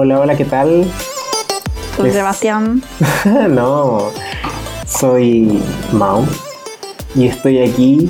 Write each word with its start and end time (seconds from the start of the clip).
Hola, 0.00 0.20
hola, 0.20 0.36
¿qué 0.36 0.44
tal? 0.44 0.84
Soy 1.96 2.04
Les- 2.04 2.14
Sebastián. 2.14 2.84
no, 3.50 4.10
soy 4.86 5.60
Mao 5.92 6.24
y 7.16 7.26
estoy 7.26 7.58
aquí 7.58 8.08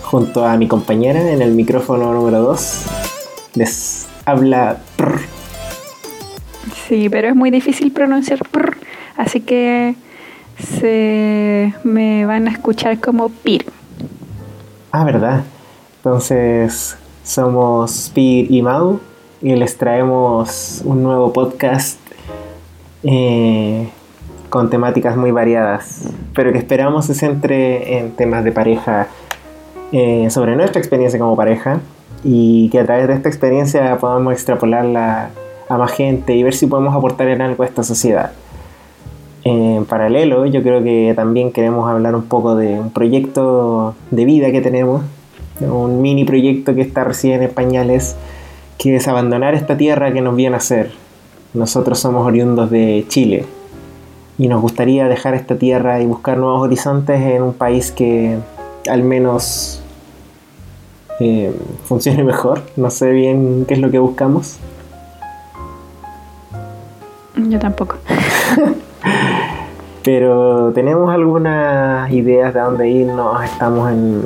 junto 0.00 0.46
a 0.46 0.56
mi 0.56 0.66
compañera 0.66 1.20
en 1.30 1.42
el 1.42 1.52
micrófono 1.52 2.14
número 2.14 2.40
2. 2.40 2.84
Les 3.52 4.06
habla... 4.24 4.78
prr. 4.96 5.20
Sí, 6.88 7.10
pero 7.10 7.28
es 7.28 7.36
muy 7.36 7.50
difícil 7.50 7.92
pronunciar 7.92 8.38
prr, 8.50 8.78
así 9.18 9.42
que 9.42 9.94
se 10.58 11.74
me 11.84 12.24
van 12.24 12.48
a 12.48 12.52
escuchar 12.52 12.98
como 12.98 13.28
pir. 13.28 13.66
Ah, 14.90 15.04
¿verdad? 15.04 15.44
Entonces 15.98 16.96
somos 17.22 18.10
Pir 18.14 18.50
y 18.50 18.62
Mau 18.62 19.00
y 19.42 19.54
les 19.54 19.76
traemos 19.76 20.82
un 20.84 21.02
nuevo 21.02 21.32
podcast 21.32 21.98
eh, 23.02 23.88
con 24.48 24.70
temáticas 24.70 25.16
muy 25.16 25.30
variadas, 25.30 26.10
pero 26.34 26.52
que 26.52 26.58
esperamos 26.58 27.06
se 27.06 27.14
centre 27.14 27.98
en 27.98 28.12
temas 28.12 28.44
de 28.44 28.52
pareja, 28.52 29.08
eh, 29.92 30.28
sobre 30.30 30.56
nuestra 30.56 30.80
experiencia 30.80 31.18
como 31.18 31.36
pareja 31.36 31.80
y 32.24 32.68
que 32.70 32.80
a 32.80 32.84
través 32.84 33.06
de 33.08 33.14
esta 33.14 33.28
experiencia 33.28 33.98
podamos 33.98 34.32
extrapolarla 34.32 35.30
a 35.68 35.78
más 35.78 35.92
gente 35.92 36.34
y 36.34 36.42
ver 36.42 36.54
si 36.54 36.66
podemos 36.66 36.94
aportar 36.94 37.28
en 37.28 37.42
algo 37.42 37.62
a 37.62 37.66
esta 37.66 37.82
sociedad. 37.82 38.32
En 39.44 39.84
paralelo, 39.84 40.46
yo 40.46 40.62
creo 40.62 40.82
que 40.82 41.12
también 41.14 41.52
queremos 41.52 41.88
hablar 41.88 42.16
un 42.16 42.24
poco 42.24 42.56
de 42.56 42.80
un 42.80 42.90
proyecto 42.90 43.94
de 44.10 44.24
vida 44.24 44.50
que 44.50 44.60
tenemos, 44.60 45.02
un 45.60 46.02
mini 46.02 46.24
proyecto 46.24 46.74
que 46.74 46.80
está 46.80 47.04
recién 47.04 47.42
en 47.42 47.50
pañales, 47.50 48.16
que 48.78 48.96
es 48.96 49.08
abandonar 49.08 49.54
esta 49.54 49.76
tierra 49.76 50.12
que 50.12 50.20
nos 50.20 50.36
viene 50.36 50.54
a 50.56 50.58
hacer. 50.58 50.92
Nosotros 51.54 51.98
somos 51.98 52.26
oriundos 52.26 52.70
de 52.70 53.04
Chile 53.08 53.46
y 54.38 54.48
nos 54.48 54.60
gustaría 54.60 55.08
dejar 55.08 55.34
esta 55.34 55.56
tierra 55.56 56.00
y 56.00 56.06
buscar 56.06 56.36
nuevos 56.38 56.60
horizontes 56.62 57.20
en 57.20 57.42
un 57.42 57.54
país 57.54 57.90
que 57.90 58.38
al 58.88 59.02
menos 59.02 59.80
eh, 61.20 61.54
funcione 61.86 62.22
mejor. 62.24 62.62
No 62.76 62.90
sé 62.90 63.10
bien 63.12 63.64
qué 63.66 63.74
es 63.74 63.80
lo 63.80 63.90
que 63.90 63.98
buscamos. 63.98 64.58
Yo 67.36 67.58
tampoco. 67.58 67.96
Pero 70.04 70.72
tenemos 70.72 71.12
algunas 71.12 72.10
ideas 72.12 72.54
de 72.54 72.60
dónde 72.60 72.88
irnos, 72.90 73.42
estamos 73.44 73.90
en- 73.90 74.22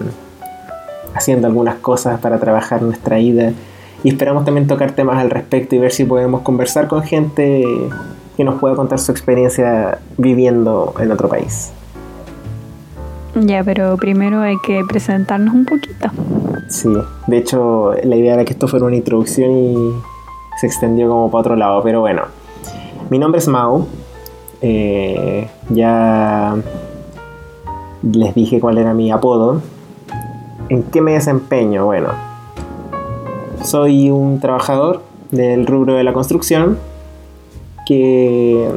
haciendo 1.14 1.46
algunas 1.46 1.76
cosas 1.76 2.20
para 2.20 2.38
trabajar 2.38 2.82
nuestra 2.82 3.18
ida 3.18 3.52
y 4.02 4.08
esperamos 4.08 4.44
también 4.44 4.66
tocar 4.66 4.92
temas 4.92 5.18
al 5.18 5.30
respecto 5.30 5.74
y 5.74 5.78
ver 5.78 5.92
si 5.92 6.04
podemos 6.04 6.42
conversar 6.42 6.88
con 6.88 7.02
gente 7.02 7.64
que 8.36 8.44
nos 8.44 8.58
pueda 8.60 8.74
contar 8.74 8.98
su 8.98 9.12
experiencia 9.12 9.98
viviendo 10.16 10.94
en 10.98 11.12
otro 11.12 11.28
país. 11.28 11.72
Ya, 13.34 13.62
pero 13.62 13.96
primero 13.96 14.40
hay 14.40 14.56
que 14.66 14.82
presentarnos 14.88 15.54
un 15.54 15.64
poquito. 15.64 16.08
Sí, 16.68 16.88
de 17.26 17.36
hecho 17.36 17.92
la 18.02 18.16
idea 18.16 18.34
era 18.34 18.44
que 18.44 18.52
esto 18.52 18.68
fuera 18.68 18.86
una 18.86 18.96
introducción 18.96 19.50
y 19.52 19.76
se 20.60 20.66
extendió 20.66 21.08
como 21.08 21.30
para 21.30 21.40
otro 21.40 21.56
lado, 21.56 21.82
pero 21.82 22.00
bueno. 22.00 22.22
Mi 23.10 23.18
nombre 23.18 23.38
es 23.38 23.48
Mau. 23.48 23.86
eh, 24.62 25.48
ya 25.68 26.56
les 28.02 28.34
dije 28.34 28.60
cuál 28.60 28.78
era 28.78 28.94
mi 28.94 29.10
apodo. 29.10 29.60
¿En 30.68 30.84
qué 30.84 31.00
me 31.00 31.12
desempeño? 31.12 31.86
Bueno, 31.86 32.08
soy 33.64 34.10
un 34.10 34.40
trabajador 34.40 35.02
del 35.30 35.66
rubro 35.66 35.94
de 35.94 36.04
la 36.04 36.12
construcción 36.12 36.78
que... 37.86 38.68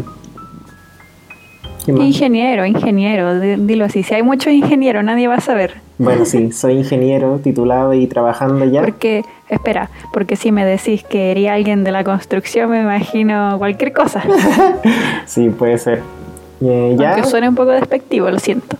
Ingeniero, 1.85 2.65
ingeniero, 2.65 3.39
di- 3.41 3.55
dilo 3.57 3.83
así. 3.83 4.03
Si 4.03 4.13
hay 4.13 4.23
muchos 4.23 4.53
ingenieros, 4.53 5.03
nadie 5.03 5.27
va 5.27 5.35
a 5.35 5.41
saber. 5.41 5.81
Bueno, 5.97 6.23
sí, 6.25 6.51
soy 6.53 6.77
ingeniero 6.77 7.39
titulado 7.43 7.93
y 7.93 8.07
trabajando 8.07 8.63
ya. 8.63 8.81
Porque, 8.81 9.25
espera, 9.49 9.89
porque 10.13 10.37
si 10.37 10.53
me 10.53 10.63
decís 10.63 11.03
que 11.03 11.31
eres 11.31 11.49
alguien 11.49 11.83
de 11.83 11.91
la 11.91 12.05
construcción, 12.05 12.69
me 12.69 12.79
imagino 12.81 13.55
cualquier 13.57 13.91
cosa. 13.93 14.23
Sí, 15.25 15.49
puede 15.49 15.77
ser. 15.77 16.01
Eh, 16.61 16.95
ya, 16.97 17.13
Aunque 17.15 17.27
suene 17.29 17.49
un 17.49 17.55
poco 17.55 17.71
despectivo, 17.71 18.29
lo 18.29 18.39
siento. 18.39 18.77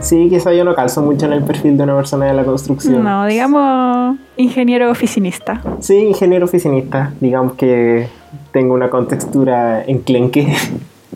Sí, 0.00 0.28
quizá 0.28 0.52
yo 0.52 0.64
no 0.64 0.74
calzo 0.74 1.02
mucho 1.02 1.26
en 1.26 1.32
el 1.32 1.42
perfil 1.42 1.76
de 1.76 1.84
una 1.84 1.96
persona 1.96 2.26
de 2.26 2.34
la 2.34 2.44
construcción. 2.44 3.02
No, 3.02 3.26
digamos 3.26 4.18
ingeniero 4.36 4.90
oficinista. 4.90 5.60
Sí, 5.80 5.96
ingeniero 5.96 6.46
oficinista. 6.46 7.12
Digamos 7.20 7.54
que 7.54 8.08
tengo 8.52 8.74
una 8.74 8.88
contextura 8.90 9.84
enclenque. 9.84 10.54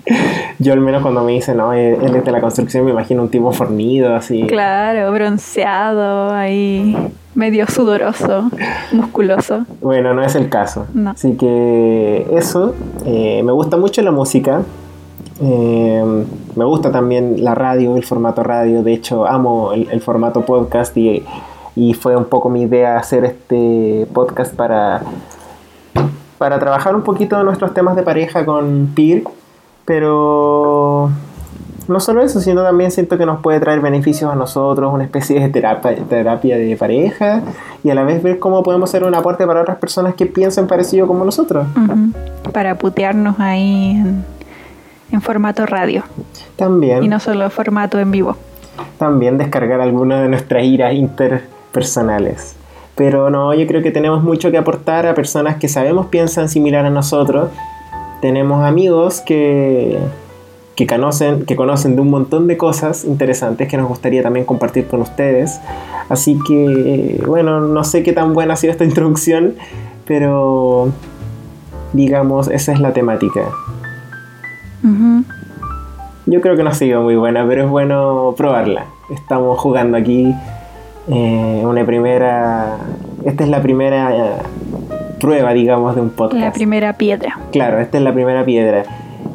yo 0.59 0.73
al 0.73 0.81
menos 0.81 1.03
cuando 1.03 1.23
me 1.23 1.33
dicen, 1.33 1.57
no, 1.57 1.73
eh, 1.73 1.99
él 2.03 2.17
es 2.17 2.25
de 2.25 2.33
la 2.33 2.41
construcción, 2.41 2.85
me 2.85 2.91
imagino 2.91 3.23
un 3.23 3.29
tipo 3.29 3.53
fornido, 3.53 4.15
así. 4.15 4.47
Claro, 4.47 5.13
bronceado, 5.13 6.33
ahí 6.33 6.97
medio 7.35 7.67
sudoroso, 7.67 8.51
musculoso. 8.93 9.65
Bueno, 9.81 10.13
no 10.15 10.23
es 10.23 10.35
el 10.35 10.49
caso. 10.49 10.87
No. 10.93 11.11
Así 11.11 11.37
que 11.37 12.27
eso, 12.33 12.75
eh, 13.07 13.43
me 13.45 13.53
gusta 13.53 13.77
mucho 13.77 14.03
la 14.03 14.11
música. 14.11 14.63
Eh, 15.45 16.25
me 16.55 16.65
gusta 16.65 16.93
también 16.93 17.43
la 17.43 17.55
radio, 17.55 17.97
el 17.97 18.05
formato 18.05 18.45
radio. 18.45 18.83
De 18.83 18.93
hecho, 18.93 19.27
amo 19.27 19.73
el, 19.73 20.01
formato 20.01 20.43
podcast 20.43 20.97
y, 20.97 21.25
y 21.75 21.95
fue 21.95 22.17
un 22.17 22.27
poco 22.27 22.49
mi 22.49 22.63
idea 22.63 22.97
hacer 22.97 23.25
este 23.25 24.07
podcast 24.13 24.55
para, 24.55 25.03
para 26.39 26.61
trabajar 26.61 26.95
un 26.95 27.03
poquito 27.03 27.37
de 27.37 27.45
nuestros 27.45 27.75
temas 27.75 27.97
de 27.97 28.05
pareja 28.05 28.47
con 28.47 28.93
Peer. 28.95 29.25
Pero 29.85 31.11
no 31.89 32.01
solo 32.01 32.23
eso, 32.23 32.41
sino 32.41 32.63
también 32.63 32.91
siento 32.91 33.19
que 33.19 33.27
nos 33.27 33.41
puede 33.41 33.59
traer 33.59 33.81
beneficios 33.81 34.31
a 34.33 34.37
nosotros, 34.37 34.93
una 34.93 35.05
especie 35.05 35.41
de 35.41 35.49
terapia, 35.49 36.57
de 36.57 36.77
pareja 36.77 37.43
y 37.83 37.91
a 37.91 37.95
la 37.95 38.05
vez 38.05 38.23
ver 38.23 38.39
cómo 38.39 38.63
podemos 38.63 38.91
ser 38.91 39.03
un 39.05 39.15
aporte 39.15 39.47
para 39.47 39.63
otras 39.63 39.79
personas 39.79 40.15
que 40.15 40.27
piensen 40.27 40.69
parecido 40.69 41.07
como 41.07 41.25
nosotros. 41.25 41.67
Para 42.53 42.77
putearnos 42.77 43.41
ahí 43.41 43.91
en, 43.91 44.25
en 45.13 45.21
formato 45.21 45.67
radio 45.67 46.03
También, 46.57 47.05
y 47.05 47.09
no 47.09 47.21
solo 47.21 47.49
formato 47.51 47.99
en 47.99 48.11
vivo. 48.11 48.37
también 48.99 49.39
descargar 49.39 49.81
algunas 49.81 50.23
de 50.23 50.29
nuestras 50.29 50.65
iras 50.65 50.95
interpersonales. 50.95 52.57
Pero 52.95 53.31
no, 53.31 53.55
yo 53.55 53.67
creo 53.67 53.83
que 53.83 53.91
tenemos 53.91 54.23
mucho 54.23 54.51
que 54.51 54.59
aportar 54.59 55.07
a 55.07 55.15
personas 55.15 55.57
que 55.57 55.69
sabemos 55.69 56.07
piensan 56.07 56.49
similar 56.49 56.85
a 56.85 56.91
nosotros. 56.91 57.49
Tenemos 58.21 58.65
amigos 58.65 59.21
que, 59.21 59.99
que, 60.77 60.87
conocen, 60.87 61.47
que 61.47 61.57
conocen 61.57 61.97
de 61.97 62.03
un 62.03 62.11
montón 62.11 62.47
de 62.47 62.57
cosas 62.57 63.05
interesantes 63.05 63.69
que 63.69 63.77
nos 63.77 63.89
gustaría 63.89 64.23
también 64.23 64.45
compartir 64.45 64.87
con 64.87 65.01
ustedes. 65.01 65.59
Así 66.09 66.39
que, 66.47 67.23
bueno, 67.27 67.61
no 67.61 67.85
sé 67.85 68.03
qué 68.03 68.13
tan 68.13 68.35
buena 68.35 68.55
ha 68.55 68.57
sido 68.57 68.73
esta 68.73 68.85
introducción, 68.91 69.55
pero 70.07 70.91
digamos, 71.95 72.49
esa 72.49 72.73
es 72.73 72.81
la 72.81 72.93
temática. 72.93 73.51
Yo 76.27 76.41
creo 76.41 76.57
que 76.57 76.63
no 76.63 76.71
ha 76.71 76.75
sido 76.75 77.03
muy 77.03 77.17
buena, 77.17 77.47
pero 77.47 77.65
es 77.65 77.71
bueno 77.71 78.35
probarla. 78.37 78.85
Estamos 79.11 79.59
jugando 79.59 79.97
aquí 79.97 80.33
eh, 81.09 81.63
una 81.65 81.85
primera... 81.85 82.79
Esta 83.25 83.45
es 83.45 83.51
la 83.51 83.61
primera 83.63 84.15
eh, 84.17 84.33
prueba, 85.21 85.53
digamos, 85.53 85.95
de 85.95 86.01
un 86.01 86.11
podcast. 86.11 86.41
La 86.43 86.53
primera 86.53 86.93
piedra. 86.95 87.39
Claro, 87.53 87.79
esta 87.81 87.99
es 87.99 88.05
la 88.05 88.13
primera 88.13 88.45
piedra. 88.45 88.85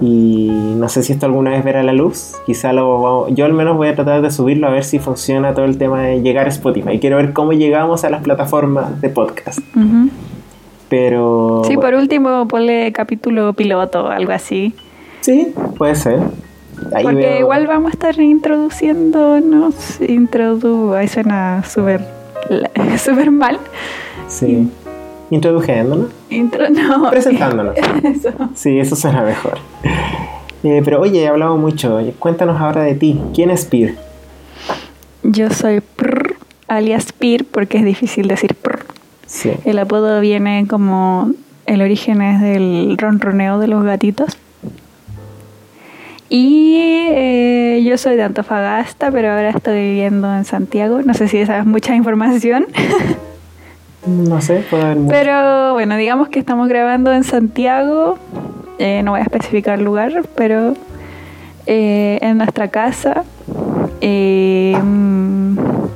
Y 0.02 0.50
no 0.78 0.90
sé 0.90 1.04
si 1.04 1.12
esto 1.14 1.26
alguna 1.26 1.52
vez 1.52 1.64
verá 1.64 1.84
la 1.84 1.94
luz. 1.94 2.36
Quizá 2.46 2.72
lo 2.74 3.02
vamos- 3.02 3.32
yo 3.36 3.46
al 3.46 3.54
menos 3.54 3.76
voy 3.78 3.88
a 3.88 3.96
tratar 3.96 4.22
de 4.22 4.30
subirlo 4.32 4.68
a 4.68 4.70
ver 4.72 4.84
si 4.84 5.00
funciona 5.00 5.54
todo 5.54 5.66
el 5.66 5.78
tema 5.78 6.02
de 6.04 6.22
llegar 6.22 6.46
a 6.46 6.50
Spotify. 6.50 7.00
Quiero 7.00 7.18
ver 7.18 7.34
cómo 7.34 7.54
llegamos 7.54 8.04
a 8.04 8.10
las 8.10 8.22
plataformas 8.22 9.02
de 9.02 9.10
podcast. 9.10 9.60
Ujú. 9.76 10.10
Pero 10.90 11.64
Sí, 11.66 11.76
bueno, 11.76 11.82
por 11.82 12.00
último, 12.00 12.48
ponle 12.48 12.92
capítulo 12.94 13.54
piloto, 13.54 14.08
algo 14.10 14.32
así. 14.32 14.74
Sí, 15.28 15.54
puede 15.78 15.96
ser. 15.96 16.20
Ahí 16.96 17.04
Porque 17.04 17.18
veo- 17.20 17.40
igual 17.40 17.68
vamos 17.68 17.90
a 17.90 17.94
estar 17.94 18.18
introduciéndonos. 18.20 20.00
Introdu. 20.02 20.94
Ahí 20.94 21.08
suena 21.08 21.64
súper 21.68 22.02
súper 22.98 23.32
mal. 23.32 23.60
Sí. 24.28 24.70
Introdujéndonos. 25.30 26.08
Intro, 26.30 26.70
no. 26.70 27.10
Presentándonos. 27.10 27.76
Eso. 28.04 28.30
Sí, 28.56 28.80
eso 28.80 28.96
suena 28.96 29.24
mejor. 29.24 29.58
Eh, 30.64 30.82
pero 30.86 31.02
oye, 31.02 31.24
he 31.24 31.28
hablado 31.28 31.58
mucho. 31.58 32.00
Cuéntanos 32.20 32.60
ahora 32.62 32.84
de 32.84 32.96
ti. 32.96 33.20
¿Quién 33.34 33.50
es 33.52 33.66
Pir? 33.66 33.98
Yo 35.24 35.50
soy 35.50 35.82
Prr, 35.82 36.36
alias 36.70 37.12
Pir, 37.12 37.46
porque 37.46 37.78
es 37.80 37.84
difícil 37.86 38.28
decir 38.30 38.56
Prr. 38.56 38.86
Sí. 39.26 39.52
El 39.66 39.80
apodo 39.80 40.22
viene 40.22 40.66
como. 40.70 41.32
El 41.66 41.82
origen 41.82 42.22
es 42.22 42.40
del 42.42 42.96
ronroneo 42.98 43.60
de 43.60 43.68
los 43.68 43.84
gatitos. 43.84 44.38
Y 46.30 47.08
eh, 47.12 47.84
yo 47.86 47.98
soy 47.98 48.16
de 48.18 48.24
Antofagasta, 48.24 49.12
pero 49.12 49.32
ahora 49.32 49.50
estoy 49.50 49.80
viviendo 49.80 50.34
en 50.34 50.46
Santiago. 50.46 51.02
No 51.02 51.14
sé 51.14 51.28
si 51.28 51.46
sabes 51.46 51.66
mucha 51.66 51.96
información. 51.96 52.68
No 54.06 54.40
sé, 54.42 54.64
puede 54.70 54.84
haber 54.84 54.98
mucho. 54.98 55.12
Pero 55.12 55.74
bueno, 55.74 55.98
digamos 55.98 56.30
que 56.30 56.40
estamos 56.40 56.70
grabando 56.70 57.12
en 57.14 57.24
Santiago. 57.24 58.18
eh, 58.80 59.02
no 59.04 59.12
voy 59.12 59.20
a 59.20 59.24
especificar 59.24 59.80
lugar, 59.82 60.24
pero 60.36 60.76
eh, 61.66 62.20
en 62.22 62.38
nuestra 62.38 62.70
casa. 62.70 63.24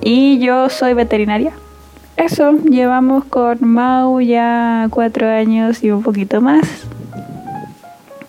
Y 0.03 0.39
yo 0.39 0.69
soy 0.69 0.93
veterinaria. 0.93 1.53
Eso, 2.17 2.51
llevamos 2.69 3.23
con 3.25 3.59
Mau 3.61 4.19
ya 4.19 4.87
cuatro 4.89 5.29
años 5.29 5.83
y 5.83 5.91
un 5.91 6.03
poquito 6.03 6.41
más. 6.41 6.85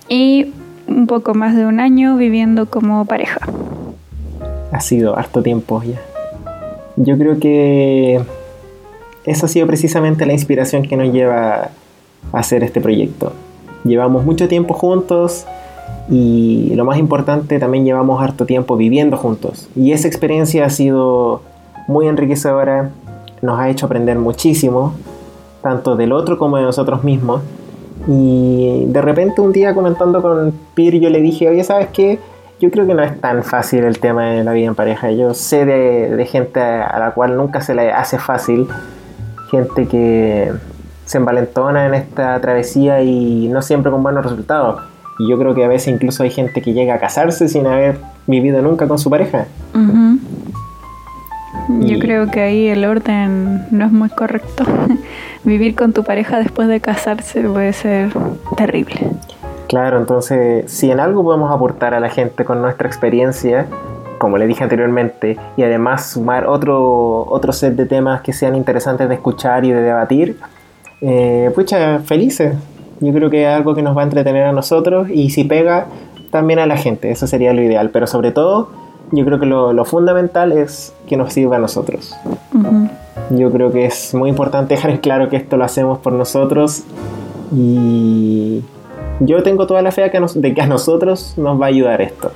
Y 0.08 0.52
un 0.96 1.06
poco 1.06 1.34
más 1.34 1.56
de 1.56 1.66
un 1.66 1.80
año 1.80 2.16
viviendo 2.16 2.66
como 2.66 3.04
pareja. 3.04 3.40
Ha 4.70 4.80
sido 4.80 5.18
harto 5.18 5.42
tiempo 5.42 5.82
ya. 5.82 6.00
Yo 6.96 7.16
creo 7.18 7.38
que 7.38 8.20
eso 9.24 9.46
ha 9.46 9.48
sido 9.48 9.66
precisamente 9.66 10.26
la 10.26 10.32
inspiración 10.32 10.82
que 10.82 10.96
nos 10.96 11.12
lleva 11.12 11.70
a 12.32 12.38
hacer 12.38 12.64
este 12.64 12.80
proyecto. 12.80 13.32
Llevamos 13.84 14.24
mucho 14.24 14.48
tiempo 14.48 14.74
juntos 14.74 15.46
y 16.10 16.72
lo 16.74 16.84
más 16.84 16.98
importante, 16.98 17.58
también 17.58 17.84
llevamos 17.84 18.22
harto 18.22 18.46
tiempo 18.46 18.76
viviendo 18.76 19.16
juntos. 19.16 19.68
Y 19.76 19.92
esa 19.92 20.08
experiencia 20.08 20.66
ha 20.66 20.70
sido 20.70 21.42
muy 21.88 22.06
enriquecedora, 22.06 22.90
nos 23.40 23.58
ha 23.58 23.68
hecho 23.70 23.86
aprender 23.86 24.18
muchísimo, 24.18 24.94
tanto 25.62 25.96
del 25.96 26.12
otro 26.12 26.38
como 26.38 26.56
de 26.56 26.64
nosotros 26.64 27.04
mismos. 27.04 27.42
Y 28.08 28.84
de 28.86 29.02
repente 29.02 29.40
un 29.40 29.52
día 29.52 29.74
comentando 29.74 30.22
con 30.22 30.52
Pir 30.74 30.98
yo 31.00 31.10
le 31.10 31.20
dije, 31.20 31.48
oye, 31.48 31.62
¿sabes 31.64 31.88
qué? 31.92 32.18
Yo 32.60 32.70
creo 32.70 32.86
que 32.86 32.94
no 32.94 33.02
es 33.02 33.20
tan 33.20 33.42
fácil 33.42 33.84
el 33.84 33.98
tema 33.98 34.30
de 34.30 34.44
la 34.44 34.52
vida 34.52 34.68
en 34.68 34.74
pareja. 34.74 35.10
Yo 35.10 35.34
sé 35.34 35.64
de, 35.64 36.24
gente 36.26 36.60
a 36.60 36.98
la 36.98 37.12
cual 37.12 37.36
nunca 37.36 37.60
se 37.60 37.74
le 37.74 37.90
hace 37.90 38.18
fácil, 38.18 38.68
gente 39.50 39.86
que 39.86 40.52
se 41.04 41.18
envalentona 41.18 41.86
en 41.86 41.94
esta 41.94 42.40
travesía 42.40 43.02
y 43.02 43.48
no 43.48 43.62
siempre 43.62 43.90
con 43.90 44.02
buenos 44.02 44.24
resultados. 44.24 44.80
Y 45.18 45.28
yo 45.28 45.38
creo 45.38 45.54
que 45.54 45.64
a 45.64 45.68
veces 45.68 45.88
incluso 45.88 46.22
hay 46.22 46.30
gente 46.30 46.62
que 46.62 46.72
llega 46.72 46.94
a 46.94 46.98
casarse 46.98 47.48
sin 47.48 47.66
haber 47.66 47.98
vivido 48.26 48.62
nunca 48.62 48.86
con 48.86 48.98
su 48.98 49.10
pareja. 49.10 49.46
Ujú. 49.74 50.18
Yo 51.68 51.96
Y- 51.96 51.98
creo 52.00 52.30
que 52.30 52.40
ahí 52.40 52.66
el 52.68 52.84
orden 52.84 53.66
no 53.70 53.84
es 53.86 53.92
muy 53.92 54.08
correcto. 54.08 54.64
Vivir 55.44 55.74
con 55.74 55.92
tu 55.92 56.04
pareja 56.04 56.38
después 56.38 56.68
de 56.68 56.80
casarse 56.80 57.42
puede 57.42 57.72
ser 57.72 58.10
terrible. 58.56 58.94
Claro, 59.68 59.98
entonces, 59.98 60.70
si 60.70 60.90
en 60.90 61.00
algo 61.00 61.22
podemos 61.24 61.50
aportar 61.52 61.94
a 61.94 62.00
la 62.00 62.10
gente 62.10 62.44
con 62.44 62.60
nuestra 62.60 62.86
experiencia, 62.88 63.66
como 64.18 64.36
le 64.38 64.46
dije 64.46 64.62
anteriormente, 64.62 65.38
y 65.56 65.62
además 65.62 66.10
sumar 66.10 66.46
otro, 66.46 67.24
otro 67.28 67.52
set 67.52 67.74
de 67.74 67.86
temas 67.86 68.20
que 68.20 68.32
sean 68.32 68.54
interesantes 68.54 69.08
de 69.08 69.14
escuchar 69.14 69.64
y 69.64 69.70
de 69.72 69.80
debatir, 69.82 70.38
eh, 71.00 71.50
pucha, 71.54 72.00
felices. 72.00 72.54
Yo 73.00 73.12
creo 73.12 73.30
que 73.30 73.42
es 73.42 73.48
algo 73.48 73.74
que 73.74 73.82
nos 73.82 73.96
va 73.96 74.02
a 74.02 74.04
entretener 74.04 74.44
a 74.44 74.52
nosotros 74.52 75.08
y 75.10 75.30
si 75.30 75.42
pega, 75.44 75.86
también 76.30 76.58
a 76.60 76.66
la 76.66 76.76
gente. 76.76 77.10
Eso 77.10 77.26
sería 77.26 77.52
lo 77.52 77.62
ideal. 77.62 77.90
Pero 77.90 78.06
sobre 78.06 78.30
todo, 78.30 78.68
yo 79.12 79.24
creo 79.24 79.38
que 79.38 79.46
lo, 79.46 79.72
lo 79.72 79.84
fundamental 79.84 80.52
es 80.52 80.92
que 81.06 81.16
nos 81.16 81.32
sirva 81.32 81.56
a 81.56 81.58
nosotros. 81.60 82.14
Ujú. 82.54 82.88
Yo 83.30 83.50
creo 83.52 83.70
que 83.72 83.84
es 83.86 84.14
muy 84.14 84.28
importante 84.30 84.74
dejar 84.74 84.90
en 84.90 84.98
claro 84.98 85.28
que 85.28 85.36
esto 85.36 85.56
lo 85.56 85.64
hacemos 85.64 85.98
por 85.98 86.12
nosotros 86.14 86.82
y 87.54 88.62
yo 89.20 89.42
tengo 89.42 89.66
toda 89.66 89.82
la 89.82 89.92
fe 89.92 90.02
de 90.02 90.10
que, 90.10 90.16
a 90.16 90.20
nos- 90.20 90.40
de 90.40 90.54
que 90.54 90.62
a 90.62 90.66
nosotros 90.66 91.34
nos 91.36 91.60
va 91.60 91.66
a 91.66 91.68
ayudar 91.68 92.00
esto. 92.02 92.32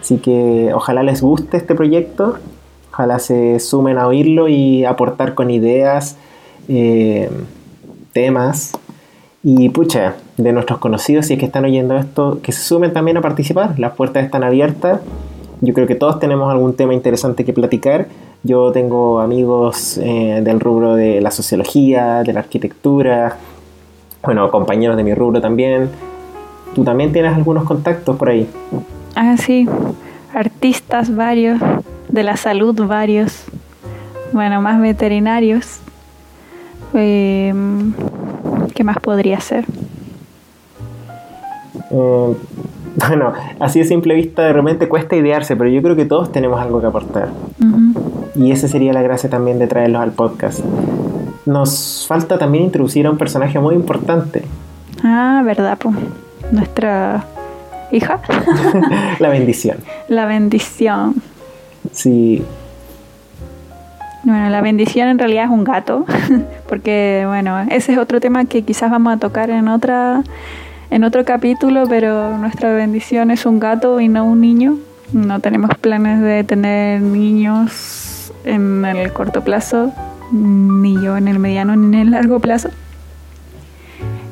Así 0.00 0.18
que 0.18 0.70
ojalá 0.74 1.02
les 1.02 1.20
guste 1.22 1.56
este 1.56 1.74
proyecto, 1.74 2.36
ojalá 2.92 3.18
se 3.18 3.58
sumen 3.58 3.98
a 3.98 4.06
oírlo 4.06 4.48
y 4.48 4.84
aportar 4.84 5.34
con 5.34 5.50
ideas, 5.50 6.16
eh, 6.68 7.30
temas 8.12 8.72
y 9.42 9.68
pucha, 9.70 10.14
de 10.36 10.52
nuestros 10.52 10.78
conocidos, 10.78 11.26
si 11.26 11.34
es 11.34 11.38
que 11.40 11.46
están 11.46 11.64
oyendo 11.64 11.96
esto, 11.96 12.40
que 12.42 12.52
se 12.52 12.62
sumen 12.62 12.92
también 12.92 13.16
a 13.16 13.20
participar. 13.20 13.78
Las 13.78 13.92
puertas 13.94 14.24
están 14.24 14.42
abiertas. 14.44 15.00
Yo 15.60 15.74
creo 15.74 15.86
que 15.86 15.94
todos 15.94 16.18
tenemos 16.18 16.50
algún 16.50 16.74
tema 16.74 16.94
interesante 16.94 17.44
que 17.44 17.52
platicar. 17.52 18.08
Yo 18.42 18.72
tengo 18.72 19.20
amigos 19.20 19.98
eh, 19.98 20.40
del 20.42 20.60
rubro 20.60 20.96
de 20.96 21.20
la 21.20 21.30
sociología, 21.30 22.22
de 22.22 22.32
la 22.32 22.40
arquitectura, 22.40 23.38
bueno, 24.22 24.50
compañeros 24.50 24.96
de 24.96 25.04
mi 25.04 25.14
rubro 25.14 25.40
también. 25.40 25.90
Tú 26.74 26.84
también 26.84 27.12
tienes 27.12 27.34
algunos 27.34 27.64
contactos 27.64 28.16
por 28.16 28.30
ahí. 28.30 28.48
Ah, 29.14 29.36
sí. 29.36 29.68
Artistas 30.34 31.14
varios, 31.14 31.60
de 32.08 32.22
la 32.22 32.36
salud 32.36 32.74
varios. 32.86 33.44
Bueno, 34.32 34.60
más 34.60 34.80
veterinarios. 34.80 35.78
Eh, 36.94 37.54
¿Qué 38.74 38.82
más 38.82 38.98
podría 38.98 39.40
ser? 39.40 39.64
Eh, 41.90 42.34
bueno, 43.08 43.32
así 43.60 43.80
de 43.80 43.84
simple 43.84 44.14
vista 44.14 44.42
de 44.42 44.52
repente 44.52 44.88
cuesta 44.88 45.16
idearse, 45.16 45.56
pero 45.56 45.70
yo 45.70 45.82
creo 45.82 45.96
que 45.96 46.04
todos 46.04 46.32
tenemos 46.32 46.60
algo 46.60 46.80
que 46.80 46.86
aportar. 46.86 47.28
Y 48.34 48.50
esa 48.50 48.68
sería 48.68 48.92
la 48.92 49.02
gracia 49.02 49.30
también 49.30 49.58
de 49.58 49.66
traerlos 49.66 50.02
al 50.02 50.12
podcast. 50.12 50.60
Nos 51.46 52.06
falta 52.08 52.38
también 52.38 52.64
introducir 52.64 53.06
a 53.06 53.10
un 53.10 53.18
personaje 53.18 53.58
muy 53.58 53.74
importante, 53.74 54.42
Ah, 55.02 55.42
verdad, 55.44 55.76
pues. 55.78 55.94
Nuestra 56.50 57.24
hija, 57.92 58.20
la 59.18 59.28
bendición. 59.28 59.76
la 60.08 60.24
bendición. 60.26 61.14
Sí, 61.92 62.42
Bueno, 64.22 64.48
la 64.48 64.62
bendición 64.62 65.08
en 65.08 65.18
realidad 65.18 65.44
es 65.44 65.50
un 65.50 65.64
gato, 65.64 66.06
porque 66.68 67.24
bueno, 67.26 67.60
ese 67.70 67.92
es 67.92 67.98
otro 67.98 68.20
tema 68.20 68.46
que 68.46 68.62
quizás 68.62 68.90
vamos 68.90 69.12
a 69.14 69.18
tocar 69.18 69.50
en 69.50 69.68
otra 69.68 70.22
en 70.90 71.04
otro 71.04 71.24
capítulo, 71.24 71.84
pero 71.88 72.36
nuestra 72.38 72.72
bendición 72.74 73.30
es 73.30 73.46
un 73.46 73.60
gato 73.60 74.00
y 74.00 74.08
no 74.08 74.24
un 74.24 74.40
niño. 74.40 74.78
No 75.12 75.40
tenemos 75.40 75.70
planes 75.80 76.20
de 76.20 76.44
tener 76.44 77.00
niños 77.00 78.32
en 78.44 78.84
el 78.84 79.12
corto 79.12 79.42
plazo, 79.42 79.92
ni 80.32 80.94
yo 80.94 81.16
en 81.16 81.28
el 81.28 81.38
mediano 81.38 81.76
ni 81.76 81.86
en 81.86 81.94
el 81.94 82.10
largo 82.10 82.40
plazo. 82.40 82.70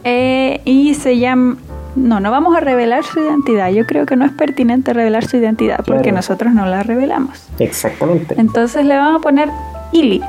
Eh, 0.04 0.60
y 0.64 0.94
se 0.94 1.19
llama... 1.19 1.56
No, 1.94 2.20
no 2.20 2.31
vamos 2.31 2.56
a 2.56 2.60
revelar 2.60 3.05
su 3.05 3.20
identidad. 3.20 3.70
Yo 3.70 3.84
creo 3.84 4.06
que 4.06 4.16
no 4.16 4.25
es 4.25 4.32
pertinente 4.32 4.94
revelar 4.94 5.26
su 5.26 5.37
identidad 5.37 5.84
porque 5.87 6.10
nosotros 6.10 6.55
no 6.55 6.64
la 6.64 6.82
revelamos. 6.82 7.48
exactamente. 7.58 8.34
Entonces 8.38 8.86
le 8.86 8.96
vamos 8.96 9.20
a 9.20 9.22
poner 9.22 9.50
Ili. 9.93 10.22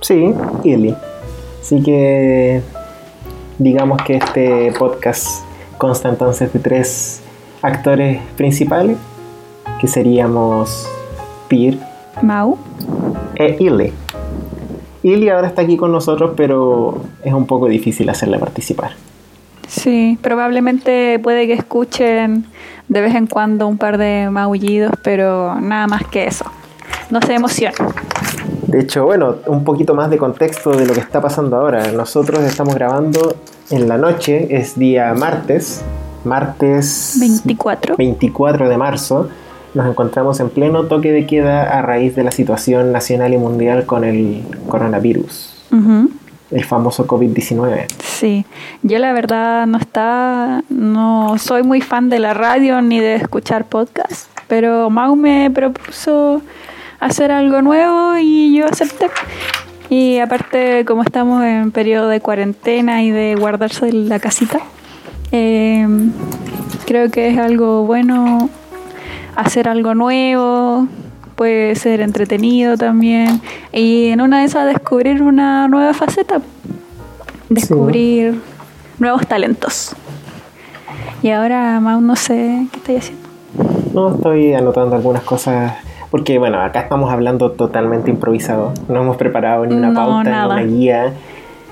Sí, 0.00 0.32
Ili. 0.62 0.94
Así 1.60 1.82
que 1.82 2.62
digamos 3.58 4.02
que 4.02 4.16
este 4.16 4.72
podcast 4.78 5.44
consta 5.78 6.08
entonces 6.08 6.52
de 6.52 6.58
tres 6.60 7.22
actores 7.62 8.20
principales, 8.36 8.96
que 9.80 9.88
seríamos 9.88 10.88
Pir 11.48 11.78
Mau. 12.22 12.58
e 13.34 13.56
Ili. 13.60 13.92
Ili 15.02 15.28
ahora 15.28 15.48
está 15.48 15.62
aquí 15.62 15.76
con 15.76 15.92
nosotros, 15.92 16.32
pero 16.36 17.02
es 17.24 17.32
un 17.32 17.46
poco 17.46 17.68
difícil 17.68 18.08
hacerla 18.10 18.38
participar. 18.38 18.92
Sí, 19.68 20.18
probablemente 20.22 21.18
puede 21.18 21.46
que 21.46 21.52
escuchen 21.52 22.46
de 22.88 23.00
vez 23.00 23.14
en 23.14 23.26
cuando 23.26 23.68
un 23.68 23.76
par 23.76 23.98
de 23.98 24.28
maullidos, 24.30 24.92
pero 25.02 25.60
nada 25.60 25.86
más 25.86 26.06
que 26.06 26.26
eso. 26.26 26.46
No 27.10 27.20
se 27.20 27.34
emocionen. 27.34 27.76
De 28.68 28.80
hecho, 28.80 29.06
bueno, 29.06 29.36
un 29.46 29.64
poquito 29.64 29.94
más 29.94 30.10
de 30.10 30.18
contexto 30.18 30.72
de 30.72 30.84
lo 30.84 30.92
que 30.92 31.00
está 31.00 31.22
pasando 31.22 31.56
ahora. 31.56 31.90
Nosotros 31.90 32.40
estamos 32.40 32.74
grabando 32.74 33.34
en 33.70 33.88
la 33.88 33.96
noche, 33.96 34.54
es 34.54 34.78
día 34.78 35.14
martes, 35.14 35.82
martes 36.24 37.16
24. 37.18 37.96
24 37.96 38.68
de 38.68 38.76
marzo. 38.76 39.30
Nos 39.72 39.88
encontramos 39.88 40.38
en 40.40 40.50
pleno 40.50 40.84
toque 40.84 41.12
de 41.12 41.24
queda 41.24 41.78
a 41.78 41.80
raíz 41.80 42.14
de 42.14 42.24
la 42.24 42.30
situación 42.30 42.92
nacional 42.92 43.32
y 43.32 43.38
mundial 43.38 43.86
con 43.86 44.04
el 44.04 44.42
coronavirus, 44.68 45.64
el 46.50 46.64
famoso 46.66 47.06
COVID-19. 47.06 47.86
Sí, 48.04 48.44
yo 48.82 48.98
la 48.98 49.14
verdad 49.14 49.66
no 49.66 49.78
está, 49.78 50.62
no 50.68 51.38
soy 51.38 51.62
muy 51.62 51.80
fan 51.80 52.10
de 52.10 52.18
la 52.18 52.34
radio 52.34 52.82
ni 52.82 53.00
de 53.00 53.14
escuchar 53.14 53.64
podcast, 53.64 54.28
pero 54.46 54.90
Mau 54.90 55.16
me 55.16 55.50
propuso 55.50 56.42
hacer 57.00 57.30
algo 57.32 57.62
nuevo 57.62 58.16
y 58.18 58.56
yo 58.56 58.66
acepté. 58.66 59.10
Y 59.90 60.18
aparte, 60.18 60.84
como 60.84 61.02
estamos 61.02 61.44
en 61.44 61.70
periodo 61.70 62.08
de 62.08 62.20
cuarentena 62.20 63.02
y 63.02 63.10
de 63.10 63.34
guardarse 63.36 63.88
en 63.88 64.08
la 64.08 64.18
casita, 64.18 64.60
eh, 65.32 65.86
creo 66.86 67.10
que 67.10 67.28
es 67.28 67.38
algo 67.38 67.84
bueno 67.84 68.50
hacer 69.34 69.68
algo 69.68 69.94
nuevo, 69.94 70.86
puede 71.36 71.74
ser 71.76 72.00
entretenido 72.00 72.76
también. 72.76 73.40
Y 73.72 74.08
en 74.08 74.20
una 74.20 74.40
de 74.40 74.44
esas 74.44 74.66
descubrir 74.66 75.22
una 75.22 75.68
nueva 75.68 75.94
faceta 75.94 76.42
descubrir 77.48 78.40
nuevos 78.98 79.26
talentos. 79.26 79.94
Y 81.22 81.30
ahora, 81.30 81.80
Mau, 81.80 82.00
no 82.00 82.16
sé 82.16 82.66
qué 82.70 82.78
estoy 82.78 82.96
haciendo. 82.96 83.28
No, 83.94 84.14
estoy 84.14 84.54
anotando 84.54 84.96
algunas 84.96 85.22
cosas 85.22 85.72
porque 86.10 86.38
bueno, 86.38 86.60
acá 86.60 86.80
estamos 86.80 87.10
hablando 87.12 87.50
totalmente 87.52 88.10
improvisado, 88.10 88.72
no 88.88 89.02
hemos 89.02 89.16
preparado 89.16 89.66
ni 89.66 89.74
una 89.74 89.88
No, 89.90 89.94
pauta, 90.00 90.30
nada. 90.30 90.56
ni 90.56 90.62
una 90.62 90.76
guía, 90.76 91.12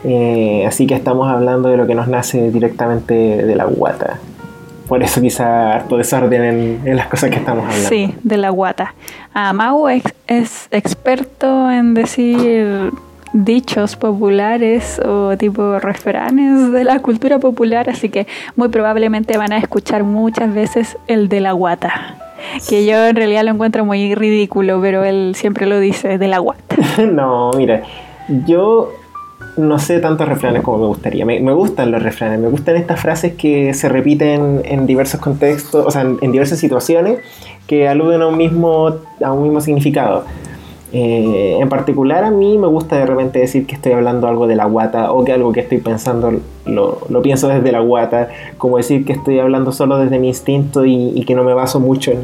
eh, 0.05 0.65
así 0.67 0.87
que 0.87 0.95
estamos 0.95 1.29
hablando 1.31 1.69
de 1.69 1.77
lo 1.77 1.87
que 1.87 1.95
nos 1.95 2.09
nace 2.09 2.51
directamente 2.51 3.15
de 3.15 3.55
la 3.57 3.65
guata. 3.65 4.19
Por 4.89 5.03
eso 5.03 5.21
quizá 5.21 5.73
harto 5.73 5.97
desorden 5.97 6.45
en, 6.45 6.81
en 6.85 6.97
las 6.97 7.09
cosas 7.09 7.31
que 7.31 7.37
estamos 7.37 7.65
hablando. 7.65 7.89
Sí, 7.89 8.15
de 8.23 8.37
la 8.37 8.51
guata. 8.51 8.95
Ah, 9.35 9.53
Mau 9.53 9.89
es, 9.89 10.05
es 10.29 10.69
experto 10.71 11.69
en 11.73 11.95
decir 11.95 12.93
dichos 13.33 13.97
populares 13.97 15.01
o 15.05 15.37
tipo 15.37 15.81
refranes 15.81 16.71
de 16.71 16.85
la 16.85 17.01
cultura 17.01 17.41
popular, 17.41 17.91
así 17.91 18.09
que 18.11 18.29
muy 18.55 18.69
probablemente 18.69 19.37
van 19.37 19.53
a 19.53 19.59
escuchar 19.59 20.05
muchas 20.05 20.55
veces 20.55 20.97
el 21.09 21.29
de 21.29 21.41
la 21.41 21.51
guata. 21.53 22.17
Que 22.69 22.87
yo 22.87 23.07
en 23.07 23.17
realidad 23.17 23.45
lo 23.45 23.51
encuentro 23.51 23.85
muy 23.85 24.15
ridículo, 24.15 24.81
pero 24.81 25.05
él 25.05 25.35
siempre 25.37 25.67
lo 25.67 25.79
dice, 25.81 26.19
de 26.19 26.29
la 26.29 26.39
guata. 26.39 26.77
no, 27.13 27.51
mira, 27.57 27.83
yo 28.47 28.93
no 29.57 29.79
sé 29.79 30.01
tantos 30.01 30.29
refranes 30.29 30.63
como 30.63 30.79
me 30.79 30.87
gustaría. 30.87 31.25
Me, 31.25 31.41
me 31.41 31.53
gustan 31.53 31.91
los 31.91 32.03
refranes, 32.03 32.39
me 32.39 32.49
gustan 32.49 32.77
estas 32.77 33.01
frases 33.01 33.35
que 33.35 33.75
se 33.75 33.89
repiten 33.89 34.63
en 34.65 34.87
diversos 34.87 35.21
contextos, 35.21 35.87
o 35.87 35.91
sea, 35.91 36.03
en, 36.03 36.19
en 36.21 36.33
diversas 36.33 36.59
situaciones 36.59 37.19
que 37.67 37.89
aluden 37.89 38.23
a 38.23 38.27
un 38.27 38.37
mismo, 38.37 38.95
a 39.23 39.33
un 39.33 39.43
mismo 39.43 39.61
significado. 39.61 40.25
Eh, 40.99 41.59
en 41.61 41.69
particular 41.69 42.25
a 42.25 42.31
mí 42.31 42.57
me 42.57 42.67
gusta 42.69 42.97
de 42.97 43.05
repente 43.05 43.39
decir 43.39 43.67
que 43.67 43.75
estoy 43.75 43.93
hablando 43.93 44.29
algo 44.29 44.47
de 44.47 44.57
la 44.57 44.65
guata 44.65 45.13
o 45.13 45.25
que 45.25 45.33
algo 45.35 45.53
que 45.53 45.61
estoy 45.61 45.77
pensando 45.77 46.33
lo, 46.65 47.01
lo 47.11 47.21
pienso 47.21 47.49
desde 47.49 47.71
la 47.71 47.81
guata, 47.81 48.29
como 48.57 48.79
decir 48.79 49.05
que 49.05 49.13
estoy 49.13 49.39
hablando 49.39 49.73
solo 49.73 49.99
desde 49.99 50.19
mi 50.19 50.29
instinto 50.29 50.87
y, 50.87 51.13
y 51.15 51.25
que 51.27 51.35
no 51.35 51.45
me 51.45 51.53
baso 51.53 51.81
mucho 51.81 52.13
en, 52.13 52.21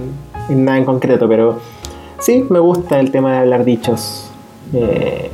en 0.48 0.64
nada 0.64 0.78
en 0.78 0.86
concreto, 0.86 1.28
pero 1.28 1.58
sí, 2.18 2.46
me 2.48 2.60
gusta 2.60 2.98
el 2.98 3.10
tema 3.10 3.32
de 3.32 3.38
hablar 3.40 3.66
dichos. 3.66 4.30
Eh, 4.72 5.30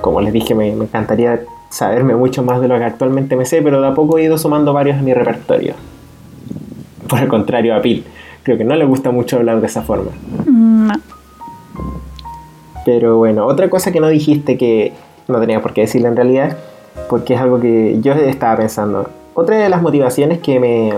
como 0.00 0.20
les 0.20 0.32
dije, 0.32 0.56
me, 0.56 0.74
me 0.74 0.84
encantaría 0.86 1.42
saberme 1.68 2.16
mucho 2.16 2.42
más 2.42 2.60
de 2.60 2.66
lo 2.66 2.76
que 2.76 2.84
actualmente 2.84 3.36
me 3.36 3.44
sé, 3.44 3.62
pero 3.62 3.80
de 3.80 3.86
a 3.86 3.94
poco 3.94 4.18
he 4.18 4.24
ido 4.24 4.36
sumando 4.36 4.72
varios 4.72 4.96
a 4.98 5.02
mi 5.02 5.14
repertorio. 5.14 5.74
Por 7.08 7.20
el 7.20 7.28
contrario 7.28 7.76
a 7.76 7.80
Pil, 7.82 8.04
creo 8.42 8.58
que 8.58 8.64
no 8.64 8.74
le 8.74 8.84
gusta 8.84 9.12
mucho 9.12 9.36
hablar 9.36 9.60
de 9.60 9.66
esa 9.68 9.82
forma. 9.82 10.10
Mm, 10.46 10.88
No. 10.88 10.94
Pero 12.84 13.18
bueno, 13.18 13.46
otra 13.46 13.68
cosa 13.68 13.92
que 13.92 14.00
no 14.00 14.08
dijiste 14.08 14.56
que 14.56 14.92
no 15.28 15.40
tenía 15.40 15.60
por 15.60 15.72
qué 15.72 15.82
decirle 15.82 16.08
en 16.08 16.16
realidad, 16.16 16.56
porque 17.08 17.34
es 17.34 17.40
algo 17.40 17.60
que 17.60 17.98
yo 18.00 18.12
estaba 18.12 18.56
pensando. 18.56 19.08
Otra 19.34 19.58
de 19.58 19.68
las 19.68 19.82
motivaciones 19.82 20.38
que 20.38 20.58
me, 20.58 20.92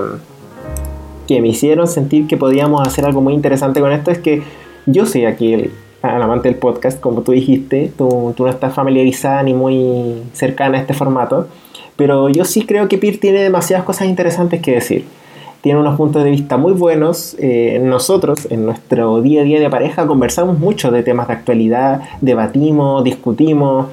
que 1.27 1.41
me 1.41 1.49
hicieron 1.49 1.87
sentir 1.87 2.27
que 2.27 2.37
podíamos 2.37 2.87
hacer 2.87 3.05
algo 3.05 3.21
muy 3.21 3.35
interesante 3.35 3.81
con 3.81 3.93
esto 3.93 4.11
es 4.11 4.19
que 4.19 4.43
yo 4.87 5.07
soy 5.07 5.27
aquí 5.27 5.53
el, 5.53 5.71
el 6.03 6.23
amante 6.23 6.49
del 6.49 6.59
podcast, 6.59 7.01
como 7.01 7.23
tú 7.23 7.33
dijiste, 7.33 7.93
tú, 7.97 8.33
tú 8.37 8.45
no 8.45 8.51
estás 8.51 8.75
familiarizada 8.75 9.43
ni 9.43 9.55
muy 9.55 10.23
cercana 10.33 10.79
a 10.79 10.81
este 10.81 10.95
formato, 10.95 11.49
pero 11.97 12.29
yo 12.29 12.45
sí 12.45 12.65
creo 12.65 12.89
que 12.89 12.99
Peer 12.99 13.19
tiene 13.19 13.43
demasiadas 13.43 13.85
cosas 13.85 14.09
interesantes 14.09 14.61
que 14.61 14.73
decir. 14.73 15.05
Tiene 15.63 15.79
unos 15.79 15.97
puntos 15.97 16.25
de 16.25 16.31
vista 16.31 16.57
muy 16.57 16.73
buenos. 16.73 17.37
Eh, 17.39 17.81
nosotros, 17.81 18.49
en 18.51 18.67
nuestro 18.67 19.23
día 19.23 19.43
a 19.43 19.45
día 19.45 19.61
de 19.61 19.71
pareja, 19.71 20.09
conversamos 20.09 20.59
mucho 20.59 20.91
de 20.91 21.05
temas 21.05 21.29
de 21.29 21.35
actualidad, 21.35 22.03
debatimos, 22.21 23.05
discutimos. 23.05 23.87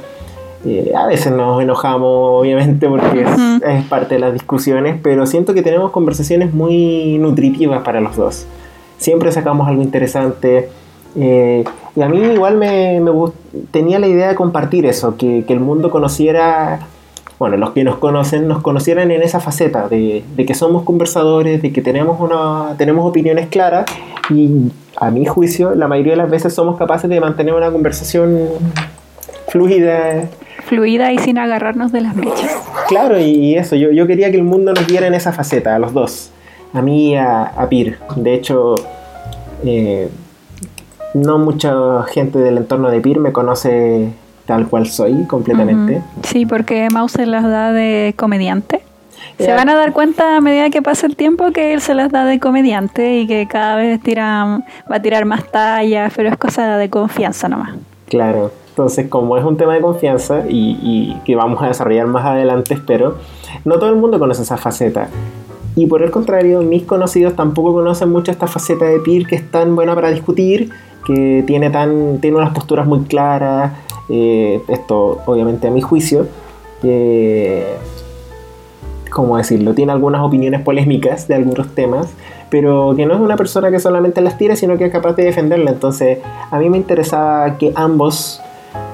Eh, 0.65 0.91
a 0.97 1.05
veces 1.05 1.31
nos 1.31 1.61
enojamos, 1.61 2.41
obviamente, 2.41 2.89
porque 2.89 3.23
es, 3.63 3.83
parte 3.85 4.15
de 4.15 4.19
las 4.19 4.33
discusiones, 4.33 4.97
pero 5.01 5.27
siento 5.27 5.53
que 5.53 5.61
tenemos 5.61 5.91
conversaciones 5.91 6.55
muy 6.55 7.19
nutritivas 7.19 7.83
para 7.83 8.01
los 8.01 8.15
dos. 8.15 8.47
Siempre 8.97 9.31
sacamos 9.31 9.67
algo 9.67 9.83
interesante. 9.83 10.69
eh, 11.15 11.63
y 11.95 12.01
a 12.01 12.09
mí 12.09 12.19
igual 12.19 12.57
me, 12.57 12.99
tenía 13.69 13.99
la 13.99 14.07
idea 14.07 14.29
de 14.29 14.35
compartir 14.35 14.87
eso, 14.87 15.17
que, 15.17 15.43
que 15.45 15.53
el 15.53 15.59
mundo 15.59 15.91
conociera, 15.91 16.79
bueno, 17.39 17.57
los 17.57 17.71
que 17.71 17.83
nos 17.83 17.97
conocen, 17.97 18.47
nos 18.47 18.61
conocieran 18.61 19.09
en 19.11 19.23
esa 19.23 19.39
faceta 19.39 19.87
de, 19.87 20.23
de 20.35 20.45
que 20.45 20.53
somos 20.53 20.83
conversadores, 20.83 21.61
de 21.61 21.71
que 21.71 21.81
tenemos, 21.81 22.19
una, 22.19 22.75
tenemos 22.77 23.05
opiniones 23.09 23.47
claras 23.47 23.85
y 24.29 24.71
a 24.97 25.09
mi 25.09 25.25
juicio 25.25 25.73
la 25.73 25.87
mayoría 25.87 26.13
de 26.13 26.17
las 26.17 26.29
veces 26.29 26.53
somos 26.53 26.77
capaces 26.77 27.09
de 27.09 27.19
mantener 27.19 27.53
una 27.53 27.71
conversación 27.71 28.37
fluida, 29.47 30.29
Fluida 30.65 31.11
y 31.11 31.17
sin 31.17 31.39
agarrarnos 31.39 31.91
de 31.91 32.01
las 32.01 32.15
mechas. 32.15 32.55
Claro, 32.87 33.19
y, 33.19 33.23
y 33.23 33.55
eso, 33.55 33.75
yo, 33.75 33.91
yo 33.91 34.05
quería 34.05 34.29
que 34.29 34.37
el 34.37 34.43
mundo 34.43 34.71
nos 34.73 34.85
viera 34.85 35.07
en 35.07 35.15
esa 35.15 35.31
faceta, 35.31 35.75
a 35.75 35.79
los 35.79 35.93
dos, 35.93 36.29
a 36.73 36.81
mí 36.81 37.11
y 37.11 37.15
a, 37.15 37.43
a 37.43 37.69
Pir. 37.69 37.97
De 38.15 38.35
hecho, 38.35 38.75
eh, 39.65 40.09
no 41.15 41.39
mucha 41.39 42.03
gente 42.03 42.37
del 42.37 42.57
entorno 42.57 42.91
de 42.91 43.01
Pir 43.01 43.19
me 43.19 43.31
conoce 43.31 44.11
tal 44.49 44.67
cual 44.67 44.87
soy 44.87 45.25
completamente. 45.25 45.97
Ujú. 45.97 46.03
Sí, 46.23 46.45
porque 46.47 46.87
Mau 46.91 47.07
se 47.07 47.27
las 47.27 47.43
da 47.43 47.71
de 47.71 48.13
comediante. 48.17 48.81
Se 49.37 49.45
Ya. 49.45 49.55
van 49.55 49.69
a 49.69 49.75
dar 49.75 49.93
cuenta 49.93 50.35
a 50.37 50.41
medida 50.41 50.69
que 50.71 50.81
pasa 50.81 51.05
el 51.05 51.15
tiempo 51.15 51.51
que 51.51 51.71
él 51.73 51.81
se 51.81 51.93
las 51.93 52.11
da 52.11 52.25
de 52.25 52.39
comediante 52.39 53.19
y 53.19 53.27
que 53.27 53.47
cada 53.47 53.75
vez 53.75 54.01
tira, 54.01 54.61
va 54.91 54.95
a 54.95 55.01
tirar 55.01 55.25
más 55.25 55.43
tallas, 55.51 56.11
pero 56.15 56.29
es 56.29 56.37
cosa 56.37 56.77
de 56.77 56.89
confianza 56.89 57.47
nomás. 57.47 57.75
Claro, 58.07 58.51
entonces 58.69 59.07
como 59.07 59.37
es 59.37 59.43
un 59.45 59.55
tema 59.55 59.75
de 59.75 59.81
confianza 59.81 60.41
y, 60.49 60.77
y 60.81 61.21
que 61.25 61.35
vamos 61.35 61.61
a 61.61 61.67
desarrollar 61.67 62.07
más 62.07 62.25
adelante, 62.25 62.73
espero, 62.73 63.17
no 63.65 63.75
todo 63.75 63.89
el 63.91 63.97
mundo 63.97 64.17
conoce 64.17 64.41
esa 64.41 64.57
faceta. 64.57 65.07
Y 65.75 65.85
por 65.85 66.01
el 66.01 66.09
contrario, 66.11 66.61
mis 66.63 66.83
conocidos 66.83 67.35
tampoco 67.35 67.71
conocen 67.71 68.09
mucho 68.09 68.31
esta 68.31 68.47
faceta 68.47 68.85
de 68.85 68.99
Peer 68.99 69.27
que 69.27 69.35
es 69.35 69.51
tan 69.51 69.75
buena 69.75 69.93
para 69.95 70.09
discutir, 70.09 70.71
que 71.05 71.43
tiene, 71.47 71.69
tan, 71.69 72.19
tiene 72.19 72.35
unas 72.37 72.51
posturas 72.51 72.85
muy 72.85 73.01
claras, 73.03 73.71
eh, 74.09 74.61
esto 74.67 75.21
obviamente 75.25 75.67
a 75.67 75.71
mi 75.71 75.81
juicio, 75.81 76.27
¿cómo 79.09 79.37
decirlo? 79.37 79.73
Tiene 79.73 79.91
algunas 79.91 80.21
opiniones 80.21 80.61
polémicas 80.61 81.27
de 81.27 81.35
algunos 81.35 81.73
temas, 81.75 82.07
pero 82.49 82.93
que 82.95 83.05
no 83.05 83.13
es 83.13 83.19
una 83.19 83.35
persona 83.35 83.71
que 83.71 83.79
solamente 83.79 84.21
las 84.21 84.37
tira, 84.37 84.55
sino 84.55 84.77
que 84.77 84.85
es 84.85 84.91
capaz 84.91 85.13
de 85.13 85.25
defenderla. 85.25 85.71
Entonces, 85.71 86.19
a 86.51 86.59
mí 86.59 86.69
me 86.69 86.77
interesaba 86.77 87.57
que 87.57 87.71
ambos 87.75 88.41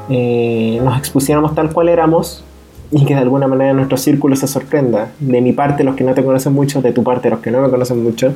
eh, 0.10 0.80
nos 0.84 0.98
expusiéramos 0.98 1.56
tal 1.56 1.72
cual 1.72 1.90
éramos 1.90 2.44
y 2.92 3.06
que 3.06 3.16
de 3.16 3.22
alguna 3.22 3.48
manera 3.48 3.74
nuestro 3.74 3.98
círculo 3.98 4.36
se 4.36 4.48
sorprenda. 4.48 5.12
De 5.20 5.42
mi 5.42 5.54
parte, 5.54 5.84
los 5.84 5.96
que 5.96 6.04
no 6.04 6.14
te 6.14 6.24
conocen 6.24 6.54
mucho, 6.54 6.82
de 6.82 6.92
tu 6.92 7.04
parte, 7.04 7.30
los 7.30 7.40
que 7.40 7.52
no 7.52 7.62
me 7.62 7.70
conocen 7.70 8.04
mucho. 8.04 8.34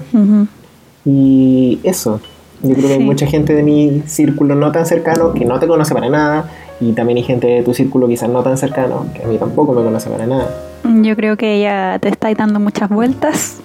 Y 1.06 1.80
eso, 1.84 2.20
yo 2.62 2.74
creo 2.76 2.88
que 2.88 2.94
hay 2.94 3.00
mucha 3.00 3.26
gente 3.26 3.54
de 3.54 3.64
mi 3.64 4.04
círculo 4.06 4.56
no 4.56 4.72
tan 4.72 4.86
cercano 4.86 5.34
que 5.34 5.46
no 5.46 5.60
te 5.60 5.68
conoce 5.68 5.94
para 5.94 6.10
nada. 6.10 6.50
Y 6.82 6.94
también 6.94 7.18
hay 7.18 7.24
gente 7.24 7.48
de 7.48 7.64
tu 7.64 7.74
círculo 7.74 8.08
quizás 8.08 8.30
no 8.30 8.42
tan 8.42 8.58
cercano 8.58 9.06
que 9.14 9.24
a 9.24 9.28
mí 9.28 9.38
tampoco 9.38 9.74
me 9.74 9.84
conoce 9.84 10.10
para 10.10 10.26
nada. 10.26 10.50
Yo 10.84 11.16
creo 11.16 11.36
que 11.38 11.56
ella 11.56 12.00
te 12.00 12.10
está 12.10 12.34
dando 12.34 12.60
muchas 12.60 12.90
vueltas. 12.90 13.60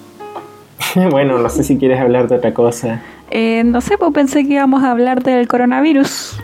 bueno, 1.11 1.39
no 1.39 1.49
sé 1.49 1.63
si 1.63 1.77
quieres 1.77 1.99
hablar 1.99 2.27
de 2.27 2.35
otra 2.35 2.53
cosa. 2.53 3.01
Eh, 3.31 3.63
no 3.63 3.81
sé, 3.81 3.97
pues 3.97 4.11
pensé 4.13 4.45
que 4.45 4.53
íbamos 4.53 4.83
a 4.83 4.91
hablar 4.91 5.23
del 5.23 5.47
coronavirus, 5.47 6.39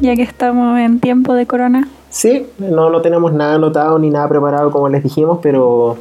ya 0.00 0.14
que 0.16 0.22
estamos 0.22 0.78
en 0.78 1.00
tiempo 1.00 1.34
de 1.34 1.46
corona. 1.46 1.88
Sí, 2.08 2.46
no, 2.58 2.88
no 2.88 3.02
tenemos 3.02 3.32
nada 3.32 3.56
anotado 3.56 3.98
ni 3.98 4.10
nada 4.10 4.28
preparado 4.28 4.70
como 4.70 4.88
les 4.88 5.02
dijimos, 5.02 5.40
pero 5.42 5.98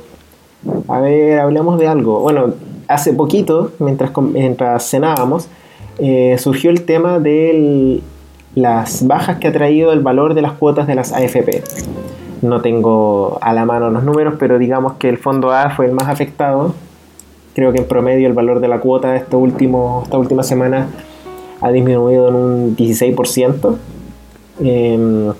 a 0.88 1.00
ver, 1.00 1.40
hablemos 1.40 1.80
de 1.80 1.88
algo. 1.88 2.20
Bueno, 2.20 2.54
hace 2.88 3.14
poquito, 3.14 3.72
mientras, 3.80 4.12
mientras 4.18 4.90
cenábamos, 4.90 5.48
eh, 5.98 6.38
surgió 6.38 6.70
el 6.70 6.84
tema 6.84 7.20
de 7.20 8.02
las 8.56 9.06
bajas 9.06 9.38
que 9.38 9.48
ha 9.48 9.52
traído 9.52 9.92
el 9.92 10.00
valor 10.00 10.34
de 10.34 10.42
las 10.42 10.54
cuotas 10.54 10.88
de 10.88 10.96
las 10.96 11.12
AFP. 11.14 11.64
No 12.42 12.62
tengo 12.62 13.38
a 13.42 13.54
la 13.54 13.66
mano 13.66 13.90
los 13.90 14.04
números, 14.04 14.36
pero 14.40 14.58
digamos 14.58 14.94
que 14.94 15.10
el 15.10 15.18
fondo 15.18 15.52
A 15.52 15.70
fue 15.72 15.86
el 15.86 15.92
más 15.92 16.08
afectado. 16.08 16.74
Creo 17.54 17.72
que 17.72 17.80
en 17.80 17.88
promedio 17.88 18.28
el 18.28 18.34
valor 18.34 18.60
de 18.60 18.68
la 18.68 18.80
cuota 18.80 19.16
este 19.16 19.36
último, 19.36 20.02
esta 20.04 20.18
última 20.18 20.44
semana 20.44 20.88
ha 21.62 21.72
disminuido 21.72 22.30
en 22.30 22.36
un 22.36 22.76
16%. 22.76 23.78
Em, 24.62 25.34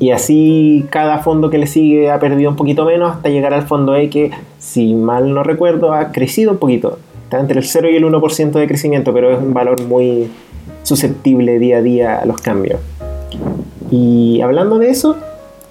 y 0.00 0.10
así 0.10 0.86
cada 0.90 1.18
fondo 1.18 1.50
que 1.50 1.58
le 1.58 1.66
sigue 1.66 2.10
ha 2.10 2.18
perdido 2.18 2.50
un 2.50 2.56
poquito 2.56 2.84
menos 2.84 3.16
hasta 3.16 3.28
llegar 3.28 3.52
al 3.54 3.62
fondo 3.62 3.96
E 3.96 4.10
que, 4.10 4.30
si 4.58 4.94
mal 4.94 5.34
no 5.34 5.42
recuerdo, 5.42 5.92
ha 5.92 6.10
crecido 6.12 6.52
un 6.52 6.58
poquito. 6.58 6.98
Está 7.24 7.40
entre 7.40 7.58
el 7.58 7.64
0 7.66 7.90
y 7.90 7.96
el 7.96 8.04
1% 8.04 8.52
de 8.52 8.66
crecimiento, 8.66 9.12
pero 9.12 9.30
es 9.30 9.38
un 9.38 9.52
valor 9.52 9.82
muy 9.82 10.30
susceptible 10.88 11.58
día 11.58 11.78
a 11.78 11.82
día 11.82 12.18
a 12.18 12.24
los 12.24 12.40
cambios. 12.40 12.80
Y 13.90 14.40
hablando 14.40 14.78
de 14.78 14.90
eso, 14.90 15.16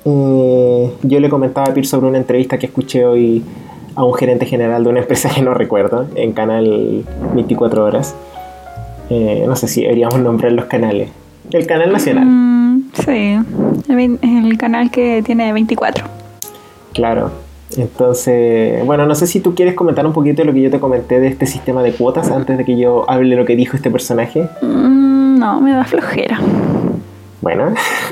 eh, 0.06 0.92
yo 1.02 1.20
le 1.20 1.30
comentaba 1.30 1.68
a 1.68 1.74
Pir 1.74 1.88
sobre 1.88 2.08
una 2.08 2.18
entrevista 2.18 2.58
que 2.58 2.68
escuché 2.68 3.06
hoy 3.06 3.44
a 3.96 4.04
un 4.04 4.14
gerente 4.14 4.46
general 4.46 4.84
de 4.84 4.90
una 4.90 5.00
empresa 5.04 5.30
que 5.30 5.42
no 5.42 5.54
recuerdo, 5.54 6.08
en 6.16 6.34
canal 6.34 7.04
24 7.34 7.84
horas. 7.84 8.16
Eh, 9.10 9.46
no 9.48 9.56
sé 9.56 9.68
si 9.68 9.82
deberíamos 9.82 10.20
nombrar 10.20 10.52
los 10.52 10.66
canales. 10.66 11.10
El 11.52 11.66
canal 11.66 11.92
nacional. 11.92 12.26
Mm, 12.26 12.92
sí, 12.94 13.38
el 13.90 14.58
canal 14.58 14.92
que 14.92 15.24
tiene 15.24 15.52
24. 15.54 16.06
Claro. 16.94 17.32
Entonces, 17.76 18.86
bueno, 18.86 19.06
no 19.06 19.16
sé 19.16 19.28
si 19.28 19.40
tú 19.40 19.54
quieres 19.54 19.76
comentar 19.76 20.06
un 20.06 20.14
poquito 20.14 20.42
de 20.42 20.46
lo 20.46 20.54
que 20.54 20.62
yo 20.62 20.72
te 20.72 20.80
comenté 20.80 21.20
de 21.20 21.28
este 21.28 21.46
sistema 21.46 21.84
de 21.84 21.92
cuotas 21.92 22.32
antes 22.32 22.58
de 22.58 22.66
que 22.66 22.78
yo 22.78 23.10
hable 23.10 23.36
lo 23.36 23.46
que 23.46 23.56
dijo 23.56 23.76
este 23.76 23.92
personaje. 23.92 24.48
Mm, 24.62 24.97
No, 25.48 25.62
me 25.62 25.72
da 25.72 25.86
flojera. 25.86 26.42
Bueno, 27.40 27.74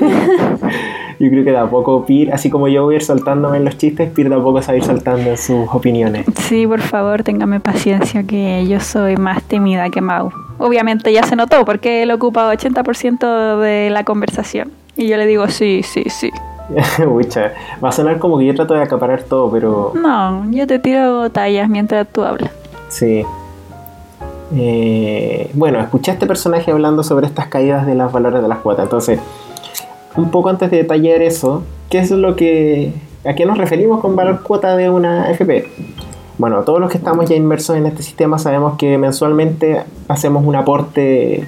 yo 1.20 1.28
creo 1.28 1.44
que 1.44 1.50
de 1.50 1.58
a 1.58 1.66
poco 1.68 2.06
Pir, 2.06 2.32
así 2.32 2.48
como 2.48 2.66
yo 2.66 2.84
voy 2.84 2.94
a 2.94 2.96
ir 2.96 3.02
saltándome 3.04 3.58
en 3.58 3.66
los 3.66 3.76
chistes, 3.76 4.10
Pir 4.10 4.30
de 4.30 4.36
a 4.36 4.38
poco 4.38 4.62
se 4.62 4.68
va 4.68 4.72
a 4.72 4.76
ir 4.78 4.84
saltando 4.84 5.28
en 5.28 5.36
sus 5.36 5.68
opiniones. 5.70 6.24
Sí, 6.40 6.66
por 6.66 6.80
favor, 6.80 7.22
téngame 7.24 7.60
paciencia 7.60 8.22
que 8.22 8.66
yo 8.66 8.80
soy 8.80 9.18
más 9.18 9.42
tímida 9.42 9.90
que 9.90 10.00
Mau. 10.00 10.30
Obviamente 10.56 11.12
ya 11.12 11.24
se 11.24 11.36
notó 11.36 11.66
porque 11.66 12.04
él 12.04 12.10
ocupa 12.10 12.50
80% 12.54 13.58
de 13.60 13.90
la 13.90 14.02
conversación. 14.04 14.72
Y 14.96 15.08
yo 15.08 15.18
le 15.18 15.26
digo 15.26 15.48
sí, 15.48 15.82
sí, 15.82 16.04
sí. 16.08 16.30
Ucha, 17.06 17.52
va 17.84 17.90
a 17.90 17.92
sonar 17.92 18.18
como 18.18 18.38
que 18.38 18.46
yo 18.46 18.54
trato 18.54 18.72
de 18.72 18.80
acaparar 18.82 19.24
todo, 19.24 19.50
pero 19.50 19.92
No, 19.94 20.50
yo 20.50 20.66
te 20.66 20.78
tiro 20.78 21.28
tallas 21.28 21.68
mientras 21.68 22.08
tú 22.08 22.22
hablas. 22.24 22.50
sí. 22.88 23.26
Eh, 24.54 25.50
bueno, 25.54 25.80
escuché 25.80 26.12
a 26.12 26.14
este 26.14 26.26
personaje 26.26 26.70
hablando 26.70 27.02
sobre 27.02 27.26
estas 27.26 27.48
caídas 27.48 27.86
de 27.86 27.94
los 27.94 28.12
valores 28.12 28.42
de 28.42 28.48
las 28.48 28.58
cuotas. 28.58 28.84
Entonces, 28.84 29.20
un 30.16 30.30
poco 30.30 30.48
antes 30.48 30.70
de 30.70 30.78
detallar 30.78 31.22
eso, 31.22 31.62
¿qué 31.90 31.98
es 31.98 32.10
lo 32.10 32.36
que. 32.36 32.92
¿A 33.24 33.34
qué 33.34 33.44
nos 33.44 33.58
referimos 33.58 34.00
con 34.00 34.14
valor 34.14 34.42
cuota 34.42 34.76
de 34.76 34.88
una 34.88 35.30
FP? 35.30 35.68
Bueno, 36.38 36.62
todos 36.62 36.80
los 36.80 36.90
que 36.90 36.98
estamos 36.98 37.28
ya 37.28 37.34
inmersos 37.34 37.76
en 37.76 37.86
este 37.86 38.02
sistema 38.02 38.38
sabemos 38.38 38.76
que 38.76 38.98
mensualmente 38.98 39.82
hacemos 40.06 40.44
un 40.44 40.54
aporte 40.54 41.44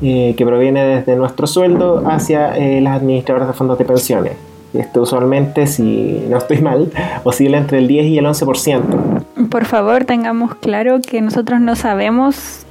eh, 0.00 0.34
que 0.36 0.46
proviene 0.46 0.84
desde 0.84 1.16
nuestro 1.16 1.46
sueldo 1.46 2.04
hacia 2.06 2.56
eh, 2.56 2.80
las 2.80 2.96
administradoras 2.96 3.48
de 3.48 3.54
fondos 3.54 3.78
de 3.78 3.84
pensiones. 3.84 4.32
Esto 4.74 5.02
usualmente, 5.02 5.66
si 5.66 6.24
no 6.30 6.38
estoy 6.38 6.60
mal, 6.60 6.90
oscila 7.24 7.58
entre 7.58 7.78
el 7.78 7.88
10 7.88 8.06
y 8.06 8.18
el 8.18 8.24
11%. 8.24 9.22
Por 9.52 9.66
favor, 9.66 10.06
tengamos 10.06 10.54
claro 10.54 11.00
que 11.06 11.20
nosotros 11.20 11.60
no 11.60 11.76
sabemos, 11.76 12.64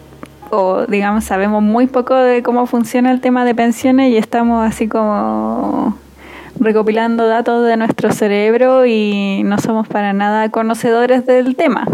o 0.50 0.88
digamos, 0.88 1.26
sabemos 1.26 1.62
muy 1.62 1.86
poco 1.86 2.16
de 2.16 2.42
cómo 2.42 2.66
funciona 2.66 3.12
el 3.12 3.22
tema 3.22 3.46
de 3.46 3.54
pensiones 3.54 4.12
y 4.12 4.18
estamos 4.18 4.68
así 4.68 4.88
como 4.88 5.96
recopilando 6.60 7.28
datos 7.28 7.68
de 7.68 7.78
nuestro 7.78 8.12
cerebro 8.12 8.88
y 8.88 9.44
no 9.46 9.60
somos 9.60 9.88
para 9.88 10.14
nada 10.14 10.50
conocedores 10.50 11.28
del 11.28 11.56
tema. 11.56 11.86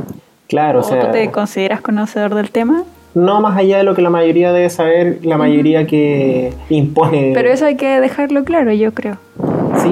Claro, 0.48 0.80
o 0.80 0.82
¿O 0.84 0.86
sea, 0.86 1.02
tú 1.02 1.12
te 1.12 1.32
consideras 1.32 1.82
conocedor 1.82 2.34
del 2.34 2.50
tema? 2.52 2.86
no 3.14 3.42
más 3.42 3.58
allá 3.58 3.80
de 3.80 3.84
lo 3.84 3.96
que 3.96 4.02
la 4.02 4.10
mayoría 4.12 4.54
debe 4.54 4.70
saber, 4.70 5.20
la 5.24 5.38
mayoría 5.38 5.86
que 5.86 6.54
impone. 6.70 7.32
Pero 7.34 7.50
eso 7.50 7.66
hay 7.66 7.76
que 7.76 8.00
dejarlo 8.00 8.46
claro, 8.46 8.72
yo 8.72 8.94
creo. 8.94 9.18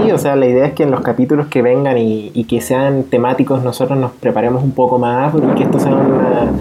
Sí, 0.03 0.11
o 0.11 0.17
sea, 0.17 0.35
la 0.35 0.45
idea 0.45 0.65
es 0.65 0.73
que 0.73 0.83
en 0.83 0.91
los 0.91 1.01
capítulos 1.01 1.47
que 1.47 1.61
vengan 1.61 1.97
y, 1.97 2.31
y 2.33 2.43
que 2.45 2.61
sean 2.61 3.03
temáticos 3.03 3.63
nosotros 3.63 3.97
nos 3.97 4.11
preparemos 4.11 4.63
un 4.63 4.71
poco 4.71 4.97
más 4.99 5.33
y 5.33 5.55
que 5.55 5.63
esto 5.63 5.79
sea 5.79 5.93
una, 5.93 6.51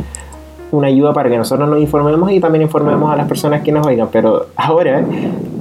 una 0.70 0.88
ayuda 0.88 1.12
para 1.12 1.30
que 1.30 1.38
nosotros 1.38 1.68
nos 1.68 1.80
informemos 1.80 2.30
y 2.30 2.40
también 2.40 2.62
informemos 2.62 3.12
a 3.12 3.16
las 3.16 3.26
personas 3.26 3.62
que 3.62 3.72
nos 3.72 3.86
oigan. 3.86 4.08
Pero 4.12 4.46
ahora, 4.56 5.04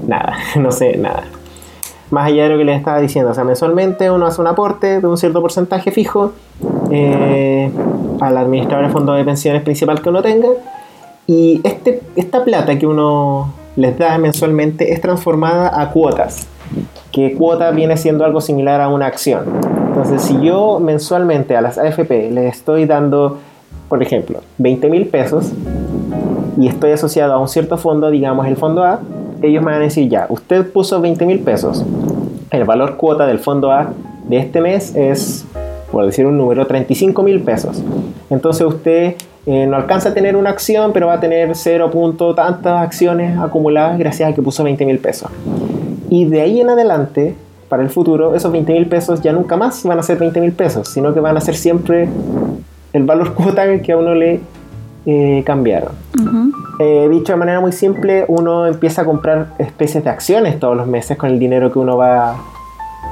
nada, 0.08 0.38
no 0.60 0.72
sé, 0.72 0.98
nada. 0.98 1.24
Más 2.12 2.27
allá 2.27 2.44
de 2.44 2.50
lo 2.50 2.58
que 2.58 2.65
les 2.65 2.77
estaba 2.77 3.00
diciendo, 3.00 3.32
o 3.32 3.34
sea, 3.34 3.44
mensualmente 3.44 4.12
uno 4.12 4.27
hace 4.27 4.39
un 4.39 4.48
aporte 4.48 5.01
de 5.01 5.08
un 5.08 5.18
cierto 5.18 5.42
porcentaje 5.42 5.89
fijo 5.89 6.34
eh, 6.92 7.72
al 8.20 8.38
administrador 8.38 8.86
de 8.86 8.94
fondo 8.94 9.13
de 9.13 9.24
pensiones 9.24 9.63
principal 9.63 10.00
que 10.00 10.10
uno 10.10 10.22
tenga 10.22 10.50
y 11.25 11.60
este, 11.63 12.03
esta 12.15 12.44
plata 12.44 12.77
que 12.77 12.86
uno 12.86 13.51
les 13.75 13.98
da 13.98 14.20
mensualmente 14.20 14.94
es 14.94 15.01
transformada 15.01 15.82
a 15.82 15.89
cuotas 15.89 16.48
que 17.12 17.34
cuota 17.34 17.72
viene 17.72 17.96
siendo 17.98 18.25
algo 18.25 18.41
similar 18.41 18.82
a 18.82 18.89
una 18.89 19.05
acción. 19.05 19.43
Entonces, 19.88 20.24
si 20.24 20.41
yo 20.41 20.79
mensualmente 20.79 21.55
a 21.55 21.62
las 21.62 21.77
AFP 21.77 22.32
les 22.32 22.55
estoy 22.55 22.86
dando, 22.86 23.39
por 23.88 24.01
ejemplo, 24.01 24.39
20 24.58 24.89
mil 24.89 25.08
pesos 25.08 25.51
y 26.58 26.67
estoy 26.67 26.91
asociado 26.91 27.34
a 27.34 27.38
un 27.38 27.48
cierto 27.48 27.77
fondo, 27.77 28.10
digamos 28.10 28.48
el 28.48 28.58
fondo 28.58 28.84
A, 28.84 29.00
ellos 29.43 29.63
me 29.63 29.72
van 29.72 29.81
a 29.81 29.83
decir 29.83 30.09
ya, 30.09 30.25
usted 30.29 30.72
puso 30.72 31.00
20 31.00 31.25
mil 31.25 31.40
pesos. 31.40 31.85
El 32.50 32.64
valor 32.64 32.98
cuota 32.98 33.27
del 33.27 33.40
fondo 33.40 33.72
A 33.72 33.94
de 34.27 34.38
este 34.38 34.61
mes 34.61 34.96
es, 34.96 35.46
por 35.92 36.05
decir 36.05 36.25
un 36.25 36.38
número, 36.38 36.66
35 36.66 37.22
mil 37.22 37.42
pesos. 37.42 37.83
Entonces 38.29 38.66
usted 38.66 39.16
eh, 39.46 39.68
no 39.68 39.75
alcanza 39.75 40.09
a 40.09 40.14
tener 40.14 40.35
una 40.35 40.50
acción, 40.50 40.94
pero 40.94 41.07
va 41.07 41.14
a 41.14 41.20
tener 41.20 41.55
0. 41.55 41.92
punto 41.92 42.33
tantas 42.33 42.81
acciones 42.81 43.38
acumuladas 43.38 44.00
gracias 44.00 44.31
a 44.31 44.33
que 44.33 44.42
puso 44.42 44.64
20 44.64 44.85
mil 44.85 45.00
pesos. 45.00 45.29
Y 46.14 46.26
de 46.26 46.42
ahí 46.42 46.62
en 46.62 46.70
adelante, 46.70 47.36
para 47.70 47.82
el 47.82 47.90
futuro, 47.90 48.36
esos 48.36 48.52
20 48.52 48.72
mil 48.72 48.86
pesos 48.86 49.24
ya 49.24 49.34
nunca 49.34 49.58
más 49.58 49.84
van 49.84 49.98
a 49.98 50.04
ser 50.04 50.20
20 50.20 50.42
mil 50.42 50.52
pesos, 50.52 50.88
sino 50.88 51.12
que 51.12 51.20
van 51.20 51.36
a 51.38 51.42
ser 51.42 51.56
siempre 51.56 52.08
el 52.94 53.04
valor 53.04 53.34
cuota 53.34 53.82
que 53.82 53.94
a 53.94 53.98
uno 53.98 54.14
le 54.14 54.40
eh, 55.08 55.42
cambiaron. 55.44 55.94
Eh, 56.78 57.08
dicho 57.10 57.34
de 57.34 57.40
manera 57.40 57.60
muy 57.62 57.72
simple, 57.72 58.26
uno 58.28 58.68
empieza 58.68 59.02
a 59.02 59.06
comprar 59.06 59.56
especies 59.58 60.04
de 60.04 60.12
acciones 60.12 60.60
todos 60.60 60.78
los 60.78 60.86
meses 60.86 61.18
con 61.18 61.32
el 61.32 61.40
dinero 61.40 61.72
que 61.72 61.80
uno 61.80 61.98
va 61.98 62.36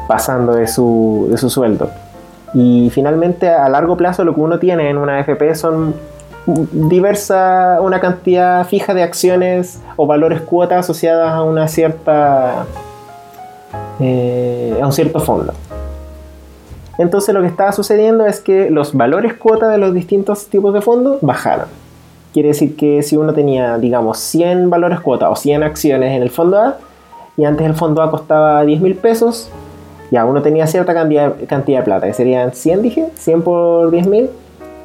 pasando 0.07 0.53
de 0.53 0.67
su, 0.67 1.27
de 1.31 1.37
su 1.39 1.49
sueldo. 1.49 1.89
Y 2.53 2.91
finalmente, 2.93 3.49
a 3.49 3.67
largo 3.67 3.97
plazo, 3.97 4.23
lo 4.23 4.35
que 4.35 4.41
uno 4.41 4.59
tiene 4.59 4.91
en 4.91 4.99
una 4.99 5.17
AFP 5.17 5.55
son 5.55 5.95
diversa, 6.45 7.79
una 7.81 7.99
cantidad 7.99 8.63
fija 8.67 8.93
de 8.93 9.01
acciones 9.01 9.81
o 9.95 10.05
valores 10.05 10.41
cuotas 10.41 10.81
asociadas 10.81 11.31
a 11.31 11.41
una 11.41 11.67
cierta 11.67 12.67
eh, 13.99 14.77
a 14.81 14.85
un 14.85 14.93
cierto 14.93 15.19
fondo. 15.19 15.53
Entonces 16.97 17.33
lo 17.33 17.41
que 17.41 17.47
estaba 17.47 17.71
sucediendo 17.71 18.25
es 18.25 18.39
que 18.39 18.69
los 18.69 18.93
valores 18.93 19.33
cuota 19.33 19.69
de 19.69 19.77
los 19.77 19.93
distintos 19.93 20.47
tipos 20.47 20.73
de 20.73 20.81
fondos 20.81 21.17
bajaron. 21.21 21.65
Quiere 22.33 22.49
decir 22.49 22.75
que 22.75 23.01
si 23.03 23.17
uno 23.17 23.33
tenía, 23.33 23.77
digamos, 23.77 24.17
100 24.19 24.69
valores 24.69 24.99
cuota 24.99 25.29
o 25.29 25.35
100 25.35 25.63
acciones 25.63 26.15
en 26.15 26.21
el 26.21 26.29
fondo 26.29 26.57
A, 26.59 26.77
y 27.37 27.45
antes 27.45 27.65
el 27.65 27.73
fondo 27.73 28.01
A 28.01 28.11
costaba 28.11 28.63
10 28.63 28.81
mil 28.81 28.95
pesos, 28.95 29.49
ya 30.11 30.25
uno 30.25 30.41
tenía 30.41 30.67
cierta 30.67 30.93
cantidad, 30.93 31.33
cantidad 31.47 31.79
de 31.79 31.85
plata, 31.85 32.07
que 32.07 32.13
serían 32.13 32.53
100, 32.53 32.81
dije, 32.81 33.07
100 33.15 33.41
por 33.41 33.91
10 33.91 34.07
mil, 34.07 34.29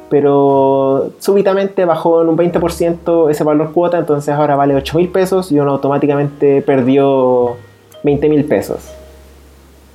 pero 0.09 1.11
súbitamente 1.19 1.85
bajó 1.85 2.21
en 2.21 2.29
un 2.29 2.37
20% 2.37 3.29
ese 3.29 3.43
valor 3.43 3.73
cuota, 3.73 3.97
entonces 3.97 4.33
ahora 4.33 4.55
vale 4.55 4.75
8 4.75 4.97
mil 4.97 5.09
pesos 5.09 5.51
y 5.51 5.59
uno 5.59 5.71
automáticamente 5.71 6.61
perdió 6.61 7.57
20 8.07 8.29
mil 8.29 8.45
pesos. 8.45 8.79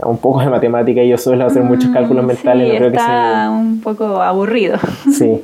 Un 0.04 0.18
poco 0.18 0.40
de 0.40 0.48
matemática 0.48 1.02
y 1.02 1.08
yo 1.08 1.16
suelo 1.16 1.46
hacer 1.46 1.62
muchos 1.62 1.90
cálculos 1.90 2.24
Mm, 2.24 2.26
mentales, 2.28 2.66
sí, 2.66 2.72
no 2.72 2.78
creo 2.78 2.90
que 2.90 2.96
está 2.98 3.06
sea... 3.06 3.50
un 3.50 3.80
poco 3.80 4.20
aburrido. 4.20 4.76
Sí. 5.12 5.40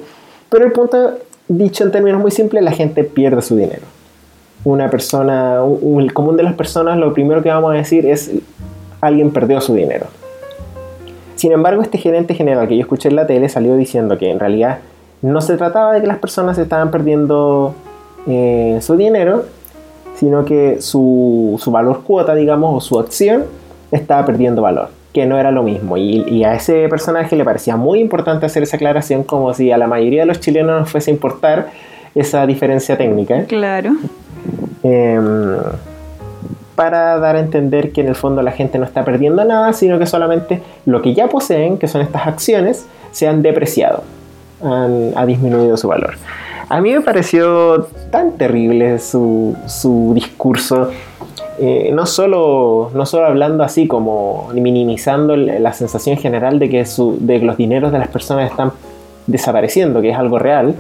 Pero 0.51 0.65
el 0.67 0.73
punto, 0.73 1.13
dicho 1.49 1.85
en 1.85 1.93
términos 1.93 2.21
muy 2.21 2.31
simples, 2.31 2.63
la 2.63 2.73
gente 2.73 3.05
pierde 3.05 3.41
su 3.43 3.57
dinero. 3.57 3.83
Una 4.65 4.91
persona, 4.91 5.63
un- 5.63 6.03
el 6.03 6.13
común 6.13 6.37
de 6.37 6.43
las 6.43 6.55
personas, 6.55 6.99
lo 6.99 7.13
primero 7.15 7.43
que 7.43 7.49
vamos 7.51 7.71
a 7.73 7.75
decir 7.75 8.05
es 8.07 8.31
alguien 9.01 9.31
perdió 9.31 9.61
su 9.61 9.75
dinero. 9.75 10.07
Sin 11.37 11.53
embargo, 11.53 11.81
este 11.83 11.99
gerente 11.99 12.35
general 12.35 12.67
que 12.67 12.75
yo 12.77 12.83
escuché 12.83 13.09
en 13.11 13.17
la 13.17 13.27
tele 13.27 13.49
salió 13.49 13.77
diciendo 13.77 14.19
que 14.19 14.31
en 14.31 14.41
realidad 14.41 14.79
no 15.23 15.41
se 15.41 15.57
trataba 15.57 15.93
de 15.93 16.01
que 16.01 16.07
las 16.09 16.19
personas 16.19 16.59
estaban 16.59 16.91
perdiendo 16.91 17.75
eh, 18.27 18.79
su 18.83 18.97
dinero, 18.97 19.45
sino 20.19 20.45
que 20.45 20.81
su, 20.81 21.59
su 21.63 21.71
valor 21.71 22.03
cuota, 22.03 22.35
digamos, 22.35 22.75
o 22.77 22.81
su 22.81 22.99
acción 22.99 23.45
estaba 23.93 24.27
perdiendo 24.27 24.63
valor, 24.63 24.89
que 25.13 25.27
no 25.27 25.39
era 25.39 25.51
lo 25.51 25.63
mismo. 25.63 25.97
Y, 25.97 26.25
y 26.29 26.45
a 26.45 26.55
ese 26.55 26.89
personaje 26.89 27.37
le 27.37 27.45
parecía 27.45 27.77
muy 27.77 28.01
importante 28.01 28.47
hacer 28.47 28.63
esa 28.63 28.77
aclaración, 28.77 29.23
como 29.23 29.55
si 29.55 29.71
a 29.71 29.79
la 29.79 29.87
mayoría 29.87 30.21
de 30.23 30.27
los 30.27 30.41
chilenos 30.41 30.81
nos 30.81 30.91
fuese 30.91 31.11
a 31.11 31.15
importar 31.15 31.69
esa 32.15 32.47
diferencia 32.47 32.97
técnica. 32.97 33.45
Claro. 33.45 33.93
Em, 34.83 35.57
para 36.75 37.19
dar 37.19 37.37
a 37.37 37.41
entender 37.41 37.93
que 37.93 38.01
en 38.01 38.09
el 38.09 38.15
fondo 38.15 38.43
la 38.43 38.53
gente 38.53 38.79
no 38.79 38.85
está 38.85 39.05
perdiendo 39.05 39.45
nada, 39.45 39.73
sino 39.73 39.99
que 39.99 40.07
solamente 40.07 40.63
lo 40.85 41.03
que 41.03 41.15
ya 41.15 41.29
poseen, 41.29 41.79
que 41.79 41.89
son 41.89 42.01
estas 42.01 42.27
acciones, 42.27 42.87
se 43.13 43.27
han 43.27 43.43
depreciado, 43.43 44.03
han, 44.63 45.13
ha 45.17 45.27
disminuido 45.27 45.77
su 45.77 45.89
valor. 45.89 46.15
A 46.71 46.81
mí 46.81 46.93
me 46.93 47.01
pareció 47.01 47.85
tan 48.11 48.33
terrible 48.33 48.99
su, 48.99 49.57
su 49.67 50.13
discurso, 50.15 50.91
eh, 51.59 51.91
no, 51.95 52.05
solo, 52.05 52.91
no 52.95 53.07
solo 53.07 53.27
hablando 53.27 53.65
así 53.65 53.89
como 53.89 54.49
minimizando 54.53 55.35
la 55.37 55.73
sensación 55.73 56.19
general 56.19 56.59
de 56.59 56.69
que, 56.69 56.85
su- 56.85 57.17
de 57.21 57.39
los 57.39 57.57
dineros 57.57 57.91
de 57.91 57.99
las 57.99 58.09
personas 58.09 58.51
están 58.51 58.73
desapareciendo, 59.27 60.03
que 60.03 60.11
es 60.11 60.17
algo 60.19 60.39
real, 60.39 60.75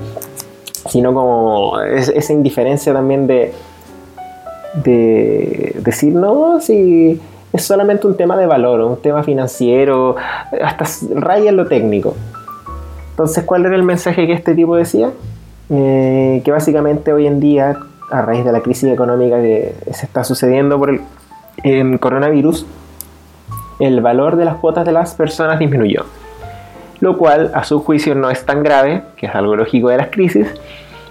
sino 0.88 1.14
como 1.14 1.81
es- 1.81 2.09
esa 2.11 2.33
indiferencia 2.35 2.92
también 2.92 3.27
de, 3.27 3.53
de 4.85 5.74
decir, 5.81 6.12
no, 6.14 6.61
si 6.61 7.18
es 7.53 7.62
solamente 7.64 8.07
un 8.07 8.16
tema 8.16 8.37
de 8.37 8.46
valor, 8.46 8.81
un 8.83 8.96
tema 9.01 9.22
financiero, 9.22 10.16
hasta 10.62 10.85
raya 11.14 11.48
en 11.48 11.57
lo 11.57 11.66
técnico. 11.66 12.14
Entonces, 13.11 13.42
¿cuál 13.44 13.64
era 13.66 13.74
el 13.74 13.83
mensaje 13.83 14.27
que 14.27 14.35
este 14.35 14.55
tipo 14.55 14.77
decía? 14.77 15.11
Eh, 15.70 16.40
que 16.44 16.50
básicamente 16.50 17.12
hoy 17.12 17.26
en 17.26 17.40
día, 17.40 17.76
a 18.11 18.22
raíz 18.22 18.44
de 18.44 18.52
la 18.52 18.61
crisis 18.61 18.90
económica 18.90 19.40
que 19.40 19.74
se 19.92 20.07
está 20.07 20.24
sucediendo 20.24 20.78
por 20.78 20.90
el, 20.90 21.00
el 21.62 22.00
coronavirus, 22.00 22.66
el 23.78 24.00
valor 24.00 24.37
de 24.37 24.44
las 24.44 24.57
cuotas 24.57 24.87
de 24.87 24.92
las 24.92 25.14
personas 25.14 25.59
disminuyó. 25.59 26.04
Lo 27.00 27.16
cual, 27.16 27.52
a 27.54 27.64
su 27.64 27.81
juicio, 27.81 28.14
no 28.14 28.31
es 28.31 28.44
tan 28.44 28.62
grave, 28.62 29.02
que 29.16 29.26
es 29.26 29.35
algo 29.35 29.54
lógico 29.54 29.88
de 29.88 29.98
las 29.98 30.09
crisis, 30.09 30.48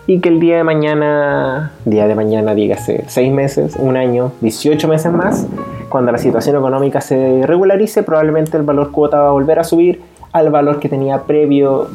y 0.06 0.20
que 0.20 0.30
el 0.30 0.40
día 0.40 0.58
de 0.58 0.64
mañana, 0.64 1.74
día 1.86 2.08
de 2.08 2.16
mañana, 2.16 2.54
dígase, 2.56 3.06
6 3.08 3.32
meses, 3.32 3.76
un 3.78 3.96
año, 3.96 4.32
18 4.42 4.88
meses 4.88 5.12
más, 5.12 5.48
cuando 5.90 6.12
la 6.12 6.18
situación 6.18 6.58
económica 6.58 7.00
se 7.00 7.46
regularice, 7.46 8.04
probablemente 8.04 8.58
el 8.58 8.64
valor 8.64 8.92
cuota 8.92 9.20
va 9.20 9.30
a 9.30 9.32
volver 9.32 9.60
a 9.60 9.64
subir 9.64 10.02
al 10.34 10.50
valor 10.50 10.80
que 10.80 10.90
tenía 10.90 11.24
previo 11.24 11.90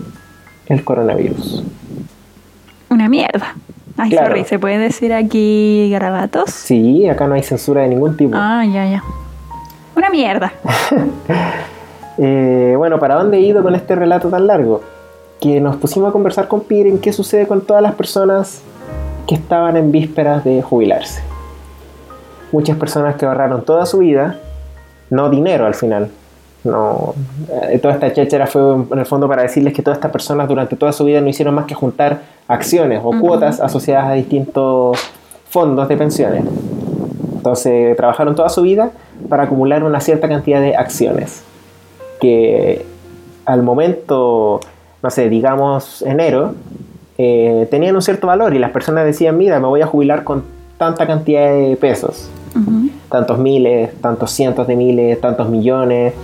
el 0.66 0.85
coronavirus. 0.85 1.64
Una 2.93 3.09
mierda. 3.09 3.55
Ay, 3.97 4.11
Claro. 4.11 4.27
sorry, 4.29 4.45
¿se 4.45 4.59
puede 4.59 4.79
decir 4.79 5.13
aquí 5.15 5.89
garabatos? 5.91 6.51
Sí, 6.51 7.09
acá 7.09 7.27
no 7.27 7.35
hay 7.35 7.43
censura 7.43 7.83
de 7.83 7.89
ningún 7.89 8.17
tipo. 8.17 8.35
Ah, 8.37 8.65
ya, 8.67 8.87
ya. 8.87 9.03
Una 9.97 10.11
mierda. 10.11 10.53
Eh, 12.19 12.75
bueno, 12.77 12.99
¿para 12.99 13.15
dónde 13.15 13.39
he 13.39 13.41
ido 13.41 13.63
con 13.63 13.75
este 13.75 13.95
relato 13.97 14.29
tan 14.29 14.47
largo? 14.47 14.83
Que 15.41 15.63
nos 15.63 15.77
pusimos 15.77 16.11
a 16.11 16.13
conversar 16.13 16.47
con 16.47 16.61
Peter 16.61 16.87
en 16.87 16.99
qué 16.99 17.11
sucede 17.11 17.47
con 17.47 17.63
todas 17.63 17.83
las 17.83 17.95
personas 17.95 18.61
que 19.27 19.35
estaban 19.35 19.79
en 19.79 19.91
vísperas 19.91 20.45
de 20.45 20.61
jubilarse. 20.61 21.23
Muchas 22.53 22.77
personas 22.77 23.17
que 23.17 23.25
ahorraron 23.25 23.65
toda 23.65 23.87
su 23.87 23.99
vida, 23.99 24.37
no 25.09 25.31
dinero 25.31 25.65
al 25.67 25.75
final. 25.75 26.11
No, 26.64 27.14
eh, 27.70 27.79
toda 27.79 27.94
esta 27.94 28.12
cháchara 28.12 28.46
fue 28.46 28.62
en 28.92 28.98
el 28.98 29.07
fondo 29.07 29.27
para 29.27 29.42
decirles 29.42 29.72
que 29.75 29.83
todas 29.83 29.98
estas 29.98 30.12
personas 30.12 30.48
durante 30.48 30.77
toda 30.77 30.92
su 30.92 31.05
vida 31.05 31.20
no 31.20 31.29
hicieron 31.29 31.55
más 31.55 31.66
que 31.66 31.75
juntar 31.75 32.20
acciones 32.46 33.01
o 33.03 33.11
cuotas 33.18 33.61
asociadas 33.61 34.07
a 34.09 34.12
distintos 34.12 34.98
fondos 35.48 35.88
de 35.88 35.96
pensiones. 35.96 36.44
Entonces 37.35 37.96
trabajaron 37.96 38.37
toda 38.37 38.48
su 38.48 38.62
vida 38.62 38.92
para 39.29 39.44
acumular 39.44 39.83
una 39.83 40.01
cierta 40.01 40.29
cantidad 40.29 40.61
de 40.61 40.77
acciones 40.77 41.42
que 42.20 42.87
al 43.44 43.64
momento, 43.64 44.61
no 45.03 45.11
sé, 45.11 45.29
digamos 45.29 46.03
enero, 46.03 46.55
eh, 47.18 47.66
tenían 47.70 47.96
un 47.96 48.03
cierto 48.03 48.29
valor 48.29 48.55
y 48.55 48.61
las 48.61 48.70
personas 48.70 49.05
decían, 49.05 49.37
mira, 49.37 49.59
me 49.59 49.66
voy 49.66 49.81
a 49.81 49.87
jubilar 49.87 50.22
con 50.22 50.44
tanta 50.79 51.07
cantidad 51.07 51.53
de 51.53 51.77
pesos, 51.77 52.31
tantos 53.09 53.38
miles, 53.38 53.92
tantos 54.01 54.31
cientos 54.31 54.68
de 54.68 54.77
miles, 54.77 55.20
tantos 55.20 55.48
millones, 55.48 56.14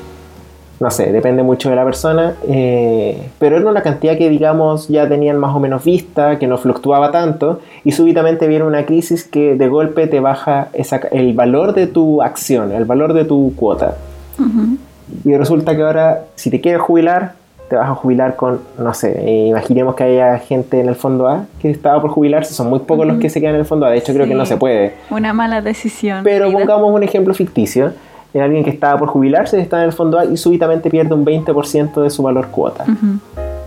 no 0.81 0.91
sé, 0.91 1.11
depende 1.13 1.43
mucho 1.43 1.71
de 1.71 1.77
la 1.77 1.85
persona, 1.85 2.35
eh, 2.49 3.31
pero 3.39 3.57
era 3.57 3.69
una 3.69 3.83
cantidad 3.83 4.17
que 4.17 4.29
digamos 4.31 4.87
ya 4.89 5.09
tenían 5.09 5.37
más 5.39 5.55
o 5.55 5.61
menos 5.61 5.83
vista, 5.85 6.39
que 6.39 6.47
no 6.47 6.57
fluctuaba 6.57 7.11
tanto, 7.11 7.61
y 7.85 7.93
súbitamente 7.93 8.47
viene 8.47 8.65
una 8.65 8.87
crisis 8.87 9.25
que 9.25 9.57
de 9.57 9.69
golpe 9.69 10.07
te 10.07 10.21
baja 10.21 10.69
esa- 10.75 11.01
el 11.11 11.33
valor 11.35 11.75
de 11.75 11.87
tu 11.89 12.23
acción, 12.23 12.71
el 12.73 12.85
valor 12.85 13.13
de 13.13 13.25
tu 13.25 13.53
cuota. 13.57 13.97
Y 15.25 15.35
resulta 15.37 15.75
que 15.75 15.83
ahora, 15.83 16.25
si 16.37 16.51
te 16.51 16.61
quieres 16.61 16.81
jubilar, 16.83 17.33
te 17.69 17.77
vas 17.77 17.91
a 17.91 17.95
jubilar 17.95 18.37
con, 18.37 18.61
no 18.79 18.95
sé, 18.95 19.21
imaginemos 19.49 19.95
que 19.95 20.05
haya 20.05 20.39
gente 20.39 20.81
en 20.81 20.89
el 20.89 20.95
fondo 20.95 21.27
A 21.29 21.45
que 21.61 21.71
estaba 21.71 22.01
por 22.01 22.11
jubilarse, 22.13 22.55
son 22.55 22.69
muy 22.71 22.79
pocos 22.79 23.07
los 23.07 23.19
que 23.19 23.29
se 23.29 23.41
quedan 23.41 23.55
en 23.57 23.61
el 23.61 23.67
fondo 23.67 23.85
A, 23.85 23.91
de 23.91 23.99
hecho 23.99 24.15
creo 24.15 24.27
que 24.27 24.35
no 24.35 24.47
se 24.47 24.57
puede. 24.57 24.95
Una 25.11 25.33
mala 25.35 25.61
decisión. 25.61 26.23
Pero 26.25 26.51
pongamos 26.51 26.95
un 26.95 27.03
ejemplo 27.03 27.35
ficticio, 27.35 27.93
de 28.33 28.43
alguien 28.43 28.63
que 28.65 28.71
estaba 28.71 28.99
por 28.99 29.09
jubilarse, 29.09 29.61
está 29.61 29.79
en 29.79 29.85
el 29.85 29.93
fondo 29.93 30.19
A 30.19 30.25
y 30.27 30.37
súbitamente 30.37 30.91
pierde 30.91 31.15
un 31.15 31.25
20% 31.25 32.03
de 32.03 32.11
su 32.11 32.23
valor 32.23 32.49
cuota, 32.49 32.85
Ujú. 32.85 33.19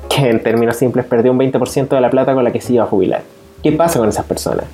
que 0.10 0.30
en 0.30 0.42
términos 0.44 0.76
simples 0.78 1.06
perdió 1.06 1.32
un 1.32 1.40
20% 1.40 1.88
de 1.96 2.02
la 2.02 2.10
plata 2.10 2.34
con 2.34 2.44
la 2.44 2.52
que 2.52 2.62
se 2.62 2.74
iba 2.74 2.84
a 2.84 2.88
jubilar. 2.88 3.22
¿Qué 3.64 3.72
pasa 3.72 4.00
con 4.00 4.08
esas 4.10 4.26
personas? 4.26 4.66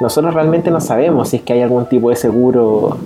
Nosotros 0.00 0.34
realmente 0.34 0.70
no 0.70 0.80
sabemos 0.80 1.28
si 1.30 1.36
es 1.36 1.42
que 1.42 1.52
hay 1.52 1.62
algún 1.62 1.86
tipo 1.86 2.10
de 2.10 2.16
seguro 2.16 2.98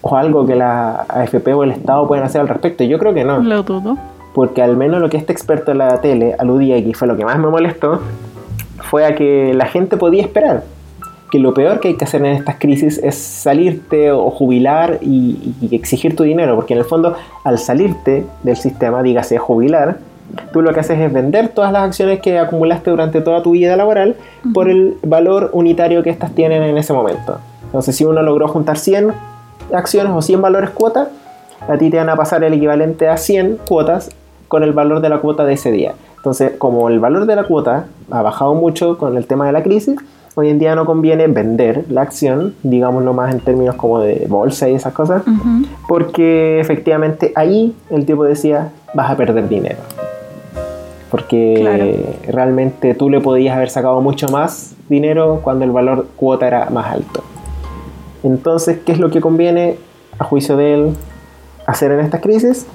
o 0.00 0.16
algo 0.16 0.46
que 0.46 0.54
la 0.56 1.04
AFP 1.08 1.48
o 1.54 1.64
el 1.64 1.70
Estado 1.72 2.06
pueden 2.08 2.24
hacer 2.24 2.40
al 2.40 2.48
respecto. 2.48 2.84
Yo 2.84 2.98
creo 2.98 3.14
que 3.14 3.24
no 3.24 3.38
Lo 3.40 3.62
dudo. 3.62 3.96
porque 4.34 4.62
al 4.62 4.76
menos 4.76 5.00
lo 5.00 5.08
que 5.10 5.16
este 5.16 5.32
experto 5.32 5.72
en 5.72 5.78
la 5.78 6.00
tele 6.00 6.34
aludía 6.38 6.76
y 6.78 6.94
fue 6.94 7.06
lo 7.08 7.16
que 7.16 7.24
más 7.24 7.38
me 7.38 7.48
molestó 7.48 8.00
fue 8.90 9.04
a 9.06 9.14
que 9.14 9.54
la 9.54 9.66
gente 9.66 9.96
podía 9.96 10.22
esperar 10.22 10.64
que 11.32 11.38
lo 11.38 11.54
peor 11.54 11.80
que 11.80 11.88
hay 11.88 11.94
que 11.94 12.04
hacer 12.04 12.22
en 12.22 12.32
estas 12.32 12.56
crisis 12.56 13.00
es 13.02 13.14
salirte 13.16 14.12
o 14.12 14.30
jubilar 14.30 14.98
y, 15.00 15.54
y 15.62 15.74
exigir 15.74 16.14
tu 16.14 16.24
dinero 16.24 16.54
porque 16.54 16.74
en 16.74 16.80
el 16.80 16.84
fondo 16.84 17.16
al 17.42 17.58
salirte 17.58 18.26
del 18.42 18.56
sistema 18.56 19.02
dígase 19.02 19.38
jubilar 19.38 19.96
tú 20.52 20.60
lo 20.60 20.74
que 20.74 20.80
haces 20.80 21.00
es 21.00 21.10
vender 21.10 21.48
todas 21.48 21.72
las 21.72 21.84
acciones 21.84 22.20
que 22.20 22.38
acumulaste 22.38 22.90
durante 22.90 23.22
toda 23.22 23.42
tu 23.42 23.52
vida 23.52 23.78
laboral 23.78 24.14
por 24.52 24.68
el 24.68 24.98
valor 25.02 25.48
unitario 25.54 26.02
que 26.02 26.10
estas 26.10 26.32
tienen 26.32 26.62
en 26.62 26.76
ese 26.76 26.92
momento 26.92 27.38
entonces 27.64 27.96
si 27.96 28.04
uno 28.04 28.22
logró 28.22 28.46
juntar 28.46 28.76
100 28.76 29.12
acciones 29.72 30.12
o 30.14 30.20
100 30.20 30.42
valores 30.42 30.68
cuota 30.68 31.08
a 31.66 31.78
ti 31.78 31.88
te 31.88 31.96
van 31.96 32.10
a 32.10 32.16
pasar 32.16 32.44
el 32.44 32.52
equivalente 32.52 33.08
a 33.08 33.16
100 33.16 33.60
cuotas 33.66 34.10
con 34.48 34.62
el 34.62 34.72
valor 34.72 35.00
de 35.00 35.08
la 35.08 35.18
cuota 35.20 35.46
de 35.46 35.54
ese 35.54 35.72
día. 35.72 35.94
Entonces, 36.16 36.52
como 36.58 36.90
el 36.90 37.00
valor 37.00 37.24
de 37.24 37.36
la 37.36 37.44
cuota 37.44 37.86
ha 38.10 38.20
bajado 38.20 38.54
mucho 38.54 38.98
con 38.98 39.16
el 39.16 39.26
tema 39.26 39.46
de 39.46 39.52
la 39.52 39.62
crisis, 39.62 39.96
hoy 40.34 40.48
en 40.48 40.58
día 40.58 40.74
no 40.74 40.86
conviene 40.86 41.26
vender 41.26 41.84
la 41.88 42.02
acción, 42.02 42.54
digámoslo 42.62 43.12
más 43.12 43.34
en 43.34 43.40
términos 43.40 43.76
como 43.76 44.00
de 44.00 44.26
bolsa 44.28 44.68
y 44.68 44.74
esas 44.74 44.92
cosas, 44.92 45.22
porque 45.88 46.60
efectivamente 46.60 47.32
ahí 47.34 47.74
el 47.90 48.06
tipo 48.06 48.24
decía, 48.24 48.72
vas 48.94 49.10
a 49.10 49.16
perder 49.16 49.48
dinero. 49.48 49.78
Porque 51.10 52.16
realmente 52.28 52.94
tú 52.94 53.10
le 53.10 53.20
podías 53.20 53.54
haber 53.54 53.68
sacado 53.68 54.00
mucho 54.00 54.28
más 54.28 54.74
dinero 54.88 55.40
cuando 55.44 55.64
el 55.64 55.70
valor 55.70 56.06
cuota 56.16 56.46
era 56.46 56.70
más 56.70 56.86
alto. 56.90 57.22
Entonces, 58.22 58.78
¿qué 58.86 58.92
es 58.92 58.98
lo 58.98 59.10
que 59.10 59.20
conviene, 59.20 59.76
a 60.18 60.24
juicio 60.24 60.56
de 60.56 60.74
él, 60.74 60.96
hacer 61.66 61.92
en 61.92 62.00
estas 62.00 62.22
crisis? 62.22 62.66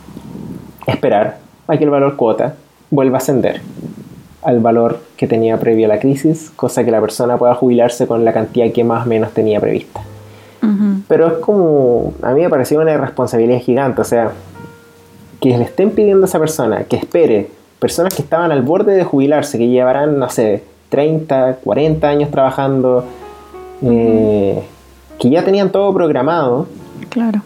Esperar 0.86 1.40
a 1.68 1.78
que 1.78 1.84
el 1.84 1.90
valor 1.90 2.16
cuota 2.16 2.56
vuelva 2.92 3.18
a 3.18 3.18
ascender 3.18 3.62
al 4.48 4.62
valor 4.62 5.02
que 5.18 5.28
tenía 5.28 5.60
previo 5.60 5.88
a 5.88 5.90
la 5.90 6.00
crisis, 6.00 6.54
cosa 6.56 6.86
que 6.86 6.90
la 6.90 7.02
persona 7.02 7.38
pueda 7.38 7.54
jubilarse 7.54 8.08
con 8.08 8.24
la 8.24 8.32
cantidad 8.32 8.72
que 8.72 8.82
más 8.86 9.06
o 9.06 9.10
menos 9.10 9.32
tenía 9.34 9.60
prevista. 9.60 10.02
Pero 11.10 11.28
es 11.28 11.34
como, 11.34 12.14
a 12.22 12.32
mí 12.34 12.42
me 12.42 12.50
pareció 12.50 12.80
una 12.80 12.96
responsabilidad 12.98 13.60
gigante, 13.60 14.00
o 14.00 14.06
sea, 14.06 14.32
que 15.42 15.58
le 15.58 15.66
estén 15.66 15.92
pidiendo 15.92 16.24
a 16.26 16.28
esa 16.30 16.40
persona 16.40 16.86
que 16.86 16.96
espere, 16.96 17.50
personas 17.80 18.16
que 18.16 18.22
estaban 18.22 18.54
al 18.54 18.62
borde 18.62 18.96
de 18.96 19.04
jubilarse, 19.04 19.58
que 19.58 19.68
llevarán, 19.68 20.18
no 20.18 20.30
sé, 20.30 20.64
30, 20.90 21.58
40 21.62 22.08
años 22.08 22.32
trabajando, 22.32 23.04
eh, 23.82 24.64
que 25.20 25.30
ya 25.30 25.44
tenían 25.44 25.74
todo 25.74 25.94
programado 25.94 26.68
Claro. 27.10 27.42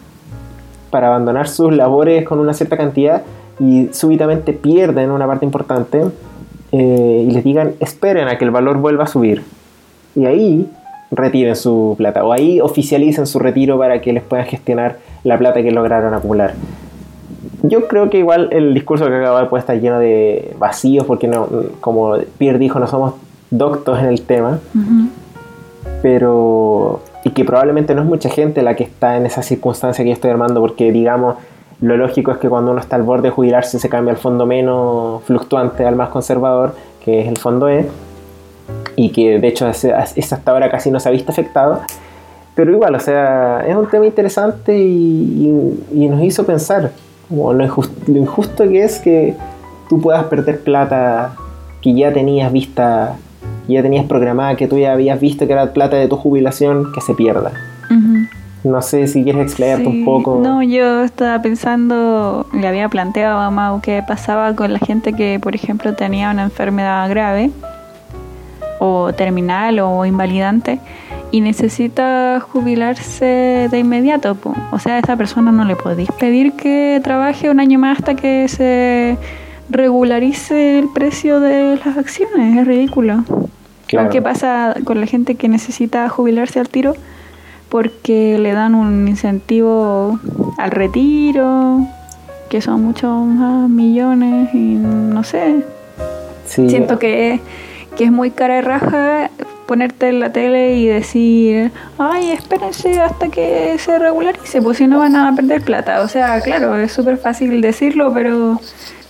para 0.90 1.08
abandonar 1.08 1.48
sus 1.48 1.72
labores 1.74 2.24
con 2.24 2.38
una 2.38 2.54
cierta 2.54 2.76
cantidad 2.76 3.22
y 3.58 3.88
súbitamente 3.92 4.52
pierden 4.52 5.10
una 5.10 5.26
parte 5.26 5.44
importante 5.44 6.00
eh, 6.72 7.26
y 7.28 7.30
les 7.30 7.44
digan 7.44 7.74
esperen 7.80 8.28
a 8.28 8.38
que 8.38 8.44
el 8.44 8.50
valor 8.50 8.78
vuelva 8.78 9.04
a 9.04 9.06
subir. 9.06 9.42
Y 10.14 10.26
ahí 10.26 10.68
retiren 11.10 11.56
su 11.56 11.94
plata 11.98 12.24
o 12.24 12.32
ahí 12.32 12.60
oficialicen 12.60 13.26
su 13.26 13.38
retiro 13.38 13.78
para 13.78 14.00
que 14.00 14.12
les 14.12 14.22
puedan 14.22 14.46
gestionar 14.46 14.98
la 15.24 15.38
plata 15.38 15.62
que 15.62 15.70
lograron 15.70 16.14
acumular. 16.14 16.54
Yo 17.62 17.86
creo 17.86 18.10
que 18.10 18.18
igual 18.18 18.48
el 18.50 18.74
discurso 18.74 19.06
que 19.06 19.14
acabo 19.14 19.38
de 19.38 19.46
puede 19.46 19.60
estar 19.60 19.78
lleno 19.78 19.98
de 19.98 20.54
vacíos 20.58 21.04
porque 21.06 21.28
no, 21.28 21.48
como 21.80 22.16
Pierre 22.38 22.58
dijo, 22.58 22.78
no 22.80 22.86
somos 22.86 23.14
doctos 23.50 24.00
en 24.00 24.06
el 24.06 24.22
tema. 24.22 24.58
Pero 26.00 27.02
y 27.24 27.30
que 27.30 27.44
probablemente 27.44 27.94
no 27.94 28.02
es 28.02 28.08
mucha 28.08 28.28
gente 28.28 28.62
la 28.62 28.74
que 28.74 28.84
está 28.84 29.16
en 29.16 29.26
esa 29.26 29.42
circunstancia 29.42 30.02
que 30.02 30.10
yo 30.10 30.14
estoy 30.14 30.30
armando 30.30 30.60
porque 30.60 30.90
digamos 30.90 31.36
lo 31.82 31.96
lógico 31.96 32.30
es 32.30 32.38
que 32.38 32.48
cuando 32.48 32.70
uno 32.70 32.80
está 32.80 32.96
al 32.96 33.02
borde 33.02 33.24
de 33.24 33.30
jubilarse 33.30 33.78
se 33.78 33.88
cambia 33.88 34.12
al 34.12 34.18
fondo 34.18 34.46
menos 34.46 35.22
fluctuante 35.24 35.84
al 35.84 35.96
más 35.96 36.08
conservador 36.08 36.74
que 37.04 37.20
es 37.20 37.28
el 37.28 37.36
fondo 37.36 37.68
E 37.68 37.86
y 38.96 39.10
que 39.10 39.38
de 39.38 39.48
hecho 39.48 39.68
es, 39.68 39.84
hasta 39.84 40.50
ahora 40.52 40.70
casi 40.70 40.90
no 40.90 41.00
se 41.00 41.08
ha 41.08 41.12
visto 41.12 41.32
afectado 41.32 41.80
pero 42.54 42.70
igual 42.70 42.94
o 42.94 43.00
sea 43.00 43.64
es 43.66 43.74
un 43.74 43.88
tema 43.88 44.06
interesante 44.06 44.78
y, 44.78 45.76
nos 45.92 46.22
hizo 46.22 46.44
pensar 46.46 46.92
como 47.28 47.52
lo, 47.52 47.64
injus- 47.66 47.90
lo 48.06 48.18
injusto 48.18 48.64
que 48.68 48.84
es 48.84 48.98
que 49.00 49.34
tú 49.88 50.00
puedas 50.00 50.24
perder 50.24 50.60
plata 50.60 51.34
que 51.80 51.94
ya 51.94 52.12
tenías 52.12 52.52
vista 52.52 53.16
que 53.66 53.74
ya 53.74 53.82
tenías 53.82 54.06
programada, 54.06 54.56
que 54.56 54.66
tú 54.66 54.78
ya 54.78 54.92
habías 54.92 55.20
visto 55.20 55.46
que 55.46 55.52
era 55.52 55.72
plata 55.72 55.96
de 55.96 56.08
tu 56.08 56.16
jubilación, 56.16 56.92
que 56.92 57.00
se 57.00 57.14
pierda. 57.14 57.52
No 58.64 58.80
sé 58.80 59.08
si 59.08 59.24
quieres 59.24 59.42
explayarte 59.42 59.84
Sí, 59.84 59.98
un 59.98 60.04
poco. 60.04 60.40
No, 60.42 60.62
yo 60.62 61.02
estaba 61.02 61.42
pensando, 61.42 62.46
le 62.52 62.68
había 62.68 62.88
planteado 62.88 63.38
a 63.38 63.50
Mau 63.50 63.80
qué 63.80 64.04
pasaba 64.06 64.54
con 64.54 64.72
la 64.72 64.78
gente 64.78 65.12
que, 65.12 65.40
por 65.40 65.54
ejemplo, 65.54 65.94
tenía 65.94 66.30
una 66.30 66.44
enfermedad 66.44 67.08
grave 67.10 67.50
o 68.78 69.12
terminal 69.12 69.80
o 69.80 70.04
invalidante 70.04 70.78
y 71.32 71.40
necesita 71.40 72.40
jubilarse 72.40 73.68
de 73.70 73.78
inmediato. 73.78 74.34
po. 74.36 74.54
O 74.70 74.78
sea, 74.78 74.96
a 74.96 74.98
esa 74.98 75.16
persona 75.16 75.50
no 75.50 75.64
le 75.64 75.74
podéis 75.74 76.10
pedir 76.12 76.52
que 76.52 77.00
trabaje 77.02 77.50
un 77.50 77.58
año 77.58 77.78
más 77.78 77.98
hasta 77.98 78.14
que 78.14 78.46
se 78.48 79.16
regularice 79.70 80.78
el 80.78 80.88
precio 80.94 81.40
de 81.40 81.80
las 81.84 81.96
acciones. 81.96 82.58
Es 82.58 82.66
ridículo. 82.66 83.24
Claro. 83.86 84.10
¿Qué 84.10 84.22
pasa 84.22 84.74
con 84.84 85.00
la 85.00 85.06
gente 85.06 85.34
que 85.34 85.48
necesita 85.48 86.08
jubilarse 86.08 86.60
al 86.60 86.68
tiro? 86.68 86.94
Porque 87.72 88.36
le 88.38 88.52
dan 88.52 88.74
un 88.74 89.08
incentivo 89.08 90.20
al 90.58 90.70
retiro, 90.70 91.86
que 92.50 92.60
son 92.60 92.82
muchos 92.82 93.10
más 93.24 93.70
millones 93.70 94.52
y 94.52 94.74
no 94.74 95.24
sé. 95.24 95.64
Sí, 96.44 96.68
Siento 96.68 96.98
que, 96.98 97.40
que 97.96 98.04
es 98.04 98.12
muy 98.12 98.30
cara 98.30 98.56
de 98.56 98.60
raja 98.60 99.30
ponerte 99.66 100.10
en 100.10 100.20
la 100.20 100.32
tele 100.32 100.76
y 100.76 100.86
decir, 100.86 101.72
ay, 101.96 102.32
espérense 102.32 103.00
hasta 103.00 103.30
que 103.30 103.74
se 103.78 103.98
regularice, 103.98 104.60
pues 104.60 104.76
si 104.76 104.86
no 104.86 104.98
van 104.98 105.16
a 105.16 105.34
perder 105.34 105.62
plata. 105.62 106.02
O 106.02 106.08
sea, 106.08 106.42
claro, 106.42 106.76
es 106.76 106.92
súper 106.92 107.16
fácil 107.16 107.62
decirlo, 107.62 108.12
pero 108.12 108.60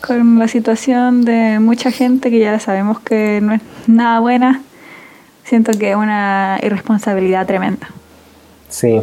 con 0.06 0.38
la 0.38 0.46
situación 0.46 1.24
de 1.24 1.58
mucha 1.58 1.90
gente 1.90 2.30
que 2.30 2.38
ya 2.38 2.60
sabemos 2.60 3.00
que 3.00 3.40
no 3.42 3.54
es 3.54 3.60
nada 3.88 4.20
buena, 4.20 4.62
siento 5.42 5.72
que 5.76 5.90
es 5.90 5.96
una 5.96 6.60
irresponsabilidad 6.62 7.44
tremenda. 7.44 7.88
Sí. 8.72 9.00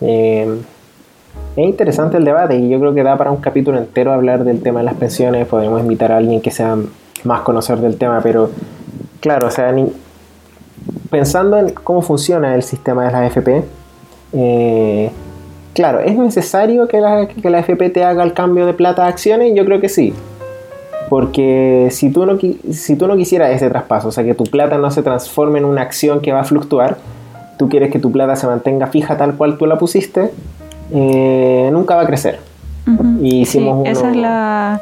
Eh, 0.00 0.60
es 1.56 1.66
interesante 1.66 2.16
el 2.16 2.24
debate 2.24 2.56
y 2.56 2.68
yo 2.68 2.78
creo 2.78 2.94
que 2.94 3.02
da 3.02 3.18
para 3.18 3.30
un 3.30 3.38
capítulo 3.38 3.76
entero 3.76 4.12
hablar 4.12 4.44
del 4.44 4.62
tema 4.62 4.80
de 4.80 4.86
las 4.86 4.94
pensiones. 4.94 5.46
Podemos 5.46 5.82
invitar 5.82 6.12
a 6.12 6.16
alguien 6.16 6.40
que 6.40 6.50
sea 6.50 6.78
más 7.24 7.40
conocedor 7.40 7.80
del 7.80 7.98
tema, 7.98 8.20
pero 8.22 8.50
claro, 9.20 9.48
o 9.48 9.50
sea, 9.50 9.74
pensando 11.10 11.58
en 11.58 11.70
cómo 11.70 12.00
funciona 12.00 12.54
el 12.54 12.62
sistema 12.62 13.04
de 13.04 13.12
las 13.12 13.36
AFP, 13.36 13.64
eh, 14.34 15.10
claro, 15.74 16.00
¿es 16.00 16.16
necesario 16.16 16.86
que 16.88 17.00
la, 17.00 17.26
que 17.26 17.48
AFP 17.48 17.90
te 17.90 18.04
haga 18.04 18.22
el 18.22 18.32
cambio 18.32 18.66
de 18.66 18.72
plata 18.72 19.04
a 19.04 19.08
acciones? 19.08 19.52
Yo 19.54 19.64
creo 19.64 19.80
que 19.80 19.88
sí. 19.88 20.14
Porque 21.08 21.88
si 21.90 22.10
tú, 22.10 22.24
no, 22.24 22.38
si 22.72 22.96
tú 22.96 23.06
no 23.06 23.16
quisieras 23.16 23.50
ese 23.50 23.68
traspaso, 23.68 24.08
o 24.08 24.12
sea, 24.12 24.24
que 24.24 24.34
tu 24.34 24.44
plata 24.44 24.78
no 24.78 24.90
se 24.90 25.02
transforme 25.02 25.58
en 25.58 25.66
una 25.66 25.82
acción 25.82 26.20
que 26.20 26.32
va 26.32 26.40
a 26.40 26.44
fluctuar, 26.44 26.96
tú 27.62 27.68
quieres 27.68 27.92
que 27.92 28.00
tu 28.00 28.10
plata 28.10 28.34
se 28.34 28.48
mantenga 28.48 28.88
fija 28.88 29.16
tal 29.16 29.36
cual 29.36 29.56
tú 29.56 29.66
la 29.66 29.78
pusiste, 29.78 30.32
eh, 30.92 31.70
nunca 31.72 31.94
va 31.94 32.02
a 32.02 32.06
crecer. 32.06 32.40
Y 33.20 33.42
hicimos 33.42 33.86
Esa 33.86 34.10
es 34.10 34.16
la... 34.16 34.80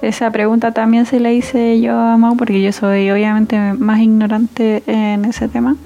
Esa 0.00 0.30
pregunta 0.30 0.72
también 0.72 1.04
se 1.04 1.20
la 1.20 1.32
hice 1.32 1.80
yo 1.80 1.98
a 1.98 2.16
Mau 2.16 2.36
porque 2.36 2.62
yo 2.62 2.72
soy 2.72 3.10
obviamente 3.10 3.58
más 3.74 4.00
ignorante 4.00 4.82
en 4.86 5.26
ese 5.26 5.48
tema. 5.48 5.76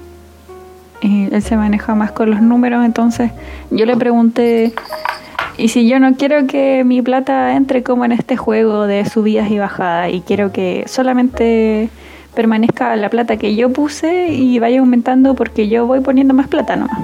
Y 1.00 1.32
él 1.34 1.42
se 1.42 1.56
maneja 1.56 1.96
más 1.96 2.12
con 2.12 2.30
los 2.30 2.40
números, 2.40 2.84
entonces 2.84 3.32
yo 3.70 3.84
le 3.84 3.96
pregunté, 3.96 4.72
¿y 5.56 5.68
si 5.68 5.88
yo 5.88 5.98
no 5.98 6.14
quiero 6.14 6.46
que 6.46 6.84
mi 6.84 7.02
plata 7.02 7.56
entre 7.56 7.82
como 7.82 8.04
en 8.04 8.12
este 8.12 8.36
juego 8.36 8.86
de 8.86 9.04
subidas 9.04 9.50
y 9.50 9.58
bajadas 9.58 10.12
y 10.12 10.20
quiero 10.20 10.52
que 10.52 10.84
solamente 10.86 11.90
permanezca 12.34 12.94
la 12.96 13.08
plata 13.10 13.36
que 13.36 13.56
yo 13.56 13.70
puse 13.70 14.28
y 14.28 14.58
vaya 14.58 14.80
aumentando 14.80 15.34
porque 15.34 15.68
yo 15.68 15.86
voy 15.86 16.00
poniendo 16.00 16.34
más 16.34 16.48
plata 16.48 16.76
nomás? 16.76 16.98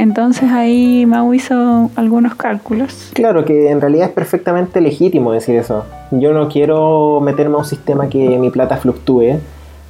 Entonces 0.00 0.50
ahí 0.50 1.04
Mau 1.04 1.34
hizo 1.34 1.90
algunos 1.94 2.34
cálculos. 2.34 3.10
Claro, 3.12 3.44
que 3.44 3.70
en 3.70 3.82
realidad 3.82 4.08
es 4.08 4.14
perfectamente 4.14 4.80
legítimo 4.80 5.30
decir 5.30 5.56
eso. 5.56 5.84
Yo 6.10 6.32
no 6.32 6.48
quiero 6.48 7.20
meterme 7.20 7.56
a 7.56 7.58
un 7.58 7.64
sistema 7.66 8.08
que 8.08 8.38
mi 8.38 8.48
plata 8.48 8.78
fluctúe. 8.78 9.38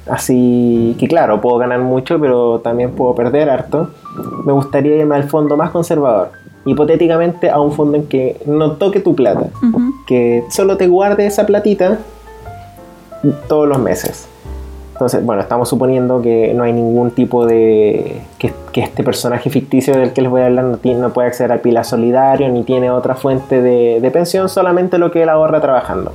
Así 0.09 0.97
que 0.99 1.07
claro, 1.07 1.39
puedo 1.39 1.57
ganar 1.59 1.79
mucho, 1.79 2.19
pero 2.19 2.59
también 2.59 2.91
puedo 2.91 3.15
perder 3.15 3.49
harto. 3.49 3.91
Me 4.45 4.51
gustaría 4.51 4.97
irme 4.97 5.15
al 5.15 5.29
fondo 5.29 5.55
más 5.55 5.71
conservador. 5.71 6.31
Hipotéticamente 6.65 7.49
a 7.49 7.61
un 7.61 7.71
fondo 7.71 7.97
en 7.97 8.07
que 8.07 8.35
no 8.45 8.73
toque 8.73 8.99
tu 8.99 9.15
plata. 9.15 9.47
Que 10.05 10.43
solo 10.49 10.75
te 10.75 10.87
guarde 10.87 11.25
esa 11.25 11.45
platita 11.45 11.99
todos 13.47 13.67
los 13.67 13.79
meses. 13.79 14.27
Entonces, 15.01 15.25
bueno, 15.25 15.41
estamos 15.41 15.67
suponiendo 15.67 16.21
que 16.21 16.53
no 16.53 16.63
hay 16.63 16.73
ningún 16.73 17.09
tipo 17.09 17.47
de. 17.47 18.21
que, 18.37 18.53
este 18.75 19.03
personaje 19.03 19.49
ficticio 19.49 19.97
del 19.97 20.13
que 20.13 20.21
les 20.21 20.29
voy 20.29 20.41
a 20.41 20.45
hablar 20.45 20.63
no, 20.65 21.09
puede 21.09 21.27
acceder 21.27 21.51
al 21.51 21.59
pila 21.59 21.83
solidario 21.83 22.47
ni 22.49 22.63
tiene 22.63 22.91
otra 22.91 23.15
fuente 23.15 23.63
de, 23.63 24.11
pensión, 24.11 24.47
solamente 24.47 24.99
lo 24.99 25.09
que 25.09 25.23
él 25.23 25.29
ahorra 25.29 25.59
trabajando. 25.59 26.13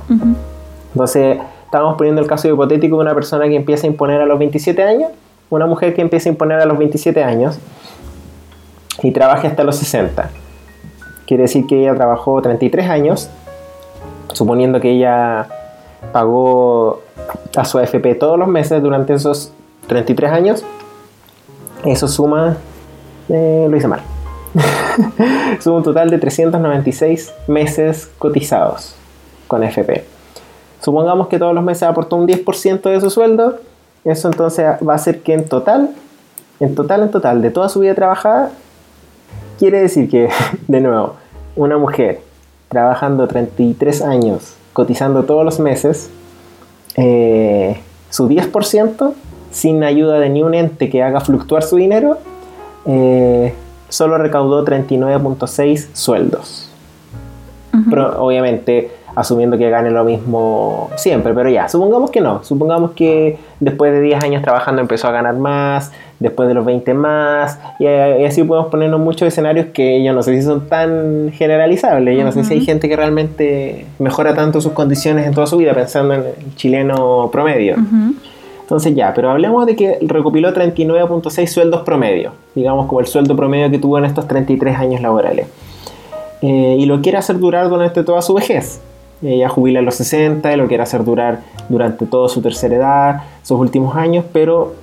Entonces, 0.93 1.37
estamos 1.65 1.97
poniendo 1.97 2.21
el 2.21 2.27
caso 2.27 2.47
hipotético 2.47 2.95
de 2.95 3.01
una 3.01 3.13
persona 3.13 3.49
que 3.49 3.57
empieza 3.57 3.87
a 3.87 3.89
imponer 3.89 4.21
a 4.21 4.25
los 4.25 4.39
27 4.39 4.81
años, 4.81 5.09
una 5.49 5.65
mujer 5.65 5.93
que 5.93 6.01
empieza 6.01 6.29
a 6.29 6.31
imponer 6.31 6.61
a 6.61 6.65
los 6.65 6.77
27 6.77 7.21
años 7.25 7.59
y 9.03 9.11
trabaja 9.11 9.49
hasta 9.49 9.65
los 9.65 9.75
60. 9.75 10.29
Quiere 11.25 11.43
decir 11.43 11.67
que 11.67 11.81
ella 11.81 11.93
trabajó 11.93 12.41
33 12.41 12.89
años, 12.89 13.29
suponiendo 14.31 14.79
que 14.79 14.91
ella 14.91 15.49
pagó 16.11 17.01
a 17.55 17.65
su 17.65 17.77
AFP 17.77 18.15
todos 18.15 18.37
los 18.37 18.47
meses 18.47 18.81
durante 18.81 19.13
esos 19.13 19.51
33 19.87 20.31
años, 20.31 20.63
eso 21.85 22.07
suma, 22.07 22.57
eh, 23.29 23.67
lo 23.69 23.77
hice 23.77 23.87
mal, 23.87 24.01
suma 25.59 25.77
un 25.77 25.83
total 25.83 26.09
de 26.09 26.17
396 26.17 27.33
meses 27.47 28.09
cotizados 28.17 28.95
con 29.47 29.63
AFP. 29.63 30.03
Supongamos 30.81 31.27
que 31.27 31.39
todos 31.39 31.55
los 31.55 31.63
meses 31.63 31.83
aportó 31.83 32.15
un 32.15 32.27
10% 32.27 32.81
de 32.89 33.01
su 33.01 33.09
sueldo, 33.09 33.59
eso 34.03 34.27
entonces 34.27 34.65
va 34.87 34.93
a 34.93 34.95
hacer 34.95 35.21
que 35.21 35.33
en 35.33 35.45
total, 35.47 35.89
en 36.59 36.75
total, 36.75 37.03
en 37.03 37.11
total, 37.11 37.41
de 37.41 37.51
toda 37.51 37.69
su 37.69 37.79
vida 37.79 37.95
trabajada, 37.95 38.51
quiere 39.57 39.81
decir 39.81 40.09
que, 40.09 40.29
de 40.67 40.81
nuevo, 40.81 41.15
una 41.55 41.77
mujer 41.77 42.21
trabajando 42.69 43.27
33 43.27 44.01
años, 44.01 44.55
cotizando 44.77 45.23
todos 45.23 45.43
los 45.43 45.59
meses, 45.59 46.11
eh, 46.97 47.79
su 48.11 48.29
10% 48.29 49.13
sin 49.49 49.83
ayuda 49.83 50.19
de 50.19 50.29
ni 50.29 50.43
un 50.43 50.53
ente 50.53 50.87
que 50.91 51.01
haga 51.01 51.19
fluctuar 51.19 51.63
su 51.63 51.77
dinero, 51.77 52.19
eh, 52.85 53.55
solo 53.89 54.19
recaudó 54.19 54.63
39.6 54.63 55.87
sueldos. 55.93 56.69
Pero 57.89 58.23
obviamente 58.23 58.91
asumiendo 59.17 59.57
que 59.57 59.67
gane 59.71 59.89
lo 59.89 60.03
mismo 60.03 60.91
siempre, 60.95 61.33
pero 61.33 61.49
ya, 61.49 61.67
supongamos 61.67 62.11
que 62.11 62.21
no, 62.21 62.43
supongamos 62.43 62.91
que 62.91 63.39
después 63.59 63.91
de 63.91 63.99
10 63.99 64.23
años 64.23 64.43
trabajando 64.43 64.79
empezó 64.79 65.07
a 65.07 65.11
ganar 65.11 65.35
más, 65.35 65.91
después 66.19 66.47
de 66.47 66.53
los 66.53 66.63
20 66.63 66.93
más, 66.93 67.59
y, 67.79 67.87
así 67.87 68.43
podemos 68.43 68.69
ponernos 68.69 68.99
muchos 68.99 69.27
escenarios 69.27 69.67
que 69.73 70.03
yo 70.03 70.13
no 70.13 70.21
sé 70.21 70.35
si 70.35 70.43
son 70.43 70.69
tan 70.69 71.31
generalizables, 71.33 72.15
yo 72.15 72.23
no 72.23 72.31
sé 72.31 72.43
si 72.43 72.53
hay 72.53 72.61
gente 72.61 72.87
que 72.87 72.95
realmente 72.95 73.87
mejora 73.97 74.35
tanto 74.35 74.61
sus 74.61 74.73
condiciones 74.73 75.25
en 75.25 75.33
toda 75.33 75.47
su 75.47 75.57
vida 75.57 75.73
pensando 75.73 76.13
en 76.13 76.19
el 76.21 76.55
chileno 76.55 77.29
promedio. 77.31 77.75
Entonces 78.61 78.93
ya, 78.93 79.15
pero 79.15 79.31
hablemos 79.31 79.65
de 79.65 79.75
que 79.75 79.97
recopiló 80.01 80.53
39.6 80.53 81.47
sueldos 81.47 81.81
promedio, 81.81 82.33
digamos 82.53 82.85
como 82.85 82.99
el 82.99 83.07
sueldo 83.07 83.35
promedio 83.35 83.71
que 83.71 83.79
tuvo 83.79 83.97
en 83.97 84.05
estos 84.05 84.27
33 84.27 84.77
años 84.77 85.01
laborales. 85.01 85.47
Eh, 86.43 86.75
y 86.77 86.85
lo 86.85 87.01
quiere 87.01 87.17
hacer 87.17 87.39
durar 87.39 87.67
durante 87.67 88.03
toda 88.03 88.21
su 88.21 88.35
vejez. 88.35 88.81
Ella 89.21 89.49
jubila 89.49 89.79
a 89.79 89.81
los 89.83 89.95
60 89.95 90.53
y 90.53 90.57
lo 90.57 90.67
quiere 90.67 90.83
hacer 90.83 91.03
durar 91.03 91.41
durante 91.69 92.05
toda 92.05 92.29
su 92.29 92.41
tercera 92.41 92.75
edad, 92.75 93.23
sus 93.43 93.59
últimos 93.59 93.95
años, 93.95 94.25
pero 94.31 94.75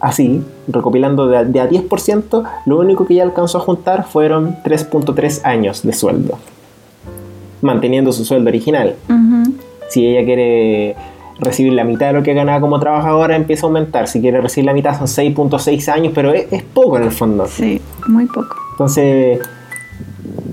así, 0.00 0.42
recopilando 0.66 1.28
de, 1.28 1.36
a 1.60 1.68
10%, 1.68 2.48
lo 2.66 2.78
único 2.78 3.06
que 3.06 3.14
ella 3.14 3.22
alcanzó 3.22 3.58
a 3.58 3.60
juntar 3.60 4.04
fueron 4.04 4.56
3.3 4.64 5.42
años 5.44 5.82
de 5.82 5.92
sueldo, 5.92 6.38
manteniendo 7.60 8.12
su 8.12 8.24
sueldo 8.24 8.48
original. 8.48 8.96
Si 9.88 10.06
ella 10.06 10.24
quiere 10.24 10.96
recibir 11.38 11.74
la 11.74 11.84
mitad 11.84 12.06
de 12.06 12.12
lo 12.14 12.22
que 12.22 12.32
ganaba 12.32 12.60
como 12.60 12.80
trabajadora, 12.80 13.36
empieza 13.36 13.66
a 13.66 13.68
aumentar. 13.68 14.08
Si 14.08 14.20
quiere 14.20 14.40
recibir 14.40 14.64
la 14.64 14.72
mitad 14.72 14.96
son 14.96 15.06
6.6 15.06 15.88
años, 15.92 16.12
pero 16.14 16.32
es, 16.32 16.50
es 16.50 16.62
poco 16.62 16.96
en 16.96 17.04
el 17.04 17.10
fondo. 17.10 17.46
Sí, 17.46 17.80
muy 18.08 18.24
poco. 18.26 18.56
Entonces 18.72 19.38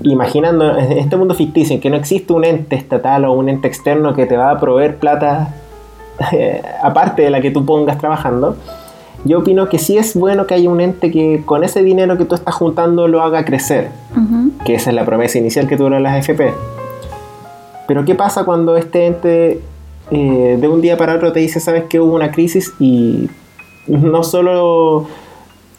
imaginando 0.02 0.76
este 0.76 1.16
mundo 1.16 1.34
ficticio 1.34 1.74
en 1.74 1.80
que 1.80 1.90
no 1.90 1.96
existe 1.96 2.32
un 2.32 2.44
ente 2.44 2.76
estatal 2.76 3.24
o 3.24 3.32
un 3.32 3.48
ente 3.48 3.68
externo 3.68 4.14
que 4.14 4.26
te 4.26 4.36
va 4.36 4.50
a 4.50 4.58
proveer 4.58 4.96
plata 4.96 5.54
eh, 6.32 6.62
aparte 6.82 7.22
de 7.22 7.30
la 7.30 7.40
que 7.40 7.50
tú 7.50 7.64
pongas 7.64 7.98
trabajando, 7.98 8.56
yo 9.24 9.40
opino 9.40 9.68
que 9.68 9.78
sí 9.78 9.98
es 9.98 10.14
bueno 10.14 10.46
que 10.46 10.54
haya 10.54 10.70
un 10.70 10.80
ente 10.80 11.10
que 11.10 11.42
con 11.44 11.62
ese 11.62 11.82
dinero 11.82 12.16
que 12.16 12.24
tú 12.24 12.34
estás 12.34 12.54
juntando 12.54 13.06
lo 13.08 13.22
haga 13.22 13.44
crecer, 13.44 13.90
que 14.64 14.74
esa 14.74 14.90
es 14.90 14.96
la 14.96 15.04
promesa 15.04 15.38
inicial 15.38 15.68
que 15.68 15.76
tuvieron 15.76 16.02
las 16.02 16.18
FP. 16.18 16.52
Pero 17.86 18.04
¿qué 18.04 18.14
pasa 18.14 18.44
cuando 18.44 18.76
este 18.76 19.06
ente 19.06 19.60
eh, 20.10 20.58
de 20.58 20.68
un 20.68 20.80
día 20.80 20.96
para 20.96 21.14
otro 21.14 21.32
te 21.32 21.40
dice, 21.40 21.60
sabes 21.60 21.84
que 21.84 22.00
hubo 22.00 22.14
una 22.14 22.30
crisis 22.30 22.72
y 22.78 23.28
no 23.86 24.22
solo 24.22 25.06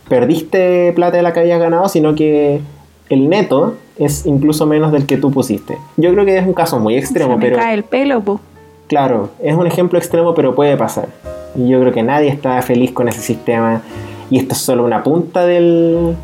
perdiste 0.07 0.91
plata 0.93 1.17
de 1.17 1.23
la 1.23 1.33
que 1.33 1.39
habías 1.39 1.59
ganado, 1.59 1.87
sino 1.89 2.13
que 2.13 2.61
el 3.09 3.29
neto 3.29 3.75
es 4.01 4.25
incluso 4.25 4.65
menos 4.65 4.91
del 4.91 5.05
que 5.05 5.17
tú 5.17 5.31
pusiste. 5.31 5.77
Yo 5.95 6.11
creo 6.11 6.25
que 6.25 6.37
es 6.37 6.45
un 6.45 6.53
caso 6.53 6.79
muy 6.79 6.95
extremo, 6.95 7.33
Se 7.33 7.37
me 7.37 7.45
pero. 7.45 7.57
cae 7.57 7.75
el 7.75 7.83
pelo, 7.83 8.21
po. 8.21 8.41
Claro, 8.87 9.29
es 9.41 9.55
un 9.55 9.67
ejemplo 9.67 9.99
extremo, 9.99 10.33
pero 10.33 10.55
puede 10.55 10.75
pasar. 10.75 11.07
Y 11.55 11.69
yo 11.69 11.79
creo 11.79 11.93
que 11.93 12.01
nadie 12.01 12.29
está 12.29 12.61
feliz 12.63 12.91
con 12.91 13.07
ese 13.07 13.21
sistema. 13.21 13.81
Y 14.29 14.39
esto 14.39 14.53
es 14.53 14.59
solo 14.59 14.83
una 14.83 15.03
punta 15.03 15.45
del, 15.45 16.15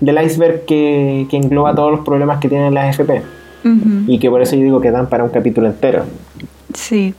iceberg 0.00 0.64
que, 0.64 1.26
engloba 1.32 1.74
todos 1.74 1.90
los 1.90 2.00
problemas 2.00 2.38
que 2.38 2.48
tienen 2.48 2.72
las 2.72 2.94
FP. 2.94 3.22
Y 4.06 4.18
que 4.18 4.28
por 4.28 4.42
eso 4.42 4.56
yo 4.56 4.62
digo 4.62 4.80
que 4.80 4.90
dan 4.90 5.08
para 5.08 5.24
un 5.24 5.30
capítulo 5.30 5.66
entero. 5.66 6.04
Sí, 6.74 7.14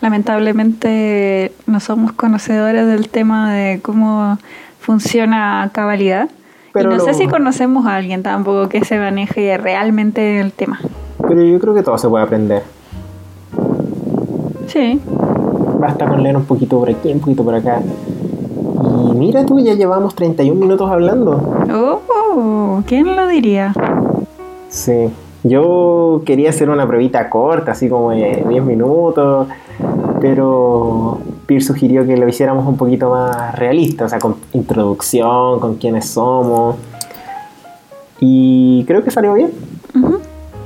lamentablemente 0.00 1.52
no 1.66 1.78
somos 1.78 2.12
conocedores 2.12 2.86
del 2.86 3.08
tema 3.08 3.52
de 3.52 3.80
cómo 3.82 4.38
funciona 4.80 5.70
cabalidad 5.72 6.28
no 6.74 7.00
sé 7.00 7.14
si 7.14 7.28
conocemos 7.28 7.86
a 7.86 7.96
alguien 7.96 8.22
tampoco 8.22 8.68
que 8.68 8.84
se 8.84 8.98
maneje 8.98 9.56
realmente 9.56 10.40
el 10.40 10.52
tema. 10.52 10.80
Pero 11.26 11.42
yo 11.42 11.58
creo 11.60 11.74
que 11.74 11.82
todo 11.82 11.96
se 11.98 12.08
puede 12.08 12.24
aprender. 12.24 12.62
Sí. 14.66 15.00
Basta 15.78 16.08
con 16.08 16.22
leer 16.22 16.36
un 16.36 16.44
poquito 16.44 16.78
por 16.78 16.90
aquí, 16.90 17.12
un 17.12 17.20
poquito 17.20 17.44
por 17.44 17.54
acá. 17.54 17.80
Y 17.80 19.12
mira 19.12 19.46
tú, 19.46 19.60
ya 19.60 19.74
llevamos 19.74 20.14
31 20.14 20.60
minutos 20.60 20.90
hablando. 20.90 21.64
Oh, 21.72 22.82
¿quién 22.86 23.14
lo 23.14 23.26
diría? 23.28 23.72
Sí. 24.68 25.10
Yo 25.44 26.22
quería 26.24 26.50
hacer 26.50 26.70
una 26.70 26.86
pruebita 26.86 27.28
corta, 27.28 27.72
así 27.72 27.88
como 27.88 28.10
de 28.12 28.44
10 28.48 28.64
minutos, 28.64 29.46
pero 30.20 31.18
Pierre 31.46 31.64
sugirió 31.64 32.06
que 32.06 32.16
lo 32.16 32.28
hiciéramos 32.28 32.66
un 32.66 32.76
poquito 32.76 33.10
más 33.10 33.54
realista, 33.56 34.04
o 34.04 34.08
sea, 34.08 34.18
con 34.18 34.36
introducción, 34.52 35.60
con 35.60 35.76
quiénes 35.76 36.06
somos. 36.06 36.76
Y 38.20 38.84
creo 38.86 39.02
que 39.04 39.10
salió 39.10 39.34
bien. 39.34 39.50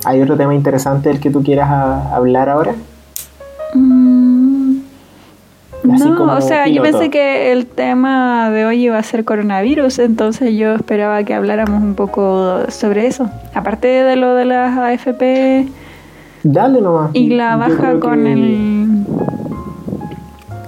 ¿Hay 0.05 0.23
otro 0.23 0.37
tema 0.37 0.55
interesante 0.55 1.09
del 1.09 1.19
que 1.21 1.31
tú 1.31 1.43
quieras 1.43 1.69
a- 1.71 2.15
hablar 2.15 2.49
ahora? 2.49 2.75
Mm, 3.75 4.79
No, 5.85 6.35
o 6.37 6.41
sea, 6.41 6.67
yo 6.69 6.83
pensé 6.83 7.09
que 7.11 7.53
el 7.53 7.67
tema 7.67 8.51
de 8.51 8.65
hoy 8.67 8.85
iba 8.85 8.99
a 8.99 9.03
ser 9.03 9.25
coronavirus, 9.25 9.99
entonces 10.01 10.55
yo 10.55 10.73
esperaba 10.75 11.23
que 11.25 11.35
habláramos 11.35 11.83
un 11.83 11.95
poco 11.95 12.61
sobre 12.69 13.07
eso. 13.07 13.31
Aparte 13.55 13.87
de 13.89 14.17
lo 14.17 14.35
de 14.35 14.45
las 14.45 14.77
AFP 14.77 15.67
Dale 16.43 16.81
nomás. 16.81 17.11
y 17.15 17.31
la 17.31 17.57
baja 17.57 17.99
con 18.01 18.27
el... 18.27 19.05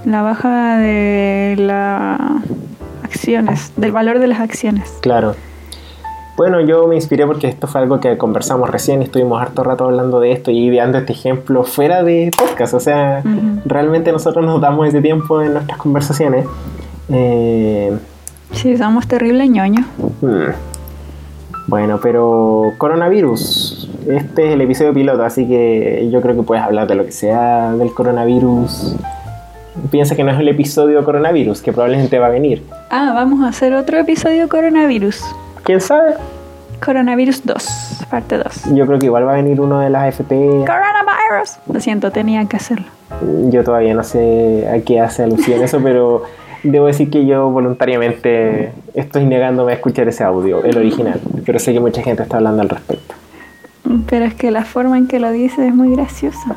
La 0.05 0.23
baja 0.23 0.79
de 0.79 1.57
las 1.59 2.21
acciones, 3.03 3.73
del 3.77 3.93
valor 3.93 4.19
de 4.19 4.27
las 4.27 4.41
acciones. 4.41 4.99
Claro. 5.01 5.35
Bueno, 6.37 6.61
yo 6.61 6.87
me 6.87 6.95
inspiré 6.95 7.27
porque 7.27 7.49
esto 7.49 7.67
fue 7.67 7.83
algo 7.83 8.01
que 8.01 8.17
conversamos 8.17 8.71
recién 8.71 9.03
y 9.03 9.05
estuvimos 9.05 9.43
harto 9.43 9.63
rato 9.63 9.85
hablando 9.85 10.21
de 10.21 10.33
esto 10.33 10.51
y 10.51 10.75
dando 10.75 10.97
este 10.99 11.13
ejemplo 11.13 11.65
fuera 11.65 12.03
de 12.03 12.31
podcast. 12.37 12.73
O 12.73 12.81
sea, 12.81 13.23
realmente 13.67 14.11
nosotros 14.11 14.45
nos 14.47 14.59
damos 14.61 14.89
ese 14.89 15.03
tiempo 15.03 15.43
en 15.43 15.53
nuestras 15.53 15.79
conversaciones. 15.79 16.47
Eh, 17.11 17.93
Sí, 18.53 18.77
somos 18.77 19.07
terrible 19.07 19.49
ñoños. 19.49 19.87
hmm. 20.23 20.51
Bueno, 21.67 22.01
pero 22.03 22.73
coronavirus. 22.79 23.89
Este 24.09 24.49
es 24.49 24.53
el 24.55 24.61
episodio 24.63 24.93
piloto, 24.93 25.23
así 25.23 25.47
que 25.47 26.09
yo 26.11 26.21
creo 26.21 26.35
que 26.35 26.43
puedes 26.43 26.65
hablar 26.65 26.89
de 26.89 26.97
lo 26.97 27.05
que 27.05 27.13
sea 27.13 27.73
del 27.75 27.93
coronavirus. 27.93 28.97
Piensa 29.91 30.17
que 30.17 30.25
no 30.25 30.33
es 30.33 30.39
el 30.39 30.49
episodio 30.49 31.05
coronavirus, 31.05 31.63
que 31.63 31.73
probablemente 31.73 32.19
va 32.19 32.27
a 32.27 32.31
venir. 32.31 32.65
Ah, 32.91 33.13
vamos 33.15 33.45
a 33.45 33.49
hacer 33.49 33.75
otro 33.75 33.99
episodio 33.99 34.49
coronavirus. 34.49 35.23
¿Quién 35.63 35.81
sabe? 35.81 36.15
Coronavirus 36.85 37.45
2, 37.45 38.07
parte 38.11 38.39
2. 38.39 38.75
Yo 38.75 38.87
creo 38.87 38.99
que 38.99 39.07
igual 39.07 39.27
va 39.27 39.33
a 39.33 39.37
venir 39.37 39.61
uno 39.61 39.81
de 39.81 39.91
las 39.91 40.09
FP. 40.09 40.35
Coronavirus. 40.35 41.59
Lo 41.73 41.81
siento, 41.81 42.11
tenía 42.11 42.45
que 42.47 42.57
hacerlo. 42.57 42.87
Yo 43.51 43.63
todavía 43.63 43.95
no 43.95 44.03
sé 44.03 44.67
a 44.69 44.81
qué 44.81 45.01
hace 45.01 45.25
alusión 45.25 45.63
eso, 45.63 45.81
pero 45.83 46.25
debo 46.63 46.87
decir 46.87 47.11
que 47.11 47.27
yo 47.27 47.51
voluntariamente 47.51 48.73
estoy 48.95 49.27
negándome 49.27 49.73
a 49.73 49.75
escuchar 49.77 50.09
ese 50.09 50.25
audio, 50.25 50.65
el 50.65 50.77
original. 50.77 51.21
Pero 51.45 51.59
sé 51.59 51.73
que 51.73 51.81
mucha 51.81 52.03
gente 52.03 52.23
está 52.23 52.39
hablando 52.39 52.63
al 52.63 52.69
respecto. 52.69 53.15
Pero 54.09 54.25
es 54.25 54.35
que 54.35 54.51
la 54.51 54.65
forma 54.65 54.99
en 54.99 55.07
que 55.07 55.21
lo 55.21 55.31
dice 55.31 55.67
es 55.67 55.75
muy 55.75 55.95
graciosa. 55.95 56.57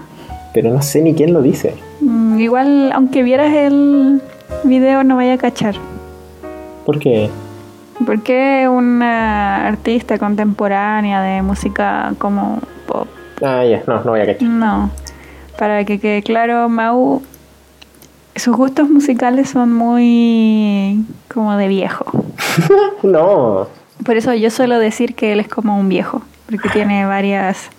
Pero 0.53 0.71
no 0.71 0.81
sé 0.81 1.01
ni 1.01 1.13
quién 1.13 1.33
lo 1.33 1.41
dice. 1.41 1.75
Mm, 2.01 2.39
igual, 2.39 2.91
aunque 2.93 3.23
vieras 3.23 3.53
el 3.53 4.21
video, 4.63 5.03
no 5.03 5.15
vaya 5.15 5.33
a 5.33 5.37
cachar. 5.37 5.75
¿Por 6.85 6.99
qué? 6.99 7.29
Porque 8.05 8.67
una 8.69 9.67
artista 9.67 10.17
contemporánea 10.17 11.21
de 11.21 11.41
música 11.41 12.13
como 12.19 12.59
pop. 12.87 13.07
Ah, 13.41 13.65
ya, 13.65 13.83
no, 13.87 14.03
no 14.03 14.11
voy 14.11 14.21
a 14.21 14.25
cachar. 14.25 14.47
No. 14.47 14.91
Para 15.57 15.85
que 15.85 15.99
quede 15.99 16.21
claro, 16.23 16.69
Mau, 16.69 17.21
sus 18.35 18.55
gustos 18.55 18.89
musicales 18.89 19.49
son 19.49 19.73
muy 19.73 21.03
como 21.33 21.55
de 21.57 21.67
viejo. 21.67 22.05
No, 23.03 23.67
Por 24.05 24.15
eso 24.15 24.33
yo 24.33 24.49
suelo 24.49 24.79
decir 24.79 25.13
que 25.15 25.33
él 25.33 25.41
es 25.41 25.49
como 25.49 25.77
un 25.77 25.89
viejo, 25.89 26.21
porque 26.45 26.69
tiene 26.69 27.05
varias 27.05 27.69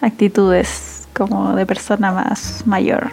actitudes 0.00 0.91
como 1.16 1.54
de 1.54 1.66
persona 1.66 2.12
más 2.12 2.62
mayor. 2.66 3.08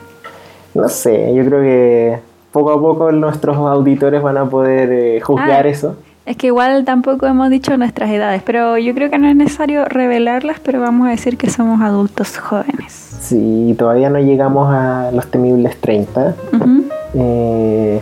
no 0.74 0.88
sé, 0.90 1.34
yo 1.34 1.44
creo 1.46 1.62
que 1.62 2.20
poco 2.52 2.72
a 2.72 2.80
poco 2.80 3.12
nuestros 3.12 3.58
auditores 3.58 4.22
van 4.22 4.38
a 4.38 4.46
poder 4.50 4.92
eh, 4.92 5.20
juzgar 5.22 5.66
Ah. 5.66 5.70
eso. 5.70 5.96
Es 6.26 6.38
que 6.38 6.48
igual 6.48 6.86
tampoco 6.86 7.26
hemos 7.26 7.50
dicho 7.50 7.76
nuestras 7.76 8.12
edades, 8.12 8.44
pero 8.46 8.78
yo 8.78 8.94
creo 8.94 9.10
que 9.10 9.18
no 9.18 9.28
es 9.28 9.36
necesario 9.36 9.86
revelarlas, 9.86 10.60
pero 10.60 10.80
vamos 10.80 11.08
a 11.08 11.12
decir 11.12 11.38
que 11.38 11.50
somos 11.50 11.82
adultos 11.82 12.38
jóvenes. 12.38 12.94
Sí, 12.94 13.76
todavía 13.80 14.12
no 14.12 14.20
llegamos 14.20 14.72
a 14.72 15.10
los 15.12 15.26
temibles 15.32 15.76
30. 15.82 16.36
Ujú. 16.54 16.84
Eh, 17.16 18.02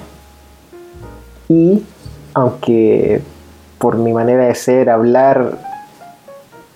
y 1.48 1.82
aunque 2.34 3.22
por 3.78 3.96
mi 3.98 4.12
manera 4.12 4.44
de 4.46 4.56
ser, 4.56 4.90
hablar, 4.90 5.58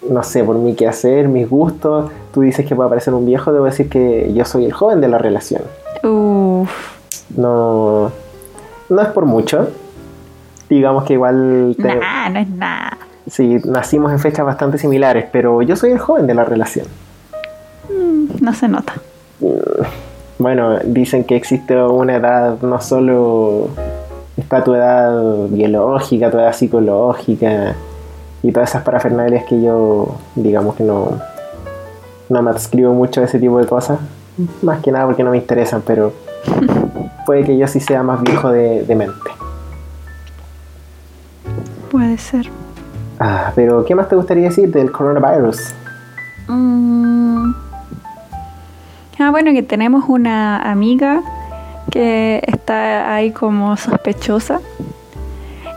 no 0.10 0.24
sé, 0.24 0.44
por 0.46 0.56
mi 0.58 0.74
quehacer, 0.76 1.28
mis 1.28 1.50
gustos, 1.50 2.12
tú 2.34 2.42
dices 2.42 2.66
que 2.66 2.76
puede 2.76 2.90
parecer 2.90 3.14
un 3.14 3.26
viejo, 3.26 3.52
debo 3.54 3.66
decir 3.66 3.90
que 3.90 4.32
yo 4.34 4.46
soy 4.46 4.66
el 4.66 4.74
joven 4.74 5.02
de 5.02 5.08
la 5.08 5.18
relación. 5.18 5.62
Uf, 6.04 6.70
No, 7.38 8.12
no 8.90 9.02
es 9.02 9.08
por 9.10 9.26
mucho. 9.26 9.70
Digamos 10.70 11.04
que 11.04 11.14
igual 11.14 11.76
te- 11.82 11.96
nah, 11.96 12.30
no 12.30 12.40
es 12.40 12.50
nada. 12.50 12.98
sí, 13.28 13.58
nacimos 13.66 14.12
en 14.12 14.20
fechas 14.20 14.46
bastante 14.46 14.78
similares, 14.78 15.26
pero 15.32 15.62
yo 15.62 15.76
soy 15.76 15.92
el 15.92 16.00
joven 16.00 16.28
de 16.28 16.34
la 16.34 16.44
relación. 16.46 16.88
Mm, 17.90 18.44
No 18.44 18.54
se 18.54 18.68
nota. 18.68 18.94
Bueno, 20.40 20.80
dicen 20.86 21.24
que 21.24 21.36
existe 21.36 21.76
una 21.84 22.16
edad, 22.16 22.58
no 22.62 22.82
solo 22.82 23.68
está 24.38 24.64
tu 24.64 24.74
edad 24.74 25.12
biológica, 25.50 26.32
tu 26.32 26.38
edad 26.40 26.54
psicológica 26.54 27.76
y 28.42 28.52
todas 28.52 28.70
esas 28.70 28.84
parafernalias 28.84 29.46
que 29.46 29.62
yo, 29.62 30.16
digamos 30.36 30.76
que 30.76 30.84
no, 30.84 31.20
no 32.32 32.42
me 32.42 32.52
adscribo 32.52 32.94
mucho 32.94 33.22
a 33.22 33.26
ese 33.26 33.40
tipo 33.40 33.60
de 33.60 33.68
cosas. 33.68 34.00
Más 34.62 34.82
que 34.82 34.92
nada 34.92 35.06
porque 35.06 35.24
no 35.24 35.32
me 35.32 35.38
interesan, 35.38 35.84
pero 35.86 36.14
puede 37.26 37.44
que 37.44 37.58
yo 37.58 37.68
sí 37.68 37.80
sea 37.80 38.02
más 38.04 38.22
viejo 38.22 38.52
de, 38.52 38.84
de 38.84 38.96
mente. 38.96 39.32
Puede 41.92 42.18
ser. 42.18 42.50
Ah, 43.20 43.52
pero 43.54 43.84
¿qué 43.86 43.94
más 43.94 44.08
te 44.08 44.16
gustaría 44.16 44.46
decir 44.46 44.72
del 44.72 44.92
coronavirus? 44.92 45.76
Mm. 46.48 47.52
Ah, 49.20 49.30
bueno, 49.30 49.52
que 49.52 49.62
tenemos 49.62 50.06
una 50.08 50.72
amiga 50.72 51.22
que 51.92 52.42
está 52.48 53.14
ahí 53.14 53.32
como 53.32 53.76
sospechosa. 53.78 54.62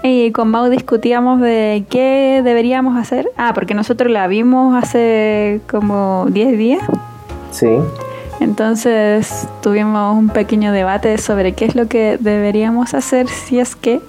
Y 0.06 0.32
con 0.32 0.50
Mau 0.50 0.68
discutíamos 0.68 1.40
de 1.40 1.86
qué 1.88 2.42
deberíamos 2.44 2.98
hacer. 2.98 3.30
Ah, 3.38 3.52
porque 3.54 3.72
nosotros 3.72 4.12
la 4.12 4.26
vimos 4.26 4.76
hace 4.76 5.62
como 5.66 6.26
10 6.28 6.58
días. 6.58 6.82
Sí, 7.52 7.78
Entonces 8.38 9.48
tuvimos 9.62 10.14
un 10.14 10.28
pequeño 10.28 10.72
debate 10.72 11.16
sobre 11.16 11.52
qué 11.52 11.64
es 11.64 11.74
lo 11.74 11.88
que 11.88 12.18
deberíamos 12.20 12.92
hacer 12.92 13.28
si 13.28 13.58
es 13.58 13.76
que 13.76 14.02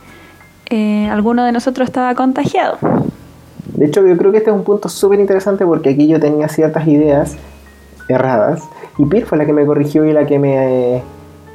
eh, 0.69 1.07
alguno 1.09 1.45
de 1.45 1.53
nosotros 1.53 1.87
estaba 1.87 2.13
contagiado. 2.13 2.77
De 3.67 3.85
hecho, 3.85 4.05
yo 4.05 4.17
creo 4.17 4.33
que 4.33 4.39
este 4.39 4.49
es 4.49 4.55
un 4.55 4.65
punto 4.65 4.89
súper 4.89 5.21
interesante 5.21 5.65
porque 5.65 5.91
aquí 5.91 6.07
yo 6.07 6.19
tenía 6.19 6.49
ciertas 6.49 6.89
ideas 6.89 7.37
erradas 8.09 8.67
y 8.97 9.05
Pir 9.05 9.25
fue 9.25 9.37
la 9.37 9.45
que 9.45 9.53
me 9.53 9.65
corrigió 9.65 10.03
y 10.03 10.11
la 10.11 10.25
que 10.25 10.39
me, 10.39 11.03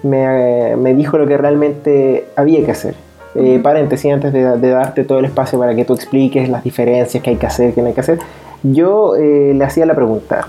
me, 0.03 0.77
me 0.77 0.95
dijo 0.95 1.19
lo 1.19 1.27
que 1.27 1.37
realmente 1.37 2.25
había 2.37 2.65
que 2.65 2.71
hacer. 2.71 3.10
Eh, 3.35 3.61
paréntesis, 3.63 4.13
antes 4.13 4.33
de, 4.33 4.59
de 4.59 4.71
darte 4.71 5.05
todo 5.05 5.21
el 5.21 5.25
espacio 5.25 5.59
para 5.59 5.75
que 5.75 5.85
tú 5.85 5.95
expliques 5.95 6.49
las 6.49 6.65
diferencias 6.65 7.23
que 7.23 7.31
hay 7.31 7.37
que 7.37 7.47
hacer, 7.47 7.75
que 7.75 7.81
no 7.81 7.89
hay 7.89 7.95
que 7.95 8.01
hacer, 8.01 8.19
yo 8.63 9.15
eh, 9.17 9.53
le 9.55 9.65
hacía 9.65 9.87
la 9.87 9.95
pregunta. 9.95 10.49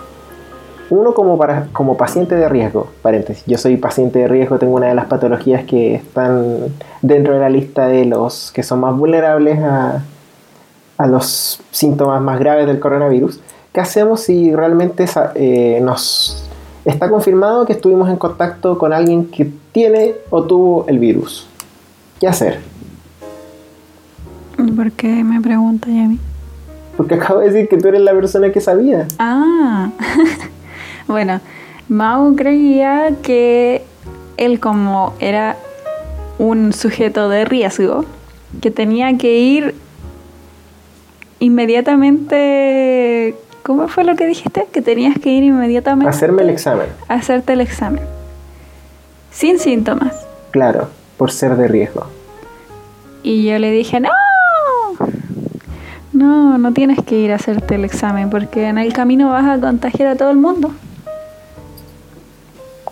Uno 0.89 1.13
como, 1.13 1.37
para, 1.37 1.67
como 1.71 1.95
paciente 1.95 2.35
de 2.35 2.49
riesgo, 2.49 2.87
paréntesis, 3.01 3.45
yo 3.45 3.57
soy 3.57 3.77
paciente 3.77 4.19
de 4.19 4.27
riesgo, 4.27 4.57
tengo 4.57 4.75
una 4.75 4.87
de 4.87 4.95
las 4.95 5.05
patologías 5.05 5.63
que 5.63 5.95
están 5.95 6.65
dentro 7.01 7.33
de 7.33 7.39
la 7.39 7.49
lista 7.49 7.87
de 7.87 8.05
los 8.05 8.51
que 8.51 8.61
son 8.61 8.81
más 8.81 8.97
vulnerables 8.97 9.59
a, 9.59 10.03
a 10.97 11.07
los 11.07 11.61
síntomas 11.71 12.21
más 12.21 12.39
graves 12.39 12.67
del 12.67 12.79
coronavirus. 12.79 13.39
¿Qué 13.71 13.79
hacemos 13.79 14.19
si 14.19 14.53
realmente 14.53 15.05
eh, 15.35 15.79
nos 15.81 16.49
está 16.83 17.09
confirmado 17.09 17.65
que 17.65 17.71
estuvimos 17.71 18.09
en 18.09 18.17
contacto 18.17 18.77
con 18.77 18.91
alguien 18.91 19.27
que 19.27 19.49
tiene 19.71 20.15
o 20.29 20.43
tuvo 20.43 20.85
el 20.87 20.99
virus? 20.99 21.47
¿Qué 22.19 22.27
hacer? 22.27 22.70
¿Por 24.81 24.91
qué 24.93 25.23
me 25.23 25.39
pregunta 25.39 25.89
Yami? 25.89 26.17
Porque 26.97 27.13
acabo 27.13 27.39
de 27.39 27.51
decir 27.51 27.69
que 27.69 27.77
tú 27.77 27.89
eres 27.89 28.01
la 28.01 28.13
persona 28.13 28.51
que 28.51 28.59
sabía. 28.61 29.07
Ah, 29.19 29.91
bueno, 31.07 31.39
Mau 31.87 32.35
creía 32.35 33.11
que 33.21 33.83
él 34.37 34.59
como 34.59 35.13
era 35.19 35.55
un 36.39 36.73
sujeto 36.73 37.29
de 37.29 37.45
riesgo, 37.45 38.05
que 38.59 38.71
tenía 38.71 39.15
que 39.19 39.37
ir 39.37 39.75
inmediatamente... 41.37 43.35
¿Cómo 43.61 43.87
fue 43.87 44.03
lo 44.03 44.15
que 44.15 44.25
dijiste? 44.25 44.65
Que 44.71 44.81
tenías 44.81 45.15
que 45.19 45.29
ir 45.29 45.43
inmediatamente 45.43 46.09
Hacerme 46.09 46.41
el 46.41 46.49
examen. 46.49 46.87
a 47.07 47.13
hacerte 47.13 47.53
el 47.53 47.61
examen. 47.61 48.01
sin 49.29 49.59
síntomas. 49.59 50.15
Claro, 50.49 50.87
por 51.17 51.31
ser 51.31 51.55
de 51.55 51.67
riesgo. 51.67 52.07
Y 53.21 53.45
yo 53.45 53.59
le 53.59 53.69
dije, 53.69 53.99
no, 53.99 54.09
no, 56.21 56.57
no 56.57 56.73
tienes 56.73 57.03
que 57.03 57.15
ir 57.15 57.31
a 57.31 57.35
hacerte 57.35 57.75
el 57.75 57.85
examen 57.85 58.29
porque 58.29 58.67
en 58.67 58.77
el 58.77 58.93
camino 58.93 59.29
vas 59.29 59.45
a 59.45 59.59
contagiar 59.59 60.09
a 60.09 60.15
todo 60.15 60.31
el 60.31 60.37
mundo. 60.37 60.71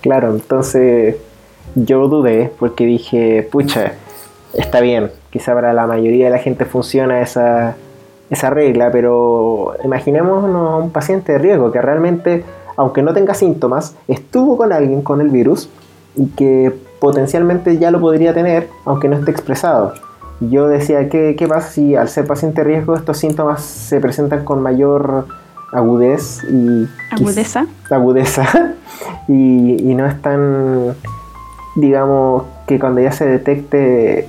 Claro, 0.02 0.32
entonces 0.32 1.18
yo 1.76 2.08
dudé 2.08 2.52
porque 2.60 2.86
dije, 2.86 3.48
pucha, 3.52 3.94
está 4.54 4.82
bien, 4.82 5.12
quizá 5.30 5.54
para 5.54 5.74
la 5.74 5.88
mayoría 5.88 6.26
de 6.26 6.32
la 6.32 6.40
gente 6.40 6.66
funciona 6.66 7.22
esa, 7.22 7.76
esa 8.30 8.50
regla, 8.50 8.92
pero 8.92 9.74
imaginémonos 9.84 10.84
un 10.84 10.92
paciente 10.92 11.34
de 11.34 11.38
riesgo 11.38 11.72
que 11.72 11.82
realmente, 11.82 12.44
aunque 12.78 13.02
no 13.02 13.14
tenga 13.14 13.34
síntomas, 13.34 13.96
estuvo 14.08 14.58
con 14.58 14.72
alguien 14.72 15.02
con 15.02 15.22
el 15.22 15.30
virus 15.30 15.70
y 16.16 16.28
que 16.28 16.74
potencialmente 17.00 17.78
ya 17.78 17.92
lo 17.92 18.00
podría 18.00 18.34
tener, 18.34 18.70
aunque 18.86 19.08
no 19.08 19.18
esté 19.18 19.32
expresado. 19.32 19.94
Yo 20.40 20.68
decía, 20.68 21.10
¿qué, 21.10 21.36
qué 21.38 21.48
pasa 21.48 21.70
si 21.70 21.96
al 21.96 22.10
ser 22.10 22.26
paciente 22.26 22.62
de 22.62 22.68
riesgo 22.68 22.96
estos 22.96 23.18
síntomas 23.18 23.62
se 23.62 24.00
presentan 24.00 24.46
con 24.46 24.62
mayor 24.62 25.26
agudez 25.72 26.44
y... 26.46 26.88
Agudeza. 27.12 27.66
Agudeza. 27.90 28.76
Y, 29.30 29.92
y 29.92 29.94
no 29.94 30.08
es 30.08 30.20
tan, 30.22 30.96
digamos, 31.76 32.44
que 32.68 32.80
cuando 32.80 33.00
ya 33.00 33.12
se 33.12 33.26
detecte 33.26 34.28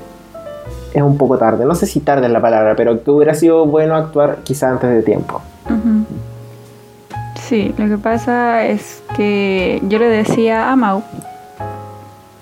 es 0.92 1.02
un 1.02 1.16
poco 1.16 1.38
tarde. 1.38 1.64
No 1.64 1.74
sé 1.74 1.86
si 1.86 2.00
tarde 2.00 2.26
es 2.26 2.32
la 2.32 2.40
palabra, 2.40 2.74
pero 2.76 3.02
que 3.02 3.11
hubiera 3.11 3.34
sido 3.34 3.66
bueno 3.66 3.94
actuar 3.94 4.38
quizá 4.44 4.70
antes 4.70 4.90
de 4.90 5.02
tiempo. 5.02 5.40
Sí, 7.36 7.74
lo 7.78 7.88
que 7.88 7.98
pasa 7.98 8.64
es 8.66 9.02
que 9.16 9.80
yo 9.88 9.98
le 9.98 10.06
decía 10.06 10.70
a 10.70 10.76
Mau 10.76 11.02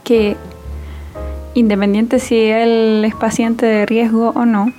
que 0.05 0.37
independiente 1.59 2.19
si 2.19 2.37
él 2.37 3.05
es 3.05 3.15
paciente 3.15 3.67
de 3.67 3.87
riesgo 3.87 4.31
o 4.35 4.45
no, 4.45 4.73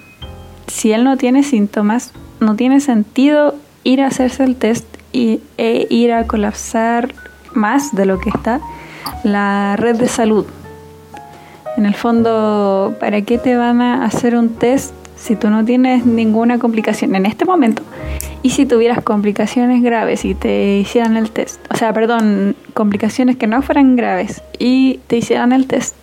si 0.68 0.92
él 0.92 1.04
no 1.04 1.18
tiene 1.18 1.44
síntomas, 1.44 2.14
no 2.40 2.56
tiene 2.56 2.80
sentido 2.80 3.56
ir 3.84 4.02
a 4.02 4.08
hacerse 4.08 4.44
el 4.44 4.56
test 4.56 4.86
y, 5.12 5.42
e 5.58 5.88
ir 5.90 6.14
a 6.14 6.28
colapsar 6.28 7.14
más 7.54 7.96
de 7.96 8.06
lo 8.06 8.20
que 8.20 8.30
está 8.30 8.62
la 9.24 9.76
red 9.78 9.96
de 9.98 10.08
salud. 10.08 10.46
En 11.78 11.86
el 11.86 11.96
fondo, 11.96 12.96
¿para 13.00 13.22
qué 13.22 13.38
te 13.38 13.56
van 13.56 13.82
a 13.82 14.06
hacer 14.06 14.36
un 14.36 14.50
test 14.50 14.94
si 15.16 15.36
tú 15.36 15.50
no 15.50 15.66
tienes 15.66 16.06
ninguna 16.06 16.60
complicación 16.60 17.16
en 17.16 17.26
este 17.26 17.46
momento? 17.46 17.84
Y 18.42 18.52
si 18.52 18.66
tuvieras 18.66 19.04
complicaciones 19.04 19.84
graves 19.84 20.24
y 20.24 20.34
te 20.34 20.78
hicieran 20.78 21.18
el 21.18 21.32
test, 21.32 21.60
o 21.72 21.76
sea, 21.76 21.92
perdón, 21.92 22.56
complicaciones 22.74 23.36
que 23.36 23.48
no 23.48 23.62
fueran 23.62 23.98
graves 23.98 24.42
y 24.58 25.00
te 25.08 25.18
hicieran 25.18 25.52
el 25.52 25.68
test 25.68 25.96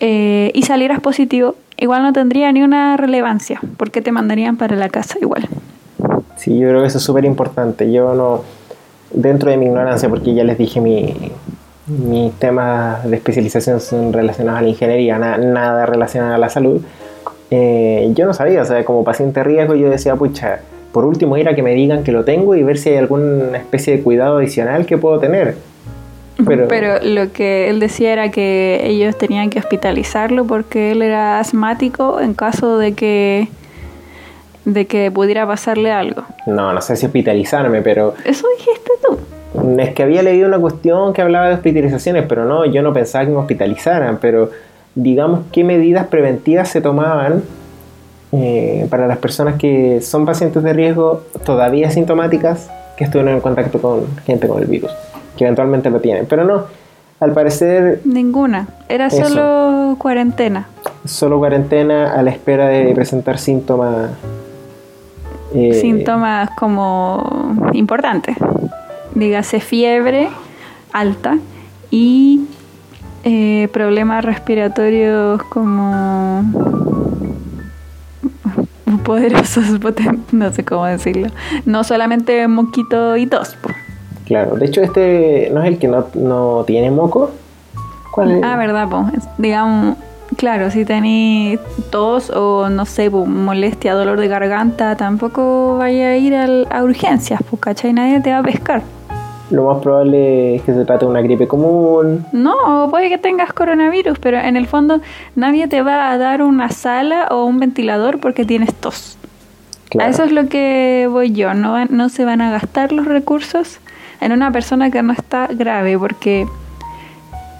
eh, 0.00 0.50
y 0.54 0.62
salieras 0.62 1.00
positivo, 1.00 1.54
igual 1.78 2.02
no 2.02 2.12
tendría 2.12 2.50
ni 2.52 2.62
una 2.62 2.96
relevancia, 2.96 3.60
porque 3.76 4.02
te 4.02 4.12
mandarían 4.12 4.56
para 4.56 4.76
la 4.76 4.88
casa 4.88 5.18
igual. 5.20 5.48
Sí, 6.36 6.58
yo 6.58 6.68
creo 6.68 6.80
que 6.82 6.88
eso 6.88 6.98
es 6.98 7.04
súper 7.04 7.24
importante. 7.24 7.90
Yo 7.92 8.14
no, 8.14 8.42
dentro 9.12 9.50
de 9.50 9.56
mi 9.56 9.66
ignorancia, 9.66 10.08
porque 10.08 10.34
ya 10.34 10.44
les 10.44 10.58
dije 10.58 10.80
mi, 10.80 11.14
mis 11.86 12.32
temas 12.34 13.08
de 13.08 13.16
especialización 13.16 13.80
son 13.80 14.12
relacionados 14.12 14.60
a 14.60 14.62
la 14.62 14.68
ingeniería, 14.68 15.18
na- 15.18 15.38
nada 15.38 15.86
relacionado 15.86 16.34
a 16.34 16.38
la 16.38 16.48
salud. 16.48 16.80
eh, 17.50 18.10
yo 18.14 18.26
no 18.26 18.34
sabía, 18.34 18.62
o 18.62 18.64
sea, 18.64 18.84
como 18.84 19.04
paciente 19.04 19.42
riesgo 19.44 19.74
yo 19.76 19.88
decía, 19.88 20.16
pucha, 20.16 20.60
por 20.92 21.04
último 21.04 21.36
ir 21.36 21.48
a 21.48 21.54
que 21.54 21.62
me 21.62 21.74
digan 21.74 22.02
que 22.02 22.10
lo 22.10 22.24
tengo 22.24 22.54
y 22.56 22.62
ver 22.64 22.76
si 22.78 22.88
hay 22.90 22.96
alguna 22.96 23.56
especie 23.56 23.96
de 23.96 24.02
cuidado 24.02 24.38
adicional 24.38 24.84
que 24.84 24.98
puedo 24.98 25.18
tener. 25.20 25.56
Pero, 26.44 26.68
Pero 26.68 26.98
lo 27.02 27.32
que 27.32 27.70
él 27.70 27.80
decía 27.80 28.12
era 28.12 28.30
que 28.30 28.80
ellos 28.84 29.16
tenían 29.16 29.48
que 29.48 29.58
hospitalizarlo 29.58 30.44
porque 30.44 30.92
él 30.92 31.02
era 31.02 31.40
asmático 31.40 32.20
en 32.20 32.34
caso 32.34 32.78
de 32.78 32.92
que 32.92 33.48
de 34.66 34.86
que 34.86 35.10
pudiera 35.12 35.46
pasarle 35.46 35.92
algo. 35.92 36.24
no, 36.46 36.72
no 36.72 36.80
sé 36.82 36.96
si 36.96 37.06
hospitalizarme, 37.06 37.82
pero 37.82 38.14
Eso 38.24 38.46
dijiste 38.58 38.90
tú. 39.06 39.18
Es 39.78 39.94
que 39.94 40.02
había 40.02 40.22
leído 40.22 40.48
una 40.48 40.58
cuestión 40.58 41.12
que 41.12 41.22
hablaba 41.22 41.48
de 41.48 41.54
hospitalizaciones, 41.54 42.26
pero 42.28 42.44
no, 42.44 42.66
yo 42.66 42.82
no 42.82 42.92
pensaba 42.92 43.24
que 43.24 43.30
me 43.30 43.38
hospitalizaran, 43.38 44.18
pero 44.20 44.50
digamos 44.94 45.40
qué 45.52 45.64
medidas 45.64 46.06
preventivas 46.08 46.68
se 46.68 46.80
tomaban 46.80 47.42
eh, 48.32 48.86
para 48.90 49.06
las 49.06 49.18
personas 49.18 49.54
que 49.54 50.00
son 50.00 50.26
pacientes 50.26 50.62
de 50.62 50.72
riesgo 50.72 51.22
todavía 51.44 51.90
sintomáticas 51.90 52.68
que 52.96 53.04
estuvieron 53.04 53.34
en 53.34 53.40
contacto 53.40 53.80
con 53.80 54.04
gente 54.26 54.48
con 54.48 54.60
el 54.60 54.66
virus, 54.66 54.90
que 55.36 55.44
eventualmente 55.44 55.90
lo 55.90 56.00
tienen. 56.00 56.26
Pero 56.26 56.44
no, 56.44 56.64
al 57.20 57.32
parecer 57.32 58.00
Ninguna. 58.04 58.68
Era 58.88 59.06
Eso. 59.06 59.24
solo 59.24 59.96
cuarentena. 59.98 60.66
solo 61.04 61.38
cuarentena 61.38 62.12
a 62.12 62.22
la 62.22 62.30
espera 62.30 62.68
de 62.68 62.92
presentar 62.94 63.38
síntomas. 63.38 64.10
eh, 65.54 65.74
Síntomas 65.80 66.50
como 66.58 67.70
importantes. 67.72 68.36
Dígase 69.14 69.60
fiebre 69.60 70.28
alta 70.92 71.38
y 71.90 72.42
eh, 73.24 73.68
problemas 73.72 74.24
respiratorios 74.24 75.42
como 75.44 76.42
poderosos, 79.04 79.64
no 80.32 80.52
sé 80.52 80.64
cómo 80.64 80.84
decirlo. 80.86 81.28
No 81.64 81.84
solamente 81.84 82.46
moquito 82.48 83.16
y 83.16 83.26
tos. 83.26 83.54
po. 83.56 83.70
Claro, 84.26 84.56
de 84.56 84.66
hecho 84.66 84.82
este 84.82 85.48
no 85.52 85.62
es 85.62 85.68
el 85.68 85.78
que 85.78 85.88
no, 85.88 86.06
no 86.14 86.64
tiene 86.66 86.90
moco. 86.90 87.30
¿Cuál 88.12 88.32
es? 88.32 88.42
Ah, 88.44 88.56
verdad, 88.56 88.88
po. 88.88 89.04
Es- 89.16 89.28
digamos, 89.38 89.96
claro, 90.36 90.70
si 90.70 90.84
tenéis 90.84 91.60
tos 91.90 92.30
o 92.30 92.68
no 92.68 92.84
sé, 92.86 93.10
po, 93.10 93.24
molestia, 93.26 93.94
dolor 93.94 94.18
de 94.18 94.28
garganta, 94.28 94.96
tampoco 94.96 95.76
vaya 95.78 96.08
a 96.08 96.16
ir 96.16 96.34
al- 96.34 96.66
a 96.70 96.82
urgencias, 96.82 97.40
pues, 97.48 97.60
¿cachai? 97.60 97.92
Nadie 97.92 98.20
te 98.20 98.30
va 98.32 98.38
a 98.38 98.42
pescar. 98.42 98.82
Lo 99.50 99.62
más 99.72 99.80
probable 99.80 100.56
es 100.56 100.62
que 100.62 100.74
se 100.74 100.84
trate 100.84 101.04
de 101.04 101.10
una 101.12 101.20
gripe 101.20 101.46
común. 101.46 102.26
No, 102.32 102.88
puede 102.90 103.08
que 103.08 103.18
tengas 103.18 103.52
coronavirus, 103.52 104.18
pero 104.18 104.38
en 104.38 104.56
el 104.56 104.66
fondo 104.66 105.00
nadie 105.36 105.68
te 105.68 105.82
va 105.82 106.10
a 106.10 106.18
dar 106.18 106.42
una 106.42 106.70
sala 106.70 107.28
o 107.30 107.44
un 107.44 107.60
ventilador 107.60 108.18
porque 108.18 108.44
tienes 108.44 108.74
tos. 108.74 109.16
Claro. 109.88 110.08
A 110.08 110.10
eso 110.10 110.24
es 110.24 110.32
lo 110.32 110.48
que 110.48 111.06
voy 111.08 111.30
yo. 111.30 111.54
No, 111.54 111.84
no 111.84 112.08
se 112.08 112.24
van 112.24 112.40
a 112.40 112.50
gastar 112.50 112.90
los 112.90 113.06
recursos 113.06 113.78
en 114.20 114.32
una 114.32 114.50
persona 114.50 114.90
que 114.90 115.02
no 115.02 115.12
está 115.12 115.46
grave, 115.48 115.98
porque 115.98 116.46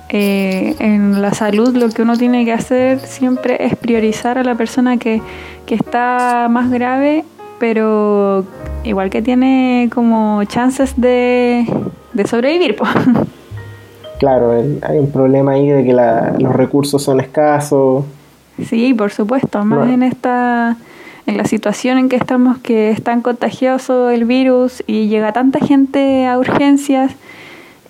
eh, 0.09 0.75
en 0.79 1.21
la 1.21 1.33
salud 1.35 1.75
lo 1.77 1.89
que 1.91 2.03
uno 2.03 2.17
tiene 2.17 2.45
que 2.45 2.53
hacer 2.53 3.01
siempre 3.01 3.65
es 3.67 3.77
priorizar 3.77 4.39
a 4.39 4.45
la 4.45 4.55
persona 4.55 4.97
que, 4.99 5.21
que 5.67 5.75
está 5.75 6.47
más 6.51 6.71
grave, 6.71 7.25
pero 7.59 8.45
igual 8.85 9.11
que 9.11 9.23
tiene 9.23 9.89
como 9.93 10.45
chances 10.45 10.95
de, 11.01 11.67
de 12.13 12.27
sobrevivir. 12.27 12.77
po. 12.77 12.85
Claro, 14.19 14.55
el- 14.55 14.79
hay 14.83 14.99
un 14.99 15.11
problema 15.11 15.53
ahí 15.53 15.69
de 15.69 15.85
que 15.85 15.93
la- 15.93 16.35
los 16.39 16.55
recursos 16.57 17.03
son 17.03 17.21
escasos. 17.21 18.03
Sí, 18.67 18.95
por 18.95 19.11
supuesto, 19.13 19.63
más 19.63 19.81
Bueno. 19.81 19.93
en 19.93 20.03
esta 20.05 20.77
en 21.27 21.37
la 21.37 21.45
situación 21.45 21.99
en 21.99 22.09
que 22.09 22.17
estamos 22.17 22.59
que 22.59 22.91
es 22.91 23.03
tan 23.03 23.21
contagioso 23.21 24.11
el 24.11 24.25
virus 24.25 24.83
y 24.87 25.09
llega 25.09 25.33
tanta 25.33 25.59
gente 25.59 26.27
a 26.27 26.39
urgencias, 26.39 27.13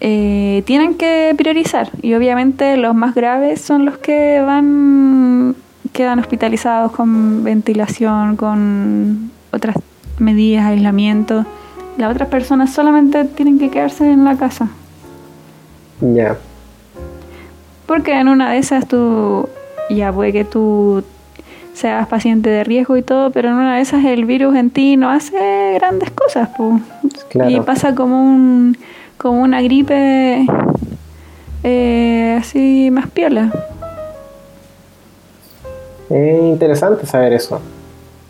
eh, 0.00 0.62
tienen 0.66 0.94
que 0.94 1.34
priorizar 1.36 1.90
y 2.02 2.14
obviamente 2.14 2.76
los 2.76 2.94
más 2.94 3.14
graves 3.14 3.60
son 3.60 3.84
los 3.84 3.98
que 3.98 4.40
van 4.40 5.56
quedan 5.92 6.18
hospitalizados 6.18 6.92
con 6.92 7.42
ventilación, 7.42 8.36
con 8.36 9.30
otras 9.50 9.76
medidas 10.18 10.66
aislamiento. 10.66 11.46
Las 11.96 12.12
otras 12.12 12.28
personas 12.28 12.72
solamente 12.72 13.24
tienen 13.24 13.58
que 13.58 13.70
quedarse 13.70 14.10
en 14.10 14.24
la 14.24 14.36
casa. 14.36 14.68
Ya. 16.00 16.36
Porque 17.86 18.12
en 18.12 18.28
una 18.28 18.52
de 18.52 18.58
esas 18.58 18.86
tú, 18.86 19.48
ya 19.88 20.12
puede 20.12 20.32
que 20.32 20.44
tú 20.44 21.02
seas 21.76 22.08
paciente 22.08 22.48
de 22.48 22.64
riesgo 22.64 22.96
y 22.96 23.02
todo, 23.02 23.30
pero 23.30 23.48
en 23.48 23.54
una 23.54 23.76
de 23.76 23.82
esas 23.82 24.02
el 24.04 24.24
virus 24.24 24.56
en 24.56 24.70
ti 24.70 24.96
no 24.96 25.10
hace 25.10 25.74
grandes 25.74 26.10
cosas. 26.10 26.48
Claro. 27.28 27.50
Y 27.50 27.60
pasa 27.60 27.94
como 27.94 28.22
un 28.22 28.76
como 29.18 29.42
una 29.42 29.60
gripe 29.60 30.46
eh, 31.62 32.36
así 32.40 32.90
más 32.90 33.08
piola. 33.10 33.52
Es 36.08 36.42
interesante 36.42 37.04
saber 37.06 37.34
eso. 37.34 37.60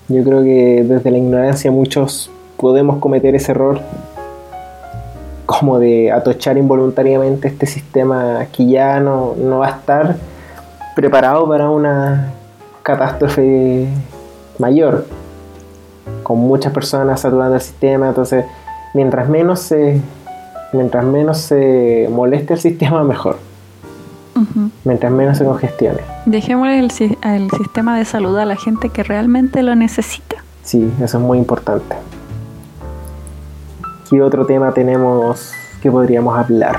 Yo 0.08 0.24
creo 0.24 0.42
que 0.42 0.84
desde 0.86 1.10
la 1.10 1.18
ignorancia 1.18 1.70
muchos 1.70 2.30
podemos 2.56 2.98
cometer 2.98 3.34
ese 3.36 3.52
error 3.52 3.80
como 5.44 5.78
de 5.78 6.10
atochar 6.10 6.58
involuntariamente 6.58 7.46
este 7.46 7.66
sistema 7.66 8.46
que 8.52 8.66
ya 8.66 8.98
no, 8.98 9.34
no 9.36 9.60
va 9.60 9.68
a 9.68 9.70
estar 9.70 10.16
preparado 10.96 11.46
para 11.48 11.70
una 11.70 12.32
catástrofe 12.86 13.88
mayor, 14.60 15.08
con 16.22 16.38
muchas 16.38 16.72
personas 16.72 17.18
saturando 17.18 17.56
el 17.56 17.60
sistema, 17.60 18.06
entonces 18.06 18.44
mientras 18.94 19.28
menos 19.28 19.58
se, 19.58 20.00
mientras 20.72 21.04
menos 21.04 21.38
se 21.38 22.08
moleste 22.12 22.54
el 22.54 22.60
sistema 22.60 23.02
mejor. 23.02 23.38
Mientras 24.84 25.10
menos 25.10 25.38
se 25.38 25.44
congestione. 25.44 25.98
Dejémosle 26.26 26.78
el 26.78 26.90
sistema 27.50 27.98
de 27.98 28.04
salud 28.04 28.38
a 28.38 28.44
la 28.44 28.54
gente 28.54 28.90
que 28.90 29.02
realmente 29.02 29.62
lo 29.64 29.74
necesita. 29.74 30.36
Sí, 30.62 30.88
eso 31.02 31.18
es 31.18 31.24
muy 31.24 31.38
importante. 31.38 31.96
¿Qué 34.08 34.22
otro 34.22 34.46
tema 34.46 34.72
tenemos 34.72 35.52
que 35.82 35.90
podríamos 35.90 36.38
hablar? 36.38 36.76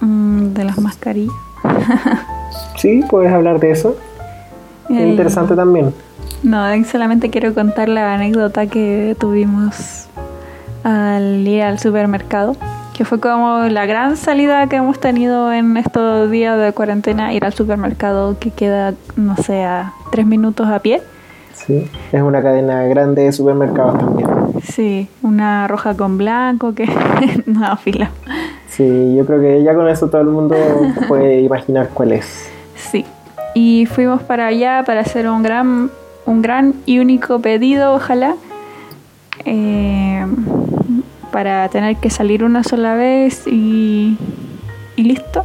Mm, 0.00 0.52
de 0.52 0.64
las 0.64 0.78
mascarillas. 0.78 1.34
Sí, 2.76 3.02
puedes 3.08 3.32
hablar 3.32 3.60
de 3.60 3.70
eso. 3.70 3.96
Interesante 4.88 5.54
también. 5.54 5.92
No, 6.42 6.64
solamente 6.84 7.30
quiero 7.30 7.54
contar 7.54 7.88
la 7.88 8.14
anécdota 8.14 8.66
que 8.66 9.16
tuvimos 9.18 10.06
al 10.82 11.46
ir 11.46 11.62
al 11.62 11.78
supermercado, 11.78 12.54
que 12.94 13.04
fue 13.04 13.18
como 13.18 13.64
la 13.68 13.86
gran 13.86 14.16
salida 14.16 14.66
que 14.68 14.76
hemos 14.76 15.00
tenido 15.00 15.52
en 15.52 15.76
estos 15.76 16.30
días 16.30 16.58
de 16.60 16.72
cuarentena, 16.72 17.32
ir 17.32 17.44
al 17.44 17.54
supermercado 17.54 18.38
que 18.38 18.50
queda, 18.50 18.94
no 19.16 19.36
sé, 19.36 19.64
a 19.64 19.92
tres 20.12 20.26
minutos 20.26 20.68
a 20.68 20.78
pie. 20.80 21.02
Sí, 21.54 21.88
es 22.12 22.22
una 22.22 22.42
cadena 22.42 22.82
grande 22.84 23.24
de 23.24 23.32
supermercados 23.32 23.98
también. 23.98 24.28
Sí, 24.62 25.08
una 25.22 25.66
roja 25.66 25.96
con 25.96 26.18
blanco, 26.18 26.74
que 26.74 26.86
no, 27.46 27.76
fila. 27.78 28.10
Sí, 28.68 29.14
yo 29.16 29.24
creo 29.24 29.40
que 29.40 29.62
ya 29.62 29.74
con 29.74 29.88
eso 29.88 30.08
todo 30.08 30.20
el 30.20 30.28
mundo 30.28 30.56
puede 31.08 31.40
imaginar 31.40 31.88
cuál 31.94 32.12
es. 32.12 32.50
Y 33.54 33.86
fuimos 33.86 34.22
para 34.22 34.46
allá 34.46 34.82
para 34.84 35.00
hacer 35.00 35.28
un 35.28 35.42
gran, 35.42 35.90
un 36.26 36.42
gran 36.42 36.74
y 36.86 36.98
único 36.98 37.40
pedido, 37.40 37.94
ojalá. 37.94 38.34
eh, 39.44 40.24
para 41.32 41.68
tener 41.68 41.96
que 41.96 42.10
salir 42.10 42.44
una 42.44 42.62
sola 42.62 42.94
vez 42.94 43.44
y, 43.48 44.16
y 44.96 45.02
listo. 45.02 45.44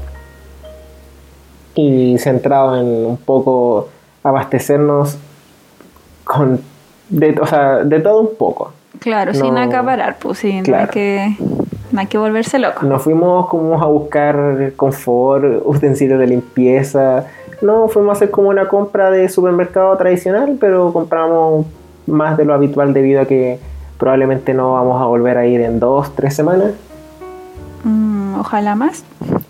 Y 1.75 2.17
centrado 2.19 2.79
en 2.79 2.85
un 3.05 3.17
poco 3.17 3.89
abastecernos 4.23 5.17
con 6.23 6.61
de, 7.09 7.35
o 7.41 7.45
sea, 7.47 7.83
de 7.83 7.99
todo 8.01 8.21
un 8.21 8.35
poco. 8.37 8.71
Claro, 8.99 9.33
No. 9.33 9.39
sin 9.39 9.57
acaparar, 9.57 10.17
pues 10.19 10.37
sí, 10.39 10.51
no, 10.51 10.57
hay 10.57 10.63
Claro. 10.63 10.91
que, 10.91 11.35
no 11.91 11.99
hay 12.01 12.07
que 12.07 12.17
volverse 12.19 12.59
loco. 12.59 12.85
Nos 12.85 13.01
fuimos 13.01 13.47
como 13.47 13.81
a 13.81 13.87
buscar 13.87 14.73
confort, 14.75 15.63
utensilios 15.65 16.19
de 16.19 16.27
limpieza. 16.27 17.25
No, 17.61 17.87
fuimos 17.89 18.09
a 18.09 18.13
hacer 18.13 18.31
como 18.31 18.49
una 18.49 18.67
compra 18.67 19.11
de 19.11 19.27
supermercado 19.29 19.95
tradicional, 19.97 20.57
pero 20.59 20.93
compramos 20.93 21.65
más 22.07 22.37
de 22.37 22.45
lo 22.45 22.53
habitual 22.53 22.93
debido 22.93 23.21
a 23.21 23.25
que 23.25 23.59
probablemente 23.97 24.53
no 24.53 24.73
vamos 24.73 25.01
a 25.01 25.05
volver 25.05 25.37
a 25.37 25.45
ir 25.45 25.61
en 25.61 25.79
dos, 25.79 26.15
tres 26.15 26.35
semanas. 26.35 26.71
Mm, 27.83 28.39
ojalá 28.39 28.75
más. 28.75 29.03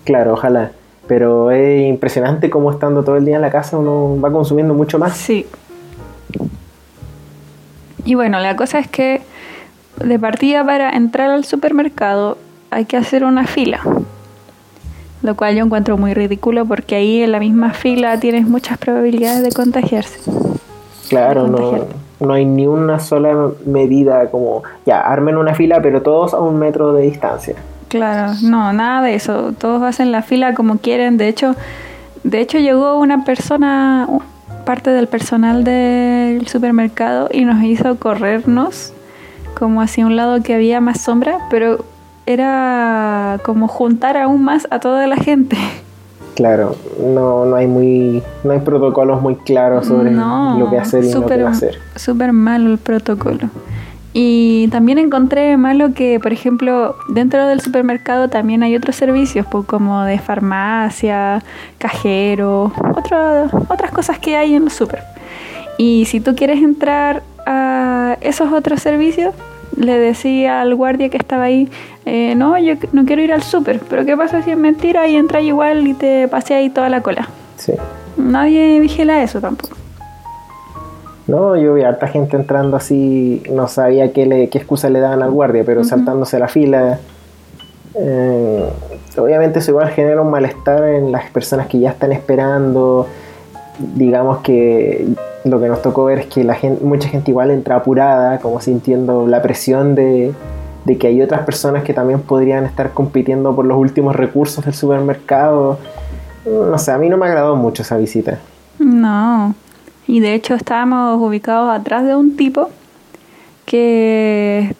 Claro, 0.04 0.34
ojalá. 0.34 0.72
Pero 1.06 1.50
es 1.50 1.86
impresionante 1.88 2.50
cómo 2.50 2.70
estando 2.70 3.02
todo 3.02 3.16
el 3.16 3.24
día 3.24 3.36
en 3.36 3.42
la 3.42 3.50
casa 3.50 3.78
uno 3.78 4.20
va 4.20 4.30
consumiendo 4.30 4.74
mucho 4.74 4.98
más. 4.98 5.16
Sí. 5.16 5.46
Y 8.04 8.14
bueno, 8.14 8.40
la 8.40 8.56
cosa 8.56 8.78
es 8.78 8.88
que 8.88 9.22
de 10.04 10.18
partida 10.18 10.64
para 10.64 10.90
entrar 10.90 11.30
al 11.30 11.44
supermercado 11.44 12.38
hay 12.70 12.84
que 12.84 12.96
hacer 12.96 13.24
una 13.24 13.46
fila. 13.46 13.80
Lo 15.22 15.36
cual 15.36 15.54
yo 15.54 15.64
encuentro 15.64 15.98
muy 15.98 16.14
ridículo 16.14 16.64
porque 16.64 16.94
ahí 16.94 17.22
en 17.22 17.32
la 17.32 17.40
misma 17.40 17.72
fila 17.72 18.18
tienes 18.18 18.46
muchas 18.46 18.78
probabilidades 18.78 19.42
de 19.42 19.52
contagiarse. 19.52 20.18
Claro, 21.08 21.46
no, 21.46 21.86
no 22.20 22.32
hay 22.32 22.44
ni 22.44 22.66
una 22.66 23.00
sola 23.00 23.50
medida 23.66 24.30
como, 24.30 24.62
ya, 24.86 25.00
armen 25.00 25.36
una 25.36 25.54
fila, 25.54 25.80
pero 25.82 26.02
todos 26.02 26.34
a 26.34 26.40
un 26.40 26.58
metro 26.58 26.92
de 26.92 27.02
distancia. 27.02 27.56
Claro, 27.88 28.34
no, 28.42 28.72
nada 28.72 29.02
de 29.02 29.14
eso. 29.14 29.52
Todos 29.58 29.82
hacen 29.82 30.12
la 30.12 30.22
fila 30.22 30.54
como 30.54 30.78
quieren. 30.78 31.16
De 31.16 31.28
hecho, 31.28 31.56
de 32.22 32.40
hecho 32.40 32.58
llegó 32.58 32.98
una 32.98 33.24
persona, 33.24 34.08
parte 34.64 34.90
del 34.90 35.08
personal 35.08 35.64
del 35.64 36.46
supermercado 36.46 37.28
y 37.32 37.44
nos 37.44 37.62
hizo 37.64 37.96
corrernos 37.96 38.92
como 39.58 39.82
hacia 39.82 40.06
un 40.06 40.16
lado 40.16 40.42
que 40.42 40.54
había 40.54 40.80
más 40.80 41.00
sombra, 41.00 41.38
pero 41.50 41.84
era 42.26 43.38
como 43.44 43.68
juntar 43.68 44.16
aún 44.16 44.42
más 44.44 44.66
a 44.70 44.78
toda 44.80 45.06
la 45.06 45.16
gente. 45.16 45.56
Claro, 46.36 46.76
no, 47.04 47.44
no 47.44 47.56
hay 47.56 47.66
muy, 47.66 48.22
no 48.44 48.52
hay 48.52 48.60
protocolos 48.60 49.20
muy 49.20 49.34
claros 49.36 49.86
sobre 49.86 50.10
No, 50.10 50.58
lo 50.58 50.70
que 50.70 50.78
hacer 50.78 51.04
y 51.04 51.12
lo 51.12 51.26
que 51.26 51.42
hacer. 51.42 51.78
Súper 51.96 52.32
malo 52.32 52.70
el 52.70 52.78
protocolo. 52.78 53.50
Y 54.12 54.66
también 54.68 54.98
encontré 54.98 55.56
malo 55.56 55.92
que, 55.94 56.18
por 56.18 56.32
ejemplo, 56.32 56.96
dentro 57.10 57.46
del 57.46 57.60
supermercado 57.60 58.28
también 58.28 58.62
hay 58.62 58.74
otros 58.74 58.96
servicios, 58.96 59.46
pues, 59.50 59.66
como 59.66 60.02
de 60.02 60.18
farmacia, 60.18 61.42
cajero, 61.78 62.72
otro- 62.96 63.44
otras 63.68 63.90
cosas 63.92 64.18
que 64.18 64.36
hay 64.36 64.54
en 64.54 64.64
el 64.64 64.70
super. 64.70 65.00
Y 65.78 66.06
si 66.06 66.20
tú 66.20 66.34
quieres 66.34 66.60
entrar 66.62 67.22
a 67.46 68.16
esos 68.20 68.52
otros 68.52 68.80
servicios, 68.82 69.32
le 69.76 69.98
decía 69.98 70.60
al 70.60 70.74
guardia 70.74 71.08
que 71.08 71.16
estaba 71.16 71.44
ahí, 71.44 71.68
eh, 72.06 72.34
no, 72.36 72.58
yo 72.58 72.74
no 72.92 73.04
quiero 73.04 73.22
ir 73.22 73.32
al 73.32 73.42
super, 73.42 73.80
pero 73.88 74.04
¿qué 74.04 74.16
pasa 74.16 74.42
si 74.42 74.50
es 74.50 74.56
mentira 74.56 75.06
y 75.08 75.16
entras 75.16 75.42
igual 75.42 75.86
y 75.86 75.94
te 75.94 76.28
pasé 76.28 76.54
ahí 76.54 76.70
toda 76.70 76.88
la 76.88 77.02
cola? 77.02 77.28
Sí. 77.56 77.72
Nadie 78.16 78.80
vigila 78.80 79.22
eso 79.22 79.40
tampoco. 79.40 79.76
No, 81.26 81.56
yo 81.56 81.74
vi 81.74 81.82
harta 81.82 82.08
gente 82.08 82.36
entrando 82.36 82.76
así, 82.76 83.42
no 83.52 83.68
sabía 83.68 84.12
qué, 84.12 84.26
le, 84.26 84.48
qué 84.48 84.58
excusa 84.58 84.90
le 84.90 84.98
daban 84.98 85.22
al 85.22 85.30
guardia, 85.30 85.62
pero 85.64 85.84
saltándose 85.84 86.38
la 86.40 86.48
fila. 86.48 86.98
Eh, 87.94 88.68
obviamente 89.16 89.60
eso 89.60 89.70
igual 89.70 89.90
genera 89.90 90.22
un 90.22 90.30
malestar 90.30 90.82
en 90.88 91.12
las 91.12 91.30
personas 91.30 91.68
que 91.68 91.78
ya 91.78 91.90
están 91.90 92.10
esperando. 92.10 93.06
Digamos 93.94 94.38
que 94.38 95.06
lo 95.44 95.60
que 95.60 95.68
nos 95.68 95.82
tocó 95.82 96.04
ver 96.04 96.20
es 96.20 96.26
que 96.26 96.44
la 96.44 96.54
gente, 96.54 96.84
mucha 96.84 97.08
gente 97.08 97.30
igual 97.30 97.50
entra 97.50 97.76
apurada, 97.76 98.38
como 98.38 98.60
sintiendo 98.60 99.26
la 99.26 99.42
presión 99.42 99.94
de, 99.94 100.32
de 100.84 100.98
que 100.98 101.08
hay 101.08 101.22
otras 101.22 101.42
personas 101.42 101.84
que 101.84 101.94
también 101.94 102.20
podrían 102.20 102.64
estar 102.64 102.92
compitiendo 102.92 103.54
por 103.54 103.64
los 103.64 103.78
últimos 103.78 104.16
recursos 104.16 104.64
del 104.64 104.74
supermercado. 104.74 105.78
No 106.46 106.78
sé, 106.78 106.92
a 106.92 106.98
mí 106.98 107.08
no 107.08 107.16
me 107.16 107.26
agradó 107.26 107.56
mucho 107.56 107.82
esa 107.82 107.96
visita. 107.96 108.38
No. 108.78 109.54
Y 110.06 110.20
de 110.20 110.34
hecho 110.34 110.54
estábamos 110.54 111.20
ubicados 111.20 111.70
atrás 111.70 112.04
de 112.04 112.16
un 112.16 112.36
tipo 112.36 112.70
que 113.64 114.74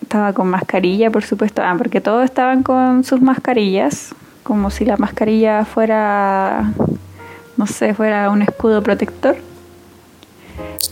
estaba 0.00 0.32
con 0.32 0.48
mascarilla, 0.48 1.10
por 1.10 1.22
supuesto. 1.22 1.62
Ah, 1.62 1.74
porque 1.76 2.00
todos 2.00 2.24
estaban 2.24 2.62
con 2.62 3.04
sus 3.04 3.20
mascarillas, 3.20 4.14
como 4.42 4.70
si 4.70 4.84
la 4.84 4.96
mascarilla 4.96 5.64
fuera, 5.64 6.72
no 7.60 7.66
sé, 7.66 7.92
fuera 7.92 8.30
un 8.30 8.40
escudo 8.40 8.82
protector. 8.82 9.36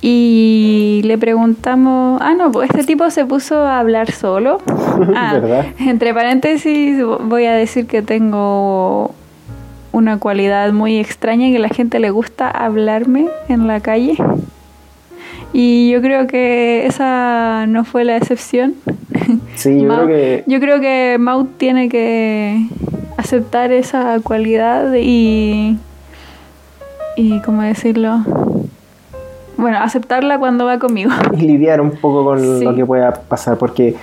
Y 0.02 1.00
le 1.04 1.16
preguntamos, 1.18 2.20
ah, 2.22 2.34
no, 2.34 2.52
pues 2.52 2.68
este 2.70 2.84
tipo 2.84 3.10
se 3.10 3.24
puso 3.24 3.58
a 3.66 3.78
hablar 3.80 4.12
solo. 4.12 4.60
Ah, 5.14 5.64
entre 5.78 6.12
paréntesis 6.12 7.02
voy 7.22 7.44
a 7.46 7.52
decir 7.52 7.86
que 7.86 8.02
tengo 8.02 9.14
una 9.92 10.18
cualidad 10.18 10.72
muy 10.72 10.98
extraña 10.98 11.48
que 11.50 11.56
a 11.56 11.60
la 11.60 11.68
gente 11.68 12.00
le 12.00 12.10
gusta 12.10 12.50
hablarme 12.50 13.28
en 13.48 13.66
la 13.68 13.80
calle. 13.80 14.16
Y 15.52 15.90
yo 15.90 16.02
creo 16.02 16.26
que 16.26 16.84
esa 16.86 17.64
no 17.68 17.84
fue 17.84 18.04
la 18.04 18.16
excepción. 18.16 18.74
Sí, 19.54 19.80
yo 19.80 19.88
Mau- 19.88 20.04
creo 20.04 20.08
que 20.08 20.44
yo 20.46 20.60
creo 20.60 20.80
que 20.80 21.16
Maut 21.18 21.56
tiene 21.58 21.88
que 21.88 22.66
aceptar 23.16 23.72
esa 23.72 24.18
cualidad 24.20 24.92
y. 25.00 25.78
y 27.18 27.40
¿cómo 27.42 27.62
decirlo? 27.62 28.18
Bueno, 29.56 29.78
aceptarla 29.78 30.38
cuando 30.38 30.64
va 30.66 30.78
conmigo. 30.78 31.10
y 31.32 31.40
lidiar 31.42 31.80
un 31.80 31.90
poco 31.90 32.24
con 32.24 32.38
Sí. 32.38 32.64
lo 32.64 32.74
que 32.74 32.86
pueda 32.86 33.12
pasar, 33.12 33.56
porque 33.58 33.96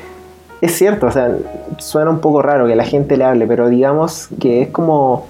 es 0.62 0.72
cierto, 0.78 1.08
o 1.08 1.12
sea, 1.12 1.32
suena 1.78 2.10
un 2.12 2.20
poco 2.20 2.42
raro 2.42 2.68
que 2.68 2.76
la 2.76 2.84
gente 2.84 3.16
le 3.18 3.24
hable, 3.24 3.48
pero 3.48 3.70
digamos 3.70 4.28
que 4.40 4.62
es 4.64 4.70
como 4.70 5.26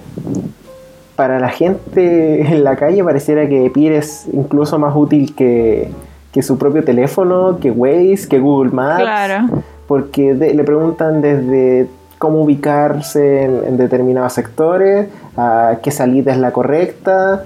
para 1.14 1.38
la 1.38 1.48
gente 1.48 2.40
en 2.42 2.64
la 2.64 2.76
calle 2.76 3.02
pareciera 3.02 3.48
que 3.48 3.70
Peer 3.72 3.92
es 3.92 4.26
incluso 4.32 4.78
más 4.78 4.94
útil 4.96 5.34
que, 5.34 5.88
que 6.32 6.42
su 6.42 6.58
propio 6.58 6.84
teléfono, 6.84 7.58
que 7.58 7.70
Waze, 7.70 8.28
que 8.28 8.38
Google 8.38 8.70
Maps, 8.72 9.00
Claro. 9.02 9.62
porque 9.86 10.34
de- 10.34 10.54
le 10.54 10.64
preguntan 10.64 11.22
desde 11.22 11.88
cómo 12.18 12.42
ubicarse 12.42 13.44
en, 13.44 13.60
en 13.66 13.76
determinados 13.76 14.32
sectores, 14.32 15.06
a 15.36 15.76
qué 15.82 15.90
salida 15.90 16.32
es 16.32 16.38
la 16.38 16.50
correcta. 16.50 17.44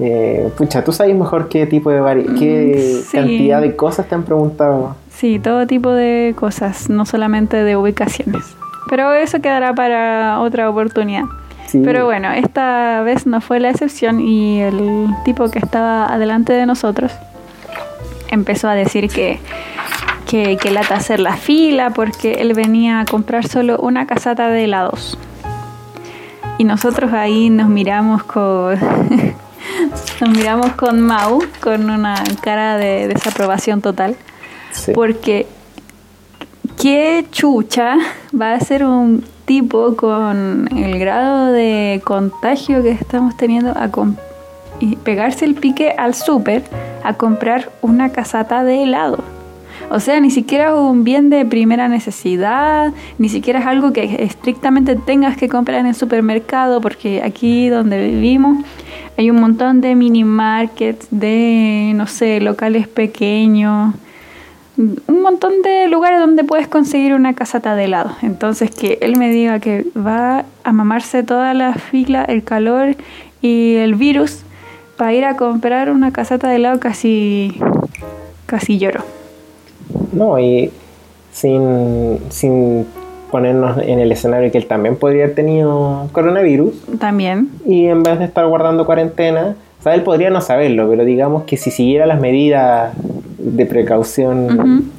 Eh, 0.00 0.50
pucha, 0.56 0.82
tú 0.82 0.92
sabes 0.92 1.14
mejor 1.14 1.48
qué 1.48 1.66
tipo 1.66 1.90
de 1.90 2.00
vari- 2.00 2.38
qué 2.38 3.00
Mm, 3.00 3.04
sí. 3.10 3.16
cantidad 3.16 3.60
de 3.60 3.76
cosas 3.76 4.06
te 4.08 4.14
han 4.14 4.22
preguntado. 4.22 4.96
Sí, 5.10 5.38
todo 5.38 5.66
tipo 5.66 5.90
de 5.90 6.34
cosas, 6.38 6.88
no 6.88 7.04
solamente 7.04 7.62
de 7.62 7.76
ubicaciones. 7.76 8.56
Pero 8.88 9.12
eso 9.12 9.40
quedará 9.40 9.74
para 9.74 10.40
otra 10.40 10.70
oportunidad. 10.70 11.24
Sí. 11.66 11.82
Pero 11.84 12.06
bueno, 12.06 12.32
esta 12.32 13.02
vez 13.02 13.26
no 13.26 13.40
fue 13.40 13.60
la 13.60 13.70
excepción 13.70 14.20
y 14.20 14.60
el 14.60 15.06
tipo 15.24 15.50
que 15.50 15.58
estaba 15.58 16.06
adelante 16.06 16.52
de 16.52 16.66
nosotros 16.66 17.12
empezó 18.30 18.68
a 18.68 18.74
decir 18.74 19.08
que, 19.08 19.38
que, 20.26 20.56
que 20.56 20.70
lata 20.70 20.94
hacer 20.96 21.20
la 21.20 21.36
fila 21.36 21.90
porque 21.90 22.34
él 22.40 22.54
venía 22.54 23.00
a 23.00 23.04
comprar 23.04 23.46
solo 23.46 23.76
una 23.78 24.06
casata 24.06 24.48
de 24.48 24.64
helados. 24.64 25.18
Y 26.58 26.64
nosotros 26.64 27.12
ahí 27.12 27.50
nos 27.50 27.68
miramos 27.68 28.22
con. 28.24 28.76
nos 30.20 30.30
miramos 30.30 30.72
con 30.72 31.00
Mau 31.00 31.42
con 31.60 31.90
una 31.90 32.22
cara 32.42 32.76
de 32.76 33.08
desaprobación 33.08 33.80
total. 33.80 34.16
Sí. 34.72 34.92
Porque 34.94 35.46
qué 36.80 37.26
chucha 37.30 37.96
va 38.38 38.54
a 38.54 38.60
ser 38.60 38.84
un 38.84 39.24
tipo 39.44 39.96
con 39.96 40.68
el 40.76 40.98
grado 40.98 41.46
de 41.46 42.00
contagio 42.04 42.82
que 42.82 42.90
estamos 42.90 43.36
teniendo 43.36 43.70
a 43.70 43.90
y 44.78 44.96
pegarse 44.96 45.44
el 45.44 45.54
pique 45.54 45.94
al 45.96 46.14
súper 46.14 46.62
a 47.02 47.14
comprar 47.14 47.70
una 47.82 48.12
casata 48.12 48.64
de 48.64 48.84
helado. 48.84 49.18
O 49.92 49.98
sea, 49.98 50.20
ni 50.20 50.30
siquiera 50.30 50.68
es 50.68 50.74
un 50.74 51.02
bien 51.02 51.30
de 51.30 51.44
primera 51.44 51.88
necesidad, 51.88 52.92
ni 53.18 53.28
siquiera 53.28 53.58
es 53.58 53.66
algo 53.66 53.92
que 53.92 54.22
estrictamente 54.22 54.94
tengas 54.94 55.36
que 55.36 55.48
comprar 55.48 55.80
en 55.80 55.86
el 55.86 55.96
supermercado, 55.96 56.80
porque 56.80 57.22
aquí 57.24 57.68
donde 57.68 58.08
vivimos 58.08 58.64
hay 59.18 59.30
un 59.30 59.40
montón 59.40 59.80
de 59.80 59.96
mini 59.96 60.22
markets, 60.22 61.08
de, 61.10 61.92
no 61.96 62.06
sé, 62.06 62.40
locales 62.40 62.86
pequeños, 62.86 63.92
un 64.76 65.22
montón 65.22 65.60
de 65.62 65.88
lugares 65.88 66.20
donde 66.20 66.44
puedes 66.44 66.68
conseguir 66.68 67.12
una 67.12 67.34
casata 67.34 67.74
de 67.74 67.84
helado. 67.84 68.16
Entonces 68.22 68.70
que 68.70 68.96
él 69.02 69.16
me 69.18 69.30
diga 69.30 69.58
que 69.58 69.86
va 69.96 70.44
a 70.62 70.72
mamarse 70.72 71.24
toda 71.24 71.52
la 71.52 71.74
fila, 71.74 72.24
el 72.24 72.44
calor 72.44 72.94
y 73.42 73.74
el 73.74 73.96
virus 73.96 74.42
para 74.96 75.12
ir 75.14 75.24
a 75.24 75.36
comprar 75.36 75.90
una 75.90 76.12
casata 76.12 76.48
de 76.48 76.56
helado 76.56 76.78
casi 76.78 77.60
casi 78.46 78.78
lloro. 78.78 79.19
No, 80.12 80.38
y 80.38 80.70
sin, 81.32 82.18
sin 82.30 82.86
ponernos 83.30 83.78
en 83.78 83.98
el 84.00 84.10
escenario 84.12 84.50
que 84.50 84.58
él 84.58 84.66
también 84.66 84.96
podría 84.96 85.24
haber 85.24 85.36
tenido 85.36 86.08
coronavirus 86.12 86.74
También. 86.98 87.48
y 87.66 87.86
en 87.86 88.02
vez 88.02 88.18
de 88.18 88.24
estar 88.24 88.46
guardando 88.46 88.84
cuarentena, 88.86 89.54
o 89.78 89.82
sea, 89.82 89.94
él 89.94 90.02
podría 90.02 90.30
no 90.30 90.40
saberlo, 90.40 90.88
pero 90.90 91.04
digamos 91.04 91.44
que 91.44 91.56
si 91.56 91.70
siguiera 91.70 92.06
las 92.06 92.20
medidas 92.20 92.92
de 93.38 93.66
precaución 93.66 94.90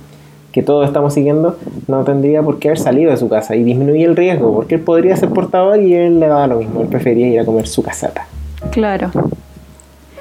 que 0.52 0.64
todos 0.64 0.86
estamos 0.88 1.14
siguiendo, 1.14 1.58
no 1.88 2.04
tendría 2.04 2.42
por 2.42 2.60
qué 2.60 2.70
haber 2.70 2.80
salido 2.80 3.12
de 3.12 3.18
su 3.18 3.30
casa 3.30 3.56
y 3.56 3.64
disminuye 3.64 4.04
el 4.06 4.16
riesgo, 4.16 4.54
porque 4.54 4.76
él 4.76 4.82
podría 4.82 5.16
ser 5.16 5.30
portador 5.30 5.80
y 5.82 5.94
él 5.94 6.20
le 6.20 6.28
daba 6.28 6.48
lo 6.48 6.58
mismo, 6.58 6.82
él 6.82 6.88
prefería 6.88 7.28
ir 7.28 7.40
a 7.40 7.46
comer 7.46 7.68
su 7.68 7.84
casata. 7.84 8.26
Claro. 8.72 9.12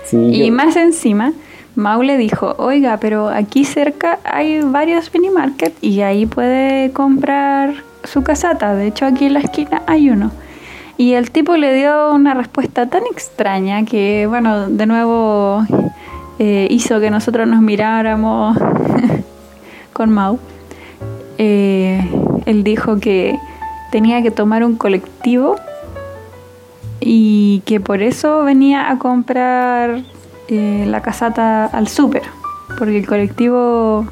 Sí, 0.05 0.17
Y 0.17 0.47
yo- 0.47 0.53
más 0.53 0.77
encima, 0.77 1.33
Mau 1.77 2.03
le 2.03 2.17
dijo, 2.17 2.55
oiga, 2.59 2.99
pero 2.99 3.29
aquí 3.29 3.65
cerca 3.65 4.19
hay 4.25 4.61
varios 4.61 5.13
mini 5.15 5.31
market 5.31 5.73
y 5.81 6.01
ahí 6.01 6.27
puede 6.27 6.93
comprar 6.93 7.75
su 8.05 8.23
casata. 8.23 8.75
De 8.75 8.89
hecho, 8.89 9.07
aquí 9.07 9.27
en 9.27 9.35
la 9.35 9.41
esquina 9.41 9.83
hay 9.87 10.11
uno. 10.11 10.33
Y 10.97 11.15
el 11.15 11.31
tipo 11.31 11.57
le 11.57 11.73
dio 11.75 12.13
una 12.13 12.35
respuesta 12.35 12.87
tan 12.87 13.05
extraña 13.11 13.85
que, 13.85 14.27
bueno, 14.27 14.69
de 14.69 14.87
nuevo 14.87 15.65
eh, 16.39 16.67
hizo 16.71 17.01
que 17.01 17.11
nosotros 17.11 17.49
nos 17.49 17.63
miráramos 17.63 18.59
con 19.93 20.11
Mau. 20.11 20.39
Eh, 21.39 22.07
él 22.47 22.65
dijo 22.65 22.99
que 23.01 23.39
tenía 23.91 24.23
que 24.23 24.31
tomar 24.31 24.65
un 24.65 24.77
colectivo 24.77 25.57
y 27.01 27.63
que 27.65 27.81
por 27.81 28.03
eso 28.03 28.45
venía 28.45 28.91
a 28.91 28.99
comprar 28.99 30.03
eh, 30.51 30.85
la 30.87 31.01
casata 31.01 31.67
al 31.67 31.89
súper, 31.89 32.23
porque 32.77 32.99
el 32.99 33.07
colectivo, 33.07 34.05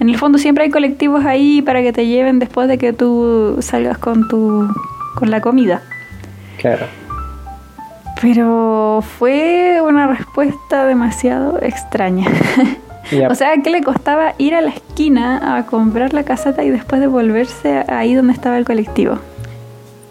en 0.00 0.08
el 0.08 0.18
fondo 0.18 0.38
siempre 0.38 0.64
hay 0.64 0.70
colectivos 0.70 1.24
ahí 1.24 1.62
para 1.62 1.82
que 1.82 1.92
te 1.92 2.06
lleven 2.06 2.38
después 2.38 2.68
de 2.68 2.78
que 2.78 2.92
tú 2.92 3.58
salgas 3.60 3.98
con 3.98 4.26
tu 4.28 4.68
con 5.14 5.30
la 5.30 5.40
comida. 5.40 5.82
Claro. 6.58 6.86
Pero 8.20 9.04
fue 9.18 9.80
una 9.82 10.06
respuesta 10.06 10.84
demasiado 10.84 11.60
extraña. 11.62 12.26
O 13.30 13.34
sea, 13.34 13.52
¿qué 13.62 13.68
le 13.68 13.82
costaba 13.82 14.32
ir 14.38 14.54
a 14.54 14.62
la 14.62 14.70
esquina 14.70 15.58
a 15.58 15.66
comprar 15.66 16.14
la 16.14 16.24
casata 16.24 16.64
y 16.64 16.70
después 16.70 17.02
devolverse 17.02 17.84
ahí 17.86 18.14
donde 18.14 18.32
estaba 18.32 18.56
el 18.56 18.64
colectivo? 18.64 19.18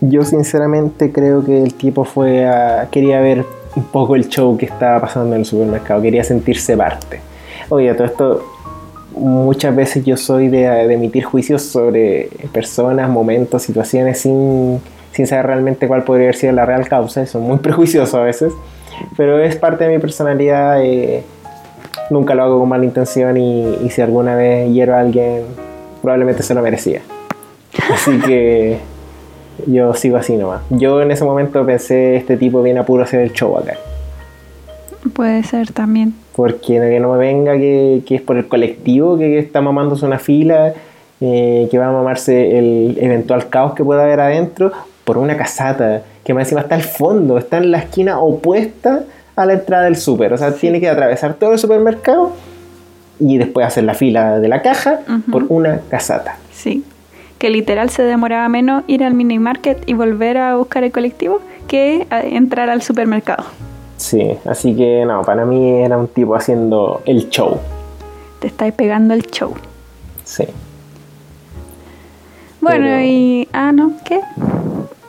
Yo 0.01 0.23
sinceramente 0.23 1.11
creo 1.11 1.43
que 1.43 1.63
el 1.63 1.73
tipo 1.73 2.05
fue 2.05 2.47
a... 2.47 2.89
quería 2.91 3.19
ver 3.19 3.45
un 3.75 3.83
poco 3.85 4.15
el 4.15 4.27
show 4.29 4.57
que 4.57 4.65
estaba 4.65 5.01
pasando 5.01 5.35
en 5.35 5.41
el 5.41 5.45
supermercado, 5.45 6.01
quería 6.01 6.23
sentirse 6.23 6.77
parte. 6.77 7.19
Oye, 7.69 7.93
todo 7.93 8.05
esto, 8.05 8.43
muchas 9.15 9.75
veces 9.75 10.05
yo 10.05 10.17
soy 10.17 10.47
de, 10.47 10.67
de 10.67 10.93
emitir 10.93 11.23
juicios 11.23 11.61
sobre 11.61 12.29
personas, 12.51 13.09
momentos, 13.09 13.63
situaciones 13.63 14.19
sin, 14.19 14.79
sin 15.11 15.27
saber 15.27 15.47
realmente 15.47 15.87
cuál 15.87 16.03
podría 16.03 16.25
haber 16.25 16.35
sido 16.35 16.53
la 16.53 16.65
real 16.65 16.87
causa, 16.87 17.23
y 17.23 17.27
soy 17.27 17.41
muy 17.41 17.57
prejuicioso 17.59 18.17
a 18.17 18.23
veces, 18.23 18.53
pero 19.17 19.39
es 19.39 19.55
parte 19.55 19.85
de 19.85 19.91
mi 19.91 19.99
personalidad, 19.99 20.83
eh, 20.83 21.23
nunca 22.09 22.35
lo 22.35 22.43
hago 22.43 22.59
con 22.59 22.69
mala 22.69 22.85
intención 22.85 23.37
y, 23.37 23.77
y 23.83 23.89
si 23.89 24.01
alguna 24.01 24.35
vez 24.35 24.71
hiero 24.71 24.95
a 24.95 24.99
alguien, 24.99 25.43
probablemente 26.01 26.43
se 26.43 26.53
lo 26.53 26.61
merecía. 26.61 27.01
Así 27.91 28.19
que 28.19 28.77
yo 29.67 29.93
sigo 29.93 30.17
así 30.17 30.35
nomás. 30.35 30.61
Yo 30.69 31.01
en 31.01 31.11
ese 31.11 31.23
momento 31.23 31.65
pensé, 31.65 32.15
este 32.15 32.37
tipo 32.37 32.61
viene 32.61 32.79
a 32.79 32.85
puro 32.85 33.03
hacer 33.03 33.21
el 33.21 33.31
show 33.33 33.57
acá. 33.57 33.75
Puede 35.13 35.43
ser 35.43 35.71
también. 35.71 36.13
Porque 36.35 36.79
que 36.79 36.99
no 36.99 37.11
me 37.11 37.17
venga 37.17 37.53
que, 37.53 38.03
que 38.05 38.15
es 38.15 38.21
por 38.21 38.37
el 38.37 38.47
colectivo 38.47 39.17
que, 39.17 39.29
que 39.29 39.39
está 39.39 39.61
mamándose 39.61 40.05
una 40.05 40.19
fila, 40.19 40.73
eh, 41.21 41.67
que 41.69 41.77
va 41.77 41.87
a 41.87 41.91
mamarse 41.91 42.57
el 42.57 42.97
eventual 42.99 43.49
caos 43.49 43.73
que 43.73 43.83
pueda 43.83 44.03
haber 44.03 44.19
adentro, 44.19 44.71
por 45.03 45.17
una 45.17 45.37
casata, 45.37 46.03
que 46.23 46.33
más 46.33 46.43
encima 46.43 46.61
está 46.61 46.75
al 46.75 46.83
fondo, 46.83 47.37
está 47.37 47.57
en 47.57 47.71
la 47.71 47.79
esquina 47.79 48.19
opuesta 48.19 49.03
a 49.35 49.45
la 49.45 49.53
entrada 49.53 49.83
del 49.83 49.97
súper. 49.97 50.33
O 50.33 50.37
sea, 50.37 50.53
tiene 50.53 50.79
que 50.79 50.89
atravesar 50.89 51.35
todo 51.35 51.53
el 51.53 51.59
supermercado 51.59 52.31
y 53.19 53.37
después 53.37 53.65
hacer 53.65 53.83
la 53.83 53.93
fila 53.93 54.39
de 54.39 54.47
la 54.47 54.61
caja 54.61 55.01
por 55.31 55.45
una 55.49 55.81
casata. 55.89 56.37
Sí. 56.51 56.83
Que 57.43 57.49
literal 57.49 57.89
se 57.89 58.03
demoraba 58.03 58.47
menos 58.47 58.85
ir 58.87 59.03
al 59.03 59.15
mini 59.15 59.37
market 59.37 59.83
y 59.85 59.93
volver 59.95 60.37
a 60.37 60.55
buscar 60.55 60.85
el 60.85 60.93
colectivo 60.93 61.41
que 61.67 62.07
entrar 62.09 62.69
al 62.69 62.81
supermercado. 62.81 63.43
Sí, 63.97 64.37
así 64.45 64.73
que 64.73 65.03
no, 65.05 65.23
para 65.23 65.45
mí 65.45 65.81
era 65.81 65.97
un 65.97 66.07
tipo 66.07 66.35
haciendo 66.37 67.01
el 67.05 67.27
show. 67.29 67.59
Te 68.39 68.47
estáis 68.47 68.73
pegando 68.73 69.13
el 69.13 69.23
show. 69.29 69.53
Sí. 70.23 70.45
Bueno, 72.61 72.85
Pero- 72.85 73.01
y. 73.01 73.49
Ah, 73.51 73.73
no, 73.73 73.91
¿qué? 74.05 74.21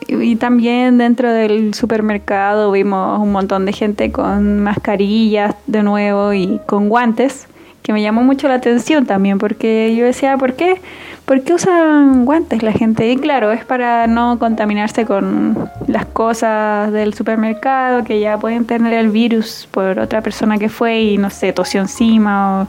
Y, 0.09 0.33
y 0.33 0.35
también 0.35 0.99
dentro 0.99 1.33
del 1.33 1.73
supermercado 1.73 2.73
vimos 2.73 3.21
un 3.21 3.31
montón 3.31 3.65
de 3.65 3.73
gente 3.73 4.11
con 4.11 4.59
mascarillas 4.61 5.55
de 5.69 5.85
nuevo 5.85 6.33
y 6.33 6.59
con 6.67 6.89
guantes, 6.89 7.47
que 7.85 7.93
me 7.93 8.01
llamó 8.01 8.23
mucho 8.23 8.49
la 8.49 8.55
atención 8.55 9.05
también, 9.05 9.37
porque 9.39 9.95
yo 9.95 10.07
decía, 10.07 10.39
¿por 10.39 10.55
qué? 10.55 10.81
¿Por 11.27 11.43
qué 11.43 11.53
usan 11.53 12.25
guantes 12.25 12.63
la 12.63 12.73
gente? 12.73 13.11
Y 13.11 13.17
claro, 13.19 13.53
es 13.53 13.63
para 13.67 14.07
no 14.07 14.39
contaminarse 14.39 15.05
con 15.05 15.69
las 15.87 16.07
cosas 16.07 16.91
del 16.93 17.13
supermercado, 17.13 18.03
que 18.03 18.21
ya 18.21 18.39
pueden 18.39 18.65
tener 18.65 18.95
el 18.95 19.11
virus 19.11 19.69
por 19.71 19.99
otra 19.99 20.23
persona 20.23 20.57
que 20.57 20.71
fue 20.71 21.03
y 21.03 21.19
no 21.19 21.29
sé, 21.29 21.53
tosió 21.53 21.83
encima 21.83 22.63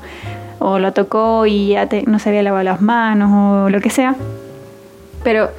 o, 0.60 0.68
o 0.74 0.80
lo 0.80 0.92
tocó 0.92 1.46
y 1.46 1.70
ya 1.70 1.88
te- 1.88 2.04
no 2.08 2.20
se 2.20 2.28
había 2.30 2.44
lavado 2.44 2.66
las 2.66 2.82
manos 2.82 3.32
o 3.32 3.70
lo 3.70 3.80
que 3.80 3.90
sea. 3.90 4.16
Pero 5.24 5.50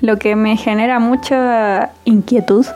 lo 0.00 0.16
que 0.18 0.34
me 0.34 0.56
genera 0.56 0.98
mucha 0.98 1.90
inquietud 2.04 2.66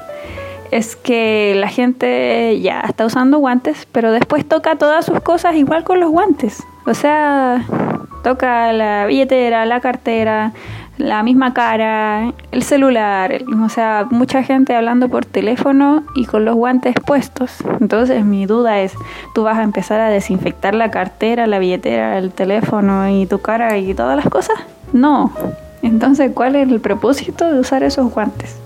es 0.70 0.96
que 0.96 1.54
la 1.56 1.68
gente 1.68 2.60
ya 2.60 2.80
está 2.80 3.06
usando 3.06 3.38
guantes, 3.38 3.86
pero 3.92 4.12
después 4.12 4.46
toca 4.46 4.76
todas 4.76 5.04
sus 5.04 5.20
cosas 5.20 5.54
igual 5.56 5.84
con 5.84 6.00
los 6.00 6.10
guantes. 6.10 6.62
O 6.86 6.94
sea, 6.94 7.64
toca 8.22 8.72
la 8.72 9.06
billetera, 9.06 9.66
la 9.66 9.80
cartera, 9.80 10.52
la 10.98 11.22
misma 11.22 11.54
cara, 11.54 12.32
el 12.50 12.62
celular. 12.62 13.42
O 13.64 13.68
sea, 13.68 14.06
mucha 14.10 14.42
gente 14.42 14.74
hablando 14.74 15.08
por 15.08 15.24
teléfono 15.24 16.02
y 16.14 16.26
con 16.26 16.44
los 16.44 16.56
guantes 16.56 16.94
puestos. 17.06 17.56
Entonces 17.80 18.24
mi 18.24 18.46
duda 18.46 18.80
es, 18.80 18.94
¿tú 19.34 19.44
vas 19.44 19.58
a 19.58 19.62
empezar 19.62 20.00
a 20.00 20.08
desinfectar 20.10 20.74
la 20.74 20.90
cartera, 20.90 21.46
la 21.46 21.58
billetera, 21.58 22.18
el 22.18 22.32
teléfono 22.32 23.08
y 23.08 23.26
tu 23.26 23.38
cara 23.38 23.78
y 23.78 23.94
todas 23.94 24.16
las 24.16 24.28
cosas? 24.28 24.56
No. 24.92 25.32
Entonces, 25.82 26.32
¿cuál 26.34 26.56
es 26.56 26.68
el 26.68 26.80
propósito 26.80 27.52
de 27.52 27.60
usar 27.60 27.82
esos 27.84 28.12
guantes? 28.12 28.58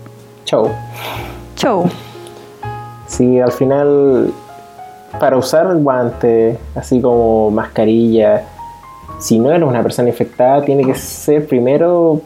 Show. 0.45 0.71
Show. 1.63 1.89
Sí, 3.07 3.39
al 3.39 3.51
final, 3.51 4.33
para 5.19 5.37
usar 5.37 5.73
guantes, 5.77 6.57
así 6.75 6.99
como 6.99 7.51
mascarilla, 7.51 8.43
si 9.19 9.39
no 9.39 9.51
eres 9.51 9.67
una 9.67 9.81
persona 9.81 10.09
infectada, 10.09 10.63
tiene 10.63 10.83
que 10.83 10.95
ser 10.95 11.47
primero 11.47 12.21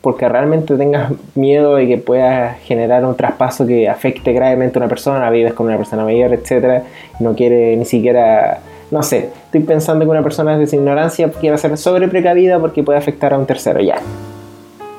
porque 0.00 0.28
realmente 0.28 0.76
tengas 0.76 1.12
miedo 1.34 1.76
de 1.76 1.86
que 1.86 1.98
pueda 1.98 2.54
generar 2.64 3.04
un 3.04 3.14
traspaso 3.14 3.66
que 3.66 3.88
afecte 3.88 4.32
gravemente 4.32 4.78
a 4.78 4.80
una 4.80 4.88
persona, 4.88 5.30
vives 5.30 5.52
con 5.52 5.66
una 5.66 5.76
persona 5.76 6.04
mayor, 6.04 6.32
etcétera, 6.32 6.84
no 7.20 7.34
quiere 7.34 7.76
ni 7.76 7.84
siquiera, 7.84 8.60
no 8.90 9.02
sé, 9.02 9.30
estoy 9.44 9.60
pensando 9.60 10.04
que 10.04 10.10
una 10.10 10.22
persona 10.22 10.56
de 10.56 10.64
ignorancia 10.64 11.30
quiere 11.30 11.58
ser 11.58 11.76
sobre 11.76 12.08
precavida 12.08 12.58
porque 12.58 12.82
puede 12.82 12.98
afectar 12.98 13.34
a 13.34 13.38
un 13.38 13.46
tercero, 13.46 13.80
ya, 13.80 13.98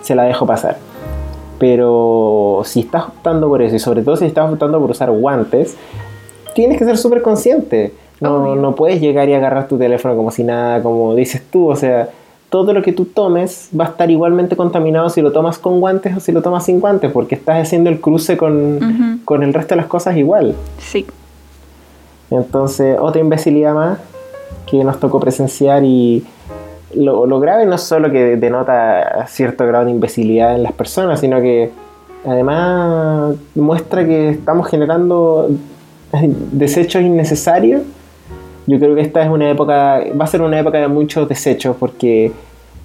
se 0.02 0.14
la 0.14 0.24
dejo 0.24 0.46
pasar. 0.46 0.91
Pero 1.62 2.64
si 2.66 2.80
estás 2.80 3.04
optando 3.04 3.48
por 3.48 3.62
eso, 3.62 3.76
y 3.76 3.80
sobre 3.80 4.02
todo 4.02 4.18
si 4.18 4.26
estás 4.26 4.52
optando 4.52 4.80
por 4.80 4.90
usar 4.90 5.12
guantes, 5.12 5.78
tienes 6.56 6.80
que 6.80 6.86
ser 6.86 6.98
súper 6.98 7.22
consciente. 7.22 7.94
No, 8.20 8.56
no 8.56 8.74
puedes 8.74 9.00
llegar 9.00 9.30
y 9.30 9.36
agarrar 9.36 9.68
tu 9.68 9.78
teléfono 9.78 10.16
como 10.16 10.32
si 10.32 10.44
nada, 10.44 10.82
como 10.82 11.14
dices 11.14 11.44
tú. 11.52 11.70
O 11.70 11.76
sea, 11.76 12.10
todo 12.50 12.74
lo 12.74 12.82
que 12.82 12.94
tú 12.94 13.06
tomes 13.06 13.70
va 13.80 13.86
a 13.86 13.88
estar 13.90 14.10
igualmente 14.10 14.56
contaminado 14.56 15.08
si 15.10 15.22
lo 15.22 15.32
tomas 15.32 15.60
con 15.60 15.80
guantes 15.80 16.18
o 16.18 16.20
si 16.20 16.32
lo 16.32 16.42
tomas 16.42 16.66
sin 16.66 16.80
guantes, 16.80 17.12
porque 17.12 17.36
estás 17.36 17.62
haciendo 17.62 17.92
el 17.92 18.02
cruce 18.02 18.38
con, 18.38 19.22
con 19.24 19.44
el 19.44 19.54
resto 19.54 19.76
de 19.76 19.82
las 19.82 19.88
cosas 19.88 20.18
igual. 20.18 20.56
Sí, 20.80 21.06
Entonces, 22.32 22.98
otra 23.00 23.22
imbecilidad 23.22 23.76
más 23.76 24.00
que 24.66 24.84
nos 24.84 25.00
tocó 25.00 25.20
presenciar 25.20 25.84
y 25.84 26.24
lo, 26.96 27.26
lo 27.26 27.40
grave 27.40 27.66
no 27.66 27.76
es 27.76 27.82
solo 27.82 28.12
que 28.12 28.38
denota 28.38 29.26
cierto 29.28 29.66
grado 29.66 29.86
de 29.86 29.92
imbecilidad 29.92 30.56
en 30.56 30.64
las 30.64 30.74
personas, 30.74 31.20
sino 31.20 31.42
que 31.42 31.72
además 32.26 33.36
muestra 33.56 34.06
que 34.06 34.30
estamos 34.30 34.68
generando 34.68 35.50
desechos 36.52 37.02
innecesarios. 37.02 37.82
Yo 38.68 38.80
creo 38.80 38.96
que 38.96 39.02
esta 39.02 39.24
es 39.24 39.30
una 39.30 39.50
época, 39.50 40.02
va 40.20 40.26
a 40.26 40.28
ser 40.28 40.42
una 40.42 40.60
época 40.60 40.78
de 40.78 40.88
muchos 40.88 41.28
desechos 41.28 41.76
porque 41.80 42.32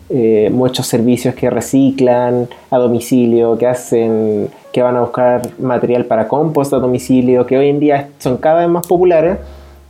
eh, 0.08 0.50
muchos 0.52 0.86
servicios 0.86 1.34
que 1.34 1.50
reciclan 1.50 2.48
a 2.70 2.78
domicilio, 2.78 3.58
que 3.58 3.66
hacen, 3.66 4.48
que 4.72 4.80
van 4.80 4.96
a 4.96 5.00
buscar 5.00 5.42
material 5.58 6.04
para 6.04 6.28
compost 6.28 6.72
a 6.72 6.78
domicilio, 6.78 7.44
que 7.44 7.58
hoy 7.58 7.68
en 7.68 7.80
día 7.80 8.08
son 8.18 8.36
cada 8.36 8.60
vez 8.60 8.68
más 8.68 8.86
populares, 8.86 9.38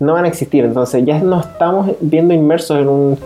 no 0.01 0.15
van 0.15 0.25
a 0.25 0.29
existir. 0.29 0.65
Entonces 0.65 1.05
ya 1.05 1.19
nos 1.21 1.47
estamos 1.47 1.91
viendo 2.01 2.35
inmersos 2.35 2.81
en, 2.81 2.89
un, 2.89 3.19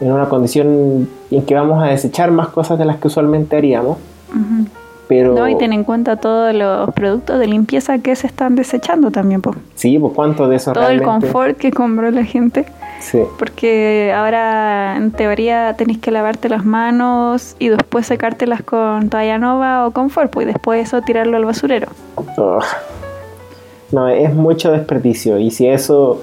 en 0.00 0.12
una 0.12 0.28
condición 0.28 1.08
en 1.30 1.42
que 1.42 1.54
vamos 1.54 1.82
a 1.82 1.86
desechar 1.86 2.30
más 2.30 2.48
cosas 2.48 2.78
de 2.78 2.84
las 2.84 2.96
que 2.96 3.08
usualmente 3.08 3.56
haríamos. 3.56 3.98
Pero 5.08 5.34
No, 5.34 5.48
y 5.48 5.58
ten 5.58 5.72
en 5.72 5.82
cuenta 5.82 6.16
todos 6.16 6.54
los 6.54 6.94
productos 6.94 7.40
de 7.40 7.48
limpieza 7.48 7.98
que 7.98 8.14
se 8.14 8.28
están 8.28 8.54
desechando 8.54 9.10
también, 9.10 9.42
po. 9.42 9.56
sí, 9.74 9.98
pues 9.98 10.12
cuánto 10.14 10.48
de 10.48 10.56
eso 10.56 10.72
Todo 10.72 10.88
el 10.88 11.02
confort 11.02 11.56
que 11.58 11.72
compró 11.72 12.10
la 12.12 12.24
gente. 12.24 12.64
Sí. 13.00 13.18
Porque 13.38 14.12
ahora 14.14 14.96
en 14.96 15.10
teoría 15.10 15.74
tenés 15.76 15.98
que 15.98 16.12
lavarte 16.12 16.48
las 16.48 16.64
manos 16.64 17.56
y 17.58 17.70
después 17.70 18.06
secártelas 18.06 18.62
con 18.62 19.08
toalla 19.08 19.38
nova 19.38 19.86
o 19.86 19.90
confort, 19.90 20.30
pues 20.30 20.44
y 20.44 20.52
después 20.52 20.86
eso 20.86 21.02
tirarlo 21.02 21.36
al 21.36 21.44
basurero. 21.44 21.88
No, 23.90 24.08
es 24.08 24.32
mucho 24.32 24.70
desperdicio. 24.70 25.38
Y 25.38 25.50
si 25.50 25.66
eso 25.66 26.20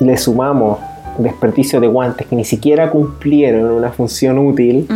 le 0.00 0.16
sumamos 0.16 0.78
desperdicio 1.18 1.80
de 1.80 1.86
guantes 1.86 2.26
que 2.26 2.36
ni 2.36 2.44
siquiera 2.44 2.90
cumplieron 2.90 3.70
una 3.70 3.90
función 3.90 4.38
útil, 4.38 4.86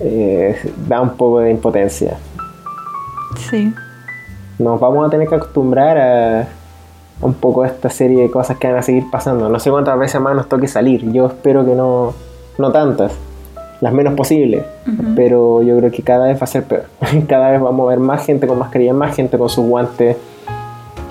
eh, 0.00 0.56
da 0.88 1.00
un 1.00 1.10
poco 1.10 1.40
de 1.40 1.50
impotencia. 1.50 2.16
Sí. 3.50 3.72
Nos 4.58 4.80
vamos 4.80 5.06
a 5.06 5.10
tener 5.10 5.28
que 5.28 5.34
acostumbrar 5.34 5.98
a 5.98 6.48
un 7.20 7.34
poco 7.34 7.62
a 7.62 7.66
esta 7.66 7.90
serie 7.90 8.22
de 8.22 8.30
cosas 8.30 8.58
que 8.58 8.68
van 8.68 8.76
a 8.76 8.82
seguir 8.82 9.10
pasando. 9.10 9.48
No 9.48 9.58
sé 9.58 9.70
cuántas 9.70 9.98
veces 9.98 10.20
más 10.20 10.34
nos 10.34 10.48
toque 10.48 10.68
salir. 10.68 11.10
Yo 11.12 11.26
espero 11.26 11.64
que 11.64 11.74
no, 11.74 12.12
no 12.58 12.72
tantas, 12.72 13.12
las 13.80 13.92
menos 13.92 14.14
posibles. 14.14 14.64
Ujú. 14.86 15.14
Pero 15.14 15.62
yo 15.62 15.76
creo 15.78 15.90
que 15.90 16.02
cada 16.02 16.26
vez 16.26 16.38
va 16.38 16.44
a 16.44 16.46
ser 16.46 16.64
peor. 16.64 16.84
Cada 17.28 17.50
vez 17.50 17.60
vamos 17.60 17.86
a 17.86 17.90
ver 17.90 17.98
más 17.98 18.24
gente 18.24 18.46
con 18.46 18.58
mascarilla, 18.58 18.92
más 18.92 19.14
gente 19.14 19.38
con 19.38 19.48
sus 19.48 19.64
guantes, 19.64 20.16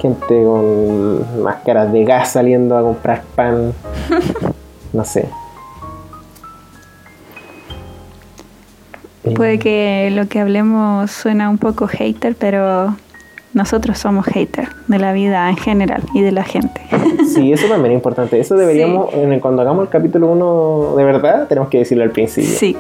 gente 0.04 0.44
con 0.44 1.42
máscaras 1.44 1.92
de 1.92 2.04
gas 2.06 2.32
saliendo 2.34 2.78
a 2.78 2.82
comprar 2.84 3.24
pan. 3.36 3.74
No 4.94 5.04
sé. 5.04 5.28
Eh, 9.24 9.34
Puede 9.36 9.58
que 9.58 10.12
lo 10.14 10.28
que 10.28 10.40
hablemos 10.40 11.10
suena 11.12 11.50
un 11.50 11.58
poco 11.58 11.88
hater, 11.88 12.36
pero 12.36 12.96
nosotros 13.54 13.98
somos 13.98 14.26
hater 14.28 14.68
de 14.88 15.00
la 15.00 15.14
vida 15.14 15.50
en 15.50 15.58
general 15.58 16.04
y 16.14 16.22
de 16.22 16.32
la 16.32 16.44
gente. 16.44 16.82
Sí, 17.34 17.52
eso 17.52 17.68
también 17.68 17.94
es 17.94 17.98
importante. 17.98 18.40
Eso 18.40 18.56
deberíamos, 18.56 19.12
en 19.16 19.32
el- 19.34 19.42
cuando 19.42 19.64
hagamos 19.64 19.84
el 19.86 19.90
capítulo 19.90 20.28
1 20.28 20.96
de 20.98 21.04
verdad, 21.04 21.48
tenemos 21.48 21.70
que 21.70 21.80
decirlo 21.80 22.04
al 22.04 22.12
principio. 22.12 22.52
Sí. 22.52 22.76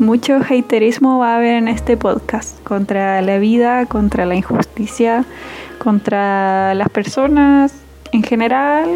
Mucho 0.00 0.38
haterismo 0.38 1.20
va 1.20 1.34
a 1.34 1.36
haber 1.36 1.54
en 1.54 1.68
este 1.68 1.96
podcast 1.96 2.60
contra 2.64 3.22
la 3.22 3.38
vida, 3.38 3.86
contra 3.86 4.26
la 4.26 4.34
injusticia, 4.34 5.24
contra 5.74 6.74
las 6.74 6.88
personas 6.88 7.72
en 8.12 8.22
general, 8.22 8.88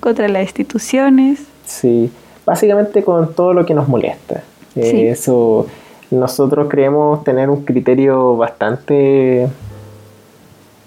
contra 0.00 0.28
las 0.28 0.42
instituciones. 0.42 1.40
Sí, 1.64 2.10
básicamente 2.46 3.02
con 3.04 3.34
todo 3.34 3.52
lo 3.54 3.64
que 3.66 3.74
nos 3.74 3.88
molesta. 3.88 4.42
Eh, 4.76 4.90
Sí. 4.90 5.06
Eso, 5.06 5.66
nosotros 6.10 6.68
creemos 6.68 7.24
tener 7.24 7.50
un 7.50 7.64
criterio 7.64 8.36
bastante... 8.36 9.48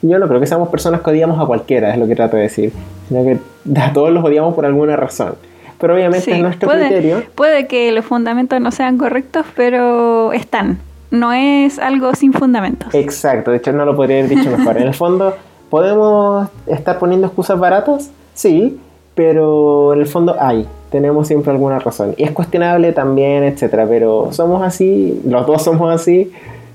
Yo 0.01 0.17
no 0.17 0.27
creo 0.27 0.39
que 0.39 0.47
seamos 0.47 0.69
personas 0.69 1.01
que 1.01 1.11
odiamos 1.11 1.39
a 1.39 1.45
cualquiera, 1.45 1.91
es 1.91 1.97
lo 1.99 2.07
que 2.07 2.15
trato 2.15 2.35
de 2.37 2.43
decir, 2.43 2.73
sino 3.07 3.23
que 3.23 3.37
a 3.79 3.93
todos 3.93 4.11
los 4.11 4.23
odiamos 4.23 4.55
por 4.55 4.65
alguna 4.65 4.95
razón. 4.95 5.35
Pero 5.79 5.93
obviamente 5.95 6.25
Sí, 6.25 6.31
es 6.31 6.39
nuestro 6.41 6.67
puede, 6.69 6.85
criterio. 6.87 7.23
puede 7.35 7.67
que 7.67 7.91
los 7.91 8.05
fundamentos 8.05 8.59
no 8.61 8.71
sean 8.71 8.97
correctos, 8.97 9.45
pero 9.55 10.31
están. 10.33 10.79
No 11.11 11.33
es 11.33 11.77
algo 11.77 12.15
sin 12.15 12.33
fundamentos. 12.33 12.93
Exacto, 12.95 13.51
de 13.51 13.57
hecho 13.57 13.73
no 13.73 13.85
lo 13.85 13.95
podría 13.95 14.19
haber 14.19 14.29
dicho 14.29 14.49
mejor. 14.57 14.77
En 14.77 14.87
el 14.87 14.93
fondo, 14.93 15.35
¿podemos 15.69 16.47
estar 16.67 16.97
poniendo 16.97 17.27
excusas 17.27 17.59
baratas? 17.59 18.09
Sí, 18.33 18.79
pero 19.13 19.93
en 19.93 19.99
el 19.99 20.07
fondo 20.07 20.35
hay, 20.39 20.65
tenemos 20.89 21.27
siempre 21.27 21.51
alguna 21.51 21.79
razón. 21.79 22.15
Y 22.17 22.23
es 22.23 22.31
cuestionable 22.31 22.93
también, 22.93 23.43
etcétera, 23.43 23.85
pero 23.87 24.29
somos 24.31 24.63
así, 24.63 25.21
los 25.25 25.45
dos 25.45 25.63
somos 25.63 25.93
así, 25.93 26.31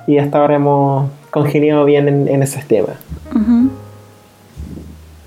y 0.07 0.19
hasta 0.19 0.39
ahora 0.39 0.57
hemos 0.57 1.11
congeniado 1.31 1.85
bien 1.85 2.07
en, 2.09 2.29
en 2.29 2.43
esos 2.43 2.65
temas. 2.67 2.97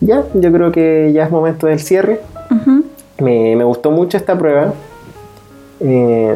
Ya, 0.01 0.23
yo 0.33 0.51
creo 0.51 0.71
que 0.71 1.11
ya 1.13 1.25
es 1.25 1.31
momento 1.31 1.67
del 1.67 1.79
cierre. 1.79 2.21
me 3.19 3.63
gustó 3.63 3.91
mucho 3.91 4.17
esta 4.17 4.37
prueba. 4.37 4.73
Eh, 5.81 6.35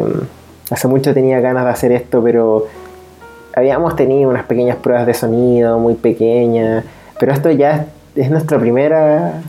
hace 0.69 0.87
mucho 0.87 1.13
tenía 1.13 1.39
ganas 1.39 1.65
de 1.65 1.71
hacer 1.71 1.91
esto, 1.91 2.23
pero 2.23 2.67
habíamos 3.55 3.95
tenido 3.95 4.29
unas 4.29 4.45
pequeñas 4.45 4.77
pruebas 4.77 5.05
de 5.05 5.13
sonido 5.13 5.79
muy 5.79 5.95
pequeñas. 5.95 6.83
Pero 7.19 7.33
esto 7.33 7.51
ya 7.51 7.87
es 8.15 8.31
nuestra 8.31 8.59
primera, 8.59 9.41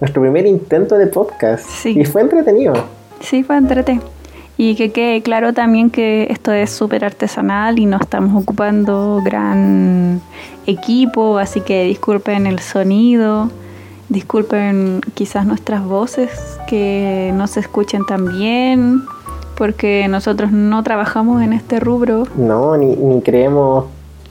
nuestro 0.00 0.22
primer 0.22 0.46
intento 0.46 0.96
de 0.98 1.06
podcast. 1.06 1.64
Sí. 1.64 1.98
Y 1.98 2.04
fue 2.04 2.22
entretenido. 2.22 2.74
Sí, 3.20 3.42
fue 3.42 3.56
entrete. 3.56 4.00
Y 4.58 4.74
que 4.74 4.90
quede 4.90 5.22
claro 5.22 5.52
también 5.52 5.90
que 5.90 6.28
esto 6.30 6.52
es 6.52 6.70
súper 6.70 7.04
artesanal 7.04 7.78
y 7.78 7.84
no 7.84 7.98
estamos 7.98 8.42
ocupando 8.42 9.20
gran 9.22 10.22
equipo, 10.66 11.38
así 11.38 11.60
que 11.60 11.84
disculpen 11.84 12.46
el 12.46 12.58
sonido, 12.60 13.50
disculpen 14.08 15.02
quizás 15.12 15.46
nuestras 15.46 15.84
voces 15.84 16.30
que 16.66 17.32
no 17.34 17.46
se 17.48 17.60
escuchen 17.60 18.06
tan 18.06 18.24
bien, 18.38 19.02
porque 19.56 20.06
nosotros 20.08 20.52
no 20.52 20.82
trabajamos 20.82 21.42
en 21.42 21.52
este 21.52 21.80
rubro, 21.80 22.24
No, 22.36 22.76
ni, 22.76 22.94
ni 22.96 23.20
creemos, 23.22 23.86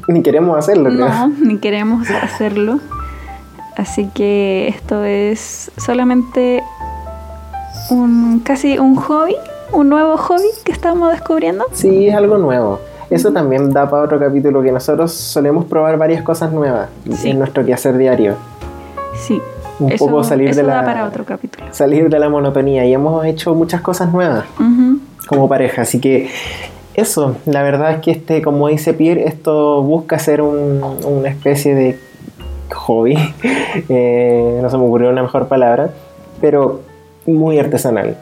ni 0.08 0.22
queremos 0.22 0.58
hacerlo. 0.58 0.90
creo. 0.90 1.08
no, 1.10 1.28
ni 1.42 1.58
queremos 1.58 2.10
hacerlo. 2.10 2.80
Así 3.78 4.10
que 4.14 4.68
esto 4.70 5.04
es 5.04 5.72
solamente 5.78 6.64
un 7.90 8.40
casi 8.44 8.80
un 8.80 8.96
hobby, 8.96 9.36
un 9.74 9.90
nuevo 9.90 10.18
hobby 10.18 10.48
que 10.64 10.72
estamos 10.72 11.12
descubriendo. 11.12 11.66
Sí, 11.74 12.08
es 12.08 12.16
algo 12.16 12.38
nuevo. 12.38 12.80
Eso 13.10 13.32
también 13.32 13.72
da 13.72 13.90
para 13.90 14.04
otro 14.04 14.20
capítulo 14.20 14.62
que 14.64 14.72
nosotros 14.72 15.12
solemos 15.14 15.66
probar 15.66 15.98
varias 15.98 16.24
cosas 16.24 16.52
nuevas 16.52 16.90
Sí. 17.18 17.30
en 17.32 17.40
nuestro 17.40 17.64
quehacer 17.66 17.98
diario. 17.98 18.36
Sí. 19.16 19.42
Un 19.80 19.92
eso, 19.92 20.06
poco 20.06 20.24
salir 20.24 20.50
eso 20.50 20.62
de 20.62 20.68
la 20.68 20.76
da 20.76 20.86
para 20.86 21.06
otro 21.06 21.26
capítulo. 21.26 21.66
salir 21.72 22.10
de 22.10 22.18
la 22.18 22.30
monotonía 22.30 22.86
y 22.86 22.94
hemos 22.94 23.26
hecho 23.26 23.54
muchas 23.54 23.82
cosas 23.82 24.10
nuevas 24.14 24.46
Ujú. 24.58 25.00
Como 25.28 25.48
pareja. 25.50 25.82
Así 25.84 26.00
que 26.00 26.30
eso, 26.94 27.36
la 27.46 27.62
verdad 27.64 27.92
es 27.94 28.00
que 28.02 28.12
este, 28.12 28.42
como 28.42 28.68
dice 28.68 28.94
Pierre, 28.94 29.28
esto 29.28 29.82
busca 29.84 30.18
ser 30.20 30.42
un- 30.42 30.82
una 31.06 31.30
especie 31.30 31.76
de 31.76 31.98
hobby. 32.74 33.18
Eh, 33.90 34.60
no 34.62 34.70
se 34.70 34.78
me 34.78 34.86
ocurrió 34.86 35.10
una 35.10 35.22
mejor 35.22 35.48
palabra, 35.50 35.90
pero 36.40 36.80
muy 37.26 37.60
artesanal. 37.60 38.16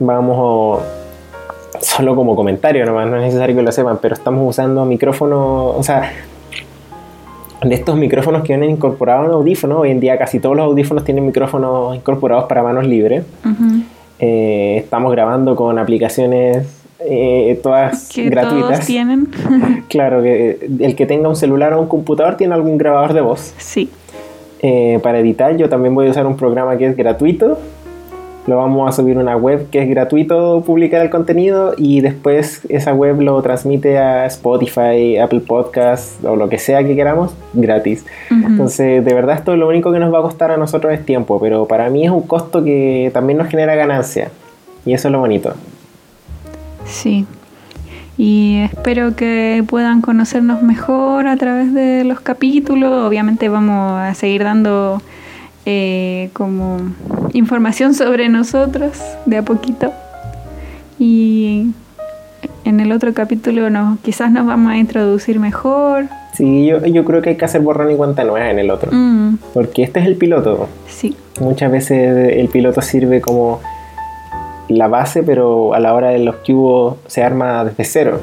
Vamos 0.00 0.82
solo 1.80 2.14
como 2.14 2.36
comentario 2.36 2.84
nomás, 2.84 3.08
no 3.08 3.16
es 3.16 3.22
necesario 3.22 3.56
que 3.56 3.62
lo 3.62 3.72
sepan, 3.72 3.98
pero 4.02 4.14
estamos 4.14 4.46
usando 4.48 4.84
micrófonos, 4.84 5.74
o 5.76 5.82
sea, 5.82 6.12
de 7.62 7.74
estos 7.74 7.96
micrófonos 7.96 8.42
que 8.42 8.48
vienen 8.48 8.70
incorporados 8.70 9.26
en 9.26 9.32
audífonos, 9.32 9.78
hoy 9.78 9.90
en 9.92 10.00
día 10.00 10.18
casi 10.18 10.38
todos 10.40 10.56
los 10.56 10.66
audífonos 10.66 11.04
tienen 11.04 11.24
micrófonos 11.24 11.96
incorporados 11.96 12.44
para 12.44 12.62
manos 12.62 12.86
libres. 12.86 13.24
Eh, 14.24 14.76
estamos 14.78 15.10
grabando 15.10 15.56
con 15.56 15.80
aplicaciones 15.80 16.64
eh, 17.00 17.58
todas 17.60 18.08
Que 18.08 18.30
gratuitas. 18.30 18.70
todos 18.70 18.86
tienen. 18.86 19.26
Claro, 19.88 20.22
que 20.22 20.70
el 20.78 20.94
que 20.94 21.06
tenga 21.06 21.28
un 21.28 21.34
celular 21.34 21.72
o 21.74 21.80
un 21.80 21.88
computador 21.88 22.36
tiene 22.36 22.54
algún 22.54 22.78
grabador 22.78 23.12
de 23.14 23.20
voz. 23.20 23.52
sí. 23.58 23.90
Eh, 24.64 25.00
para 25.02 25.18
editar 25.18 25.56
yo 25.56 25.68
también 25.68 25.92
voy 25.92 26.06
a 26.06 26.10
usar 26.10 26.24
un 26.24 26.36
programa 26.36 26.78
que 26.78 26.86
es 26.86 26.96
gratuito 26.96 27.58
lo 28.46 28.56
vamos 28.56 28.88
a 28.88 28.92
subir 28.92 29.16
a 29.16 29.20
una 29.20 29.36
web 29.36 29.68
que 29.70 29.82
es 29.82 29.88
gratuito 29.88 30.62
publicar 30.66 31.00
el 31.00 31.10
contenido 31.10 31.74
y 31.76 32.00
después 32.00 32.62
esa 32.68 32.92
web 32.92 33.20
lo 33.20 33.40
transmite 33.40 33.98
a 33.98 34.26
Spotify, 34.26 35.16
Apple 35.18 35.40
Podcasts 35.40 36.24
o 36.24 36.34
lo 36.34 36.48
que 36.48 36.58
sea 36.58 36.84
que 36.84 36.96
queramos 36.96 37.34
gratis. 37.52 38.04
Entonces, 38.30 39.04
de 39.04 39.14
verdad 39.14 39.36
esto 39.36 39.56
lo 39.56 39.68
único 39.68 39.92
que 39.92 40.00
nos 40.00 40.12
va 40.12 40.18
a 40.18 40.22
costar 40.22 40.50
a 40.50 40.56
nosotros 40.56 40.92
es 40.92 41.04
tiempo, 41.04 41.38
pero 41.40 41.66
para 41.66 41.88
mí 41.88 42.04
es 42.04 42.10
un 42.10 42.22
costo 42.22 42.64
que 42.64 43.10
también 43.14 43.38
nos 43.38 43.48
genera 43.48 43.74
ganancia 43.76 44.30
y 44.84 44.92
eso 44.92 45.08
es 45.08 45.12
lo 45.12 45.20
bonito. 45.20 45.54
Sí. 46.84 47.26
Y 48.18 48.60
espero 48.64 49.16
que 49.16 49.64
puedan 49.66 50.00
conocernos 50.00 50.62
mejor 50.62 51.26
a 51.26 51.36
través 51.36 51.72
de 51.72 52.04
los 52.04 52.20
capítulos. 52.20 53.06
Obviamente 53.06 53.48
vamos 53.48 54.00
a 54.00 54.14
seguir 54.14 54.44
dando 54.44 55.00
eh, 55.64 56.30
como 56.32 56.78
información 57.32 57.94
sobre 57.94 58.28
nosotros 58.28 58.92
de 59.26 59.38
a 59.38 59.42
poquito. 59.42 59.92
Y 60.98 61.72
en 62.64 62.80
el 62.80 62.92
otro 62.92 63.12
capítulo 63.14 63.70
nos, 63.70 63.98
quizás 64.00 64.30
nos 64.30 64.46
vamos 64.46 64.72
a 64.72 64.76
introducir 64.76 65.38
mejor. 65.40 66.06
Sí, 66.34 66.66
yo, 66.66 66.84
yo 66.86 67.04
creo 67.04 67.20
que 67.22 67.30
hay 67.30 67.36
que 67.36 67.44
hacer 67.44 67.60
borrón 67.60 67.90
y 67.90 67.96
cuenta 67.96 68.24
nueva 68.24 68.50
en 68.50 68.58
el 68.58 68.70
otro. 68.70 68.90
Mm, 68.92 69.38
Porque 69.52 69.82
este 69.82 70.00
es 70.00 70.06
el 70.06 70.16
piloto. 70.16 70.68
sí, 70.88 71.16
Muchas 71.40 71.72
veces 71.72 72.36
el 72.36 72.48
piloto 72.48 72.82
sirve 72.82 73.20
como 73.20 73.60
la 74.68 74.86
base, 74.88 75.22
pero 75.22 75.74
a 75.74 75.80
la 75.80 75.94
hora 75.94 76.10
de 76.10 76.18
los 76.18 76.36
cubos 76.36 76.96
se 77.06 77.22
arma 77.22 77.64
desde 77.64 77.84
cero. 77.84 78.20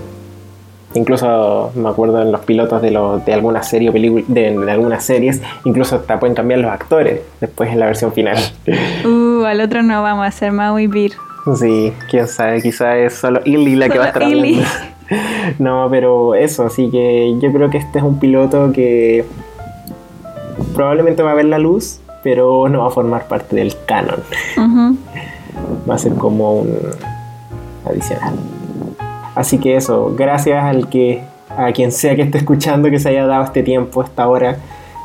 Incluso 0.95 1.71
me 1.75 1.89
acuerdo 1.89 2.21
en 2.21 2.31
los 2.31 2.41
pilotos 2.41 2.81
de, 2.81 2.91
los 2.91 3.23
de 3.23 3.33
alguna 3.33 3.61
serie 3.61 3.89
o 3.89 3.93
película, 3.93 4.23
de, 4.27 4.57
de 4.57 4.71
algunas 4.71 5.03
series, 5.03 5.41
incluso 5.63 5.97
hasta 5.97 6.19
pueden 6.19 6.35
cambiar 6.35 6.61
los 6.61 6.71
actores 6.71 7.21
después 7.39 7.69
en 7.71 7.79
la 7.79 7.85
versión 7.85 8.11
final. 8.13 8.37
Uh, 9.05 9.45
al 9.45 9.61
otro 9.61 9.81
no 9.81 10.03
vamos 10.03 10.25
a 10.25 10.27
hacer 10.27 10.51
Maui 10.51 10.87
Beer. 10.87 11.13
Sí, 11.55 11.93
quién 12.09 12.27
sabe, 12.27 12.61
quizá 12.61 12.97
es 12.97 13.13
solo 13.13 13.39
Illy 13.45 13.75
la 13.75 13.89
que 13.89 13.97
va 13.97 14.05
a 14.05 14.07
estar 14.07 14.23
Illy. 14.23 14.63
No, 15.57 15.87
pero 15.89 16.35
eso, 16.35 16.65
así 16.65 16.89
que 16.91 17.35
yo 17.41 17.51
creo 17.51 17.71
que 17.71 17.77
este 17.79 17.97
es 17.97 18.03
un 18.03 18.19
piloto 18.19 18.71
que 18.71 19.25
probablemente 20.75 21.23
va 21.23 21.31
a 21.31 21.33
ver 21.33 21.45
la 21.45 21.57
luz, 21.57 21.99
pero 22.23 22.69
no 22.69 22.81
va 22.81 22.87
a 22.87 22.91
formar 22.91 23.27
parte 23.27 23.55
del 23.55 23.73
canon. 23.87 24.19
Va 25.89 25.95
a 25.95 25.97
ser 25.97 26.13
como 26.13 26.59
un 26.59 26.77
adicional. 27.85 28.35
Así 29.35 29.57
que 29.59 29.75
eso, 29.75 30.13
gracias 30.17 30.63
al 30.63 30.89
que 30.89 31.23
a 31.49 31.71
quien 31.71 31.91
sea 31.91 32.15
que 32.15 32.21
esté 32.21 32.37
escuchando 32.37 32.89
que 32.89 32.99
se 32.99 33.09
haya 33.09 33.25
dado 33.25 33.43
este 33.43 33.63
tiempo, 33.63 34.03
esta 34.03 34.27
hora 34.27 34.57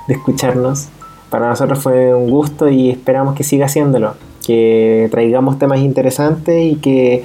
de 0.07 0.15
escucharnos. 0.15 0.89
Para 1.31 1.49
nosotros 1.49 1.83
fue 1.83 2.15
un 2.15 2.31
gusto 2.31 2.69
y 2.69 2.91
esperamos 2.91 3.35
que 3.35 3.45
siga 3.45 3.67
haciéndolo, 3.67 4.15
que 4.47 5.09
traigamos 5.11 5.59
temas 5.59 5.81
interesantes 5.81 6.63
y 6.63 6.77
que 6.77 7.25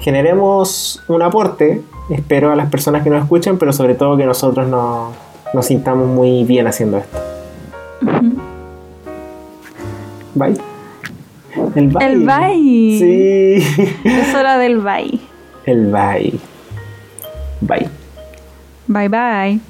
generemos 0.00 1.02
un 1.08 1.22
aporte, 1.22 1.82
espero 2.10 2.52
a 2.52 2.56
las 2.56 2.70
personas 2.70 3.02
que 3.02 3.10
nos 3.10 3.22
escuchen, 3.22 3.58
pero 3.58 3.72
sobre 3.72 3.94
todo 3.94 4.16
que 4.16 4.26
nosotros 4.26 4.68
nos, 4.68 5.14
nos 5.54 5.66
sintamos 5.66 6.06
muy 6.08 6.44
bien 6.44 6.66
haciendo 6.66 6.98
esto. 6.98 7.18
Bye. 10.34 10.56
El 11.74 11.88
bye. 11.88 12.06
El 12.06 12.24
bye. 12.24 12.98
Sí. 12.98 13.84
Es 14.04 14.34
hora 14.34 14.58
del 14.58 14.78
bye 14.80 15.27
el 15.68 15.86
bye. 15.90 16.32
Bye. 17.60 17.88
Bye 18.86 19.08
bye. 19.08 19.60